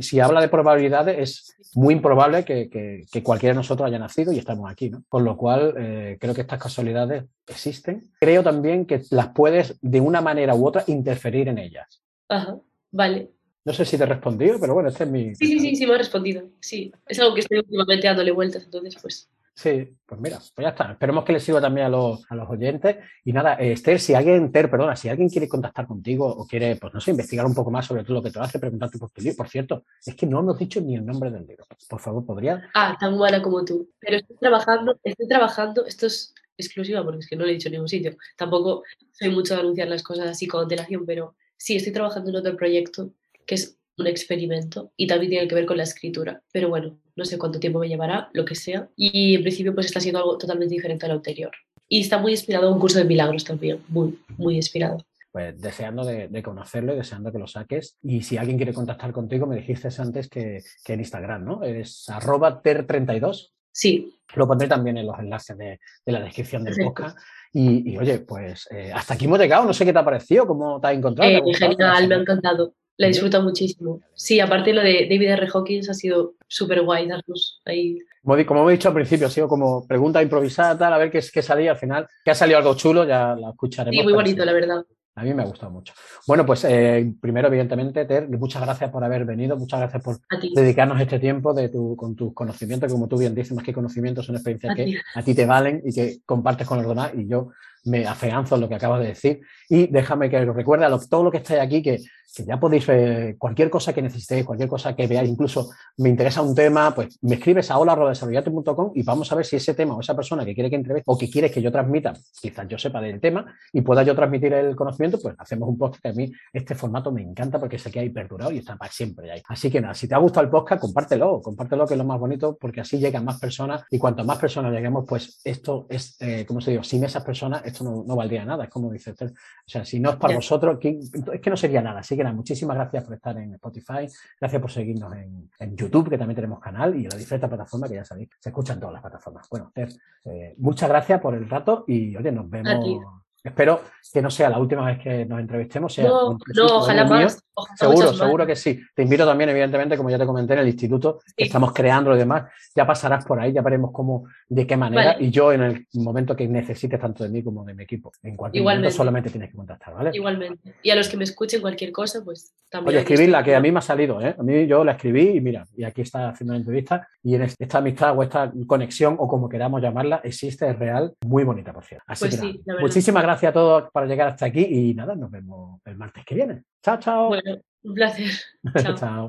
si 0.00 0.20
habla 0.20 0.40
de 0.40 0.48
probabilidades 0.48 1.18
es 1.18 1.74
muy 1.74 1.94
improbable 1.94 2.44
que, 2.44 2.70
que, 2.70 3.22
cualquiera 3.24 3.54
de 3.54 3.56
nosotros 3.56 3.88
haya 3.88 3.98
nacido 3.98 4.32
y 4.32 4.38
estamos 4.38 4.70
aquí, 4.70 4.88
¿no? 4.88 5.02
Con 5.08 5.24
lo 5.24 5.36
cual, 5.36 5.74
eh, 5.78 6.16
creo 6.20 6.32
que 6.32 6.42
estas 6.42 6.62
casualidades 6.62 7.24
existen. 7.48 8.08
Creo 8.20 8.44
también 8.44 8.86
que 8.86 9.02
las 9.10 9.30
puedes, 9.30 9.76
de 9.82 10.00
una 10.00 10.20
manera 10.20 10.54
u 10.54 10.64
otra, 10.64 10.84
interferir 10.86 11.48
en 11.48 11.58
ellas. 11.58 12.00
Ajá, 12.28 12.56
vale. 12.92 13.32
No 13.64 13.72
sé 13.72 13.84
si 13.84 13.98
te 13.98 14.04
he 14.04 14.06
respondido, 14.06 14.60
pero 14.60 14.74
bueno, 14.74 14.90
este 14.90 15.02
es 15.02 15.10
mi... 15.10 15.34
Sí, 15.34 15.46
sí, 15.46 15.58
sí, 15.58 15.74
sí, 15.74 15.86
me 15.88 15.94
ha 15.94 15.98
respondido. 15.98 16.48
Sí, 16.60 16.92
es 17.08 17.18
algo 17.18 17.34
que 17.34 17.40
estoy 17.40 17.58
últimamente 17.58 18.06
dándole 18.06 18.30
vueltas, 18.30 18.62
entonces 18.62 18.96
pues 19.02 19.28
Sí, 19.54 19.96
pues 20.06 20.20
mira, 20.20 20.38
pues 20.54 20.64
ya 20.64 20.70
está. 20.70 20.92
Esperemos 20.92 21.24
que 21.24 21.32
les 21.32 21.42
sirva 21.42 21.60
también 21.60 21.86
a 21.86 21.90
los, 21.90 22.24
a 22.30 22.34
los 22.34 22.48
oyentes. 22.48 22.96
Y 23.24 23.32
nada, 23.32 23.56
eh, 23.60 23.72
Esther, 23.72 24.00
si 24.00 24.14
alguien, 24.14 24.50
Ter, 24.50 24.70
perdona, 24.70 24.96
si 24.96 25.08
alguien 25.08 25.28
quiere 25.28 25.48
contactar 25.48 25.86
contigo 25.86 26.26
o 26.26 26.46
quiere, 26.46 26.76
pues 26.76 26.94
no 26.94 27.00
sé, 27.00 27.10
investigar 27.10 27.44
un 27.44 27.54
poco 27.54 27.70
más 27.70 27.86
sobre 27.86 28.02
todo 28.02 28.14
lo 28.14 28.22
que 28.22 28.30
te 28.30 28.38
hace, 28.38 28.58
preguntarte 28.58 28.98
por 28.98 29.10
tu 29.10 29.20
libro. 29.20 29.36
Por 29.36 29.48
cierto, 29.48 29.84
es 30.04 30.14
que 30.14 30.26
no 30.26 30.40
hemos 30.40 30.58
dicho 30.58 30.80
ni 30.80 30.94
el 30.94 31.04
nombre 31.04 31.30
del 31.30 31.46
libro. 31.46 31.66
Por 31.88 32.00
favor, 32.00 32.24
¿podría? 32.24 32.70
Ah, 32.74 32.96
tan 32.98 33.18
buena 33.18 33.42
como 33.42 33.64
tú. 33.64 33.90
Pero 33.98 34.16
estoy 34.16 34.36
trabajando, 34.38 34.98
estoy 35.02 35.28
trabajando, 35.28 35.84
esto 35.84 36.06
es 36.06 36.34
exclusiva 36.56 37.02
porque 37.02 37.20
es 37.20 37.28
que 37.28 37.36
no 37.36 37.44
lo 37.44 37.50
he 37.50 37.54
dicho 37.54 37.68
en 37.68 37.72
ningún 37.72 37.88
sitio. 37.88 38.16
Tampoco 38.36 38.84
soy 39.12 39.30
mucho 39.30 39.54
de 39.54 39.60
anunciar 39.60 39.88
las 39.88 40.02
cosas 40.02 40.28
así 40.28 40.46
con 40.46 40.62
antelación, 40.62 41.04
pero 41.04 41.34
sí, 41.56 41.76
estoy 41.76 41.92
trabajando 41.92 42.30
en 42.30 42.36
otro 42.36 42.56
proyecto 42.56 43.12
que 43.46 43.56
es 43.56 43.79
un 44.00 44.06
experimento 44.06 44.92
y 44.96 45.06
también 45.06 45.30
tiene 45.30 45.48
que 45.48 45.54
ver 45.54 45.66
con 45.66 45.76
la 45.76 45.84
escritura. 45.84 46.42
Pero 46.52 46.68
bueno, 46.68 46.98
no 47.16 47.24
sé 47.24 47.38
cuánto 47.38 47.60
tiempo 47.60 47.78
me 47.78 47.88
llevará, 47.88 48.30
lo 48.32 48.44
que 48.44 48.54
sea. 48.54 48.88
Y 48.96 49.36
en 49.36 49.42
principio 49.42 49.74
pues 49.74 49.86
está 49.86 50.00
siendo 50.00 50.18
algo 50.18 50.38
totalmente 50.38 50.74
diferente 50.74 51.06
a 51.06 51.08
lo 51.08 51.16
anterior. 51.16 51.52
Y 51.88 52.00
está 52.00 52.18
muy 52.18 52.32
inspirado 52.32 52.68
en 52.68 52.74
un 52.74 52.80
curso 52.80 52.98
de 52.98 53.04
milagros 53.04 53.44
también, 53.44 53.80
muy, 53.88 54.18
muy 54.38 54.56
inspirado. 54.56 54.98
Pues 55.32 55.60
deseando 55.60 56.04
de, 56.04 56.42
conocerlo 56.42 56.92
y 56.92 56.96
deseando 56.96 57.30
que 57.30 57.38
lo 57.38 57.46
saques. 57.46 57.96
Y 58.02 58.22
si 58.22 58.36
alguien 58.36 58.56
quiere 58.56 58.72
contactar 58.72 59.12
contigo, 59.12 59.46
me 59.46 59.56
dijiste 59.56 59.88
antes 59.98 60.28
que, 60.28 60.60
que 60.84 60.92
en 60.92 61.00
Instagram, 61.00 61.44
¿no? 61.44 61.62
Es 61.62 62.08
arroba 62.08 62.62
ter32. 62.62 63.52
Sí. 63.72 64.18
Lo 64.34 64.48
pondré 64.48 64.66
también 64.66 64.96
en 64.96 65.06
los 65.06 65.18
enlaces 65.18 65.56
de, 65.56 65.78
de 66.04 66.12
la 66.12 66.20
descripción 66.20 66.64
del 66.64 66.76
podcast. 66.76 67.16
Y, 67.52 67.96
oye, 67.98 68.20
pues 68.20 68.68
eh, 68.70 68.92
hasta 68.94 69.14
aquí 69.14 69.24
hemos 69.24 69.38
llegado. 69.38 69.64
No 69.64 69.72
sé 69.72 69.84
qué 69.84 69.92
te 69.92 69.98
ha 69.98 70.04
parecido, 70.04 70.46
cómo 70.46 70.80
te 70.80 70.88
has 70.88 70.94
encontrado. 70.94 71.30
Eh, 71.30 71.54
genial, 71.54 72.08
me 72.08 72.14
ha 72.14 72.18
encantado. 72.18 72.74
La 73.00 73.06
disfruta 73.06 73.40
muchísimo. 73.40 74.02
Sí, 74.12 74.40
aparte 74.40 74.74
lo 74.74 74.82
de 74.82 75.06
David 75.10 75.30
R. 75.30 75.48
Hawkins 75.54 75.88
ha 75.88 75.94
sido 75.94 76.34
súper 76.46 76.82
guay 76.82 77.08
darnos 77.08 77.62
ahí. 77.64 77.98
Como, 78.22 78.44
como 78.44 78.68
he 78.68 78.74
dicho 78.74 78.88
al 78.88 78.94
principio, 78.94 79.26
ha 79.26 79.30
sido 79.30 79.48
como 79.48 79.86
pregunta 79.86 80.22
improvisada, 80.22 80.76
tal, 80.76 80.92
a 80.92 80.98
ver 80.98 81.10
qué, 81.10 81.20
qué 81.32 81.40
salía 81.40 81.70
al 81.70 81.78
final. 81.78 82.06
Que 82.22 82.32
ha 82.32 82.34
salido 82.34 82.58
algo 82.58 82.74
chulo, 82.74 83.06
ya 83.06 83.34
la 83.36 83.52
escucharemos. 83.52 83.96
Sí, 83.96 84.02
muy 84.02 84.12
bonito, 84.12 84.44
la 84.44 84.52
verdad. 84.52 84.84
A 85.14 85.22
mí 85.22 85.32
me 85.32 85.42
ha 85.42 85.46
gustado 85.46 85.72
mucho. 85.72 85.94
Bueno, 86.26 86.44
pues 86.44 86.62
eh, 86.64 87.10
primero, 87.22 87.48
evidentemente, 87.48 88.04
Ter, 88.04 88.28
muchas 88.28 88.60
gracias 88.60 88.90
por 88.90 89.02
haber 89.02 89.24
venido, 89.24 89.56
muchas 89.56 89.80
gracias 89.80 90.02
por 90.02 90.18
dedicarnos 90.54 91.00
este 91.00 91.18
tiempo 91.18 91.54
de 91.54 91.70
tu, 91.70 91.96
con 91.96 92.14
tus 92.14 92.34
conocimientos, 92.34 92.92
como 92.92 93.08
tú 93.08 93.16
bien 93.16 93.34
dices, 93.34 93.54
más 93.54 93.64
que 93.64 93.72
conocimientos 93.72 94.26
son 94.26 94.34
experiencias 94.34 94.76
que 94.76 95.00
a 95.14 95.22
ti 95.22 95.34
te 95.34 95.46
valen 95.46 95.80
y 95.86 95.94
que 95.94 96.18
compartes 96.26 96.66
con 96.66 96.76
los 96.78 96.86
demás 96.86 97.12
y 97.14 97.26
yo 97.26 97.48
me 97.84 98.06
afeanzo 98.06 98.54
en 98.54 98.60
lo 98.62 98.68
que 98.68 98.74
acabas 98.74 99.00
de 99.00 99.08
decir. 99.08 99.40
Y 99.68 99.86
déjame 99.86 100.28
que 100.28 100.38
os 100.38 100.56
recuerde 100.56 100.84
a 100.84 100.98
todo 101.08 101.24
lo 101.24 101.30
que 101.30 101.38
estáis 101.38 101.60
aquí 101.60 101.82
que 101.82 102.00
que 102.34 102.44
ya 102.44 102.58
podéis, 102.58 102.88
eh, 102.88 103.36
cualquier 103.38 103.70
cosa 103.70 103.92
que 103.92 104.02
necesitéis, 104.02 104.44
cualquier 104.44 104.68
cosa 104.68 104.94
que 104.94 105.06
veáis, 105.06 105.28
incluso 105.28 105.70
me 105.98 106.08
interesa 106.08 106.42
un 106.42 106.54
tema, 106.54 106.94
pues 106.94 107.18
me 107.22 107.34
escribes 107.34 107.70
a 107.70 107.78
hola.desarrollate.com 107.78 108.92
y 108.94 109.02
vamos 109.02 109.30
a 109.32 109.34
ver 109.34 109.44
si 109.44 109.56
ese 109.56 109.74
tema 109.74 109.96
o 109.96 110.00
esa 110.00 110.14
persona 110.14 110.44
que 110.44 110.54
quiere 110.54 110.70
que 110.70 110.76
entreviste 110.76 111.04
o 111.06 111.18
que 111.18 111.28
quiere 111.28 111.50
que 111.50 111.60
yo 111.60 111.72
transmita, 111.72 112.12
quizás 112.40 112.68
yo 112.68 112.78
sepa 112.78 113.00
del 113.00 113.20
tema 113.20 113.46
y 113.72 113.80
pueda 113.80 114.02
yo 114.02 114.14
transmitir 114.14 114.52
el 114.52 114.76
conocimiento, 114.76 115.18
pues 115.20 115.34
hacemos 115.38 115.68
un 115.68 115.78
podcast 115.78 116.02
que 116.02 116.08
a 116.08 116.12
mí 116.12 116.32
este 116.52 116.74
formato 116.74 117.10
me 117.10 117.22
encanta 117.22 117.58
porque 117.58 117.78
sé 117.78 117.90
que 117.90 118.00
hay 118.00 118.10
perdurado 118.10 118.52
y 118.52 118.58
está 118.58 118.76
para 118.76 118.92
siempre 118.92 119.30
ahí. 119.30 119.42
Así 119.48 119.70
que 119.70 119.80
nada, 119.80 119.94
si 119.94 120.06
te 120.06 120.14
ha 120.14 120.18
gustado 120.18 120.44
el 120.44 120.50
podcast, 120.50 120.80
compártelo, 120.80 121.40
compártelo 121.42 121.86
que 121.86 121.94
es 121.94 121.98
lo 121.98 122.04
más 122.04 122.20
bonito 122.20 122.56
porque 122.60 122.80
así 122.80 122.98
llegan 122.98 123.24
más 123.24 123.40
personas 123.40 123.82
y 123.90 123.98
cuanto 123.98 124.24
más 124.24 124.38
personas 124.38 124.72
lleguemos, 124.72 125.04
pues 125.06 125.40
esto 125.44 125.86
es, 125.88 126.16
eh, 126.20 126.44
como 126.46 126.60
se 126.60 126.70
digo, 126.70 126.84
sin 126.84 127.02
esas 127.02 127.24
personas 127.24 127.62
esto 127.70 127.84
no, 127.84 128.16
valdría 128.16 128.44
nada, 128.44 128.64
es 128.64 128.70
como 128.70 128.90
dice 128.90 129.10
usted. 129.10 129.30
O 129.30 129.68
sea, 129.68 129.84
si 129.84 130.00
no 130.00 130.10
es 130.10 130.16
para 130.16 130.34
vosotros, 130.34 130.78
es 130.82 131.40
que 131.40 131.50
no 131.50 131.56
sería 131.56 131.82
nada. 131.82 132.00
Así 132.00 132.16
muchísimas 132.22 132.76
gracias 132.76 133.04
por 133.04 133.14
estar 133.14 133.36
en 133.38 133.54
Spotify, 133.54 134.06
gracias 134.40 134.60
por 134.60 134.70
seguirnos 134.70 135.14
en, 135.14 135.76
YouTube, 135.76 136.10
que 136.10 136.18
también 136.18 136.36
tenemos 136.36 136.60
canal, 136.60 136.94
y 136.96 137.04
en 137.04 137.10
la 137.10 137.16
diferente 137.16 137.48
plataforma 137.48 137.88
que 137.88 137.94
ya 137.94 138.04
sabéis, 138.04 138.28
se 138.38 138.50
escuchan 138.50 138.78
todas 138.78 138.94
las 138.94 139.02
plataformas. 139.02 139.48
Bueno, 139.48 139.72
eh, 139.74 140.54
muchas 140.58 140.88
gracias 140.88 141.20
por 141.20 141.34
el 141.34 141.48
rato 141.48 141.84
y 141.86 142.16
oye, 142.16 142.32
nos 142.32 142.48
vemos. 142.48 143.20
Espero 143.42 143.80
que 144.12 144.20
no 144.20 144.30
sea 144.30 144.50
la 144.50 144.58
última 144.58 144.84
vez 144.86 144.98
que 144.98 145.24
nos 145.24 145.40
entrevistemos. 145.40 145.94
Sea 145.94 146.04
no, 146.04 146.38
no 146.54 146.66
ojalá 146.66 147.04
más. 147.06 147.42
seguro, 147.74 148.12
seguro 148.12 148.46
que 148.46 148.54
sí. 148.54 148.80
Te 148.94 149.02
invito 149.02 149.24
también, 149.24 149.48
evidentemente, 149.50 149.96
como 149.96 150.10
ya 150.10 150.18
te 150.18 150.26
comenté, 150.26 150.52
en 150.54 150.60
el 150.60 150.68
instituto 150.68 151.20
que 151.34 151.44
estamos 151.44 151.72
creando 151.72 152.14
y 152.14 152.18
demás. 152.18 152.50
Ya 152.74 152.86
pasarás 152.86 153.24
por 153.24 153.40
ahí, 153.40 153.52
ya 153.52 153.62
veremos 153.62 153.92
cómo, 153.92 154.26
de 154.48 154.66
qué 154.66 154.76
manera. 154.76 155.16
Y 155.18 155.30
yo, 155.30 155.52
en 155.52 155.62
el 155.62 155.86
momento 155.94 156.36
que 156.36 156.46
necesites 156.46 157.00
tanto 157.00 157.24
de 157.24 157.30
mí 157.30 157.42
como 157.42 157.64
de 157.64 157.72
mi 157.72 157.84
equipo, 157.84 158.12
en 158.22 158.36
cualquier 158.36 158.62
momento 158.62 158.90
solamente 158.90 159.30
tienes 159.30 159.50
que 159.50 159.56
contactar, 159.56 159.94
¿vale? 159.94 160.10
Igualmente. 160.12 160.74
Y 160.82 160.90
a 160.90 160.96
los 160.96 161.08
que 161.08 161.16
me 161.16 161.24
escuchen 161.24 161.62
cualquier 161.62 161.92
cosa, 161.92 162.22
pues 162.22 162.52
también. 162.68 162.90
Oye, 162.90 162.98
escribirla, 163.00 163.42
que 163.42 163.54
a 163.54 163.60
mí 163.60 163.72
me 163.72 163.78
ha 163.78 163.82
salido, 163.82 164.20
¿eh? 164.20 164.36
A 164.38 164.42
mí 164.42 164.66
yo 164.66 164.84
la 164.84 164.92
escribí 164.92 165.36
y 165.36 165.40
mira, 165.40 165.66
y 165.74 165.84
aquí 165.84 166.02
está 166.02 166.28
haciendo 166.28 166.52
la 166.52 166.58
entrevista. 166.58 167.08
Y 167.22 167.34
en 167.34 167.42
esta 167.42 167.78
amistad 167.78 168.16
o 168.18 168.22
esta 168.22 168.52
conexión, 168.66 169.16
o 169.18 169.26
como 169.26 169.48
queramos 169.48 169.80
llamarla, 169.80 170.20
existe, 170.24 170.68
es 170.68 170.78
real, 170.78 171.14
muy 171.26 171.44
bonita, 171.44 171.72
por 171.72 171.84
cierto. 171.84 172.04
Así 172.06 172.26
pues 172.26 172.40
que 172.40 172.60
muchísimas 172.80 173.22
gracias 173.22 173.29
a 173.32 173.52
todos 173.52 173.90
para 173.92 174.06
llegar 174.06 174.28
hasta 174.28 174.46
aquí 174.46 174.66
y 174.68 174.94
nada, 174.94 175.14
nos 175.14 175.30
vemos 175.30 175.80
el 175.84 175.96
martes 175.96 176.24
que 176.24 176.34
viene. 176.34 176.62
Chao, 176.82 176.98
chao. 176.98 177.28
Bueno, 177.28 177.60
un 177.82 177.94
placer. 177.94 178.30
chao. 178.82 178.94
chao. 178.94 179.28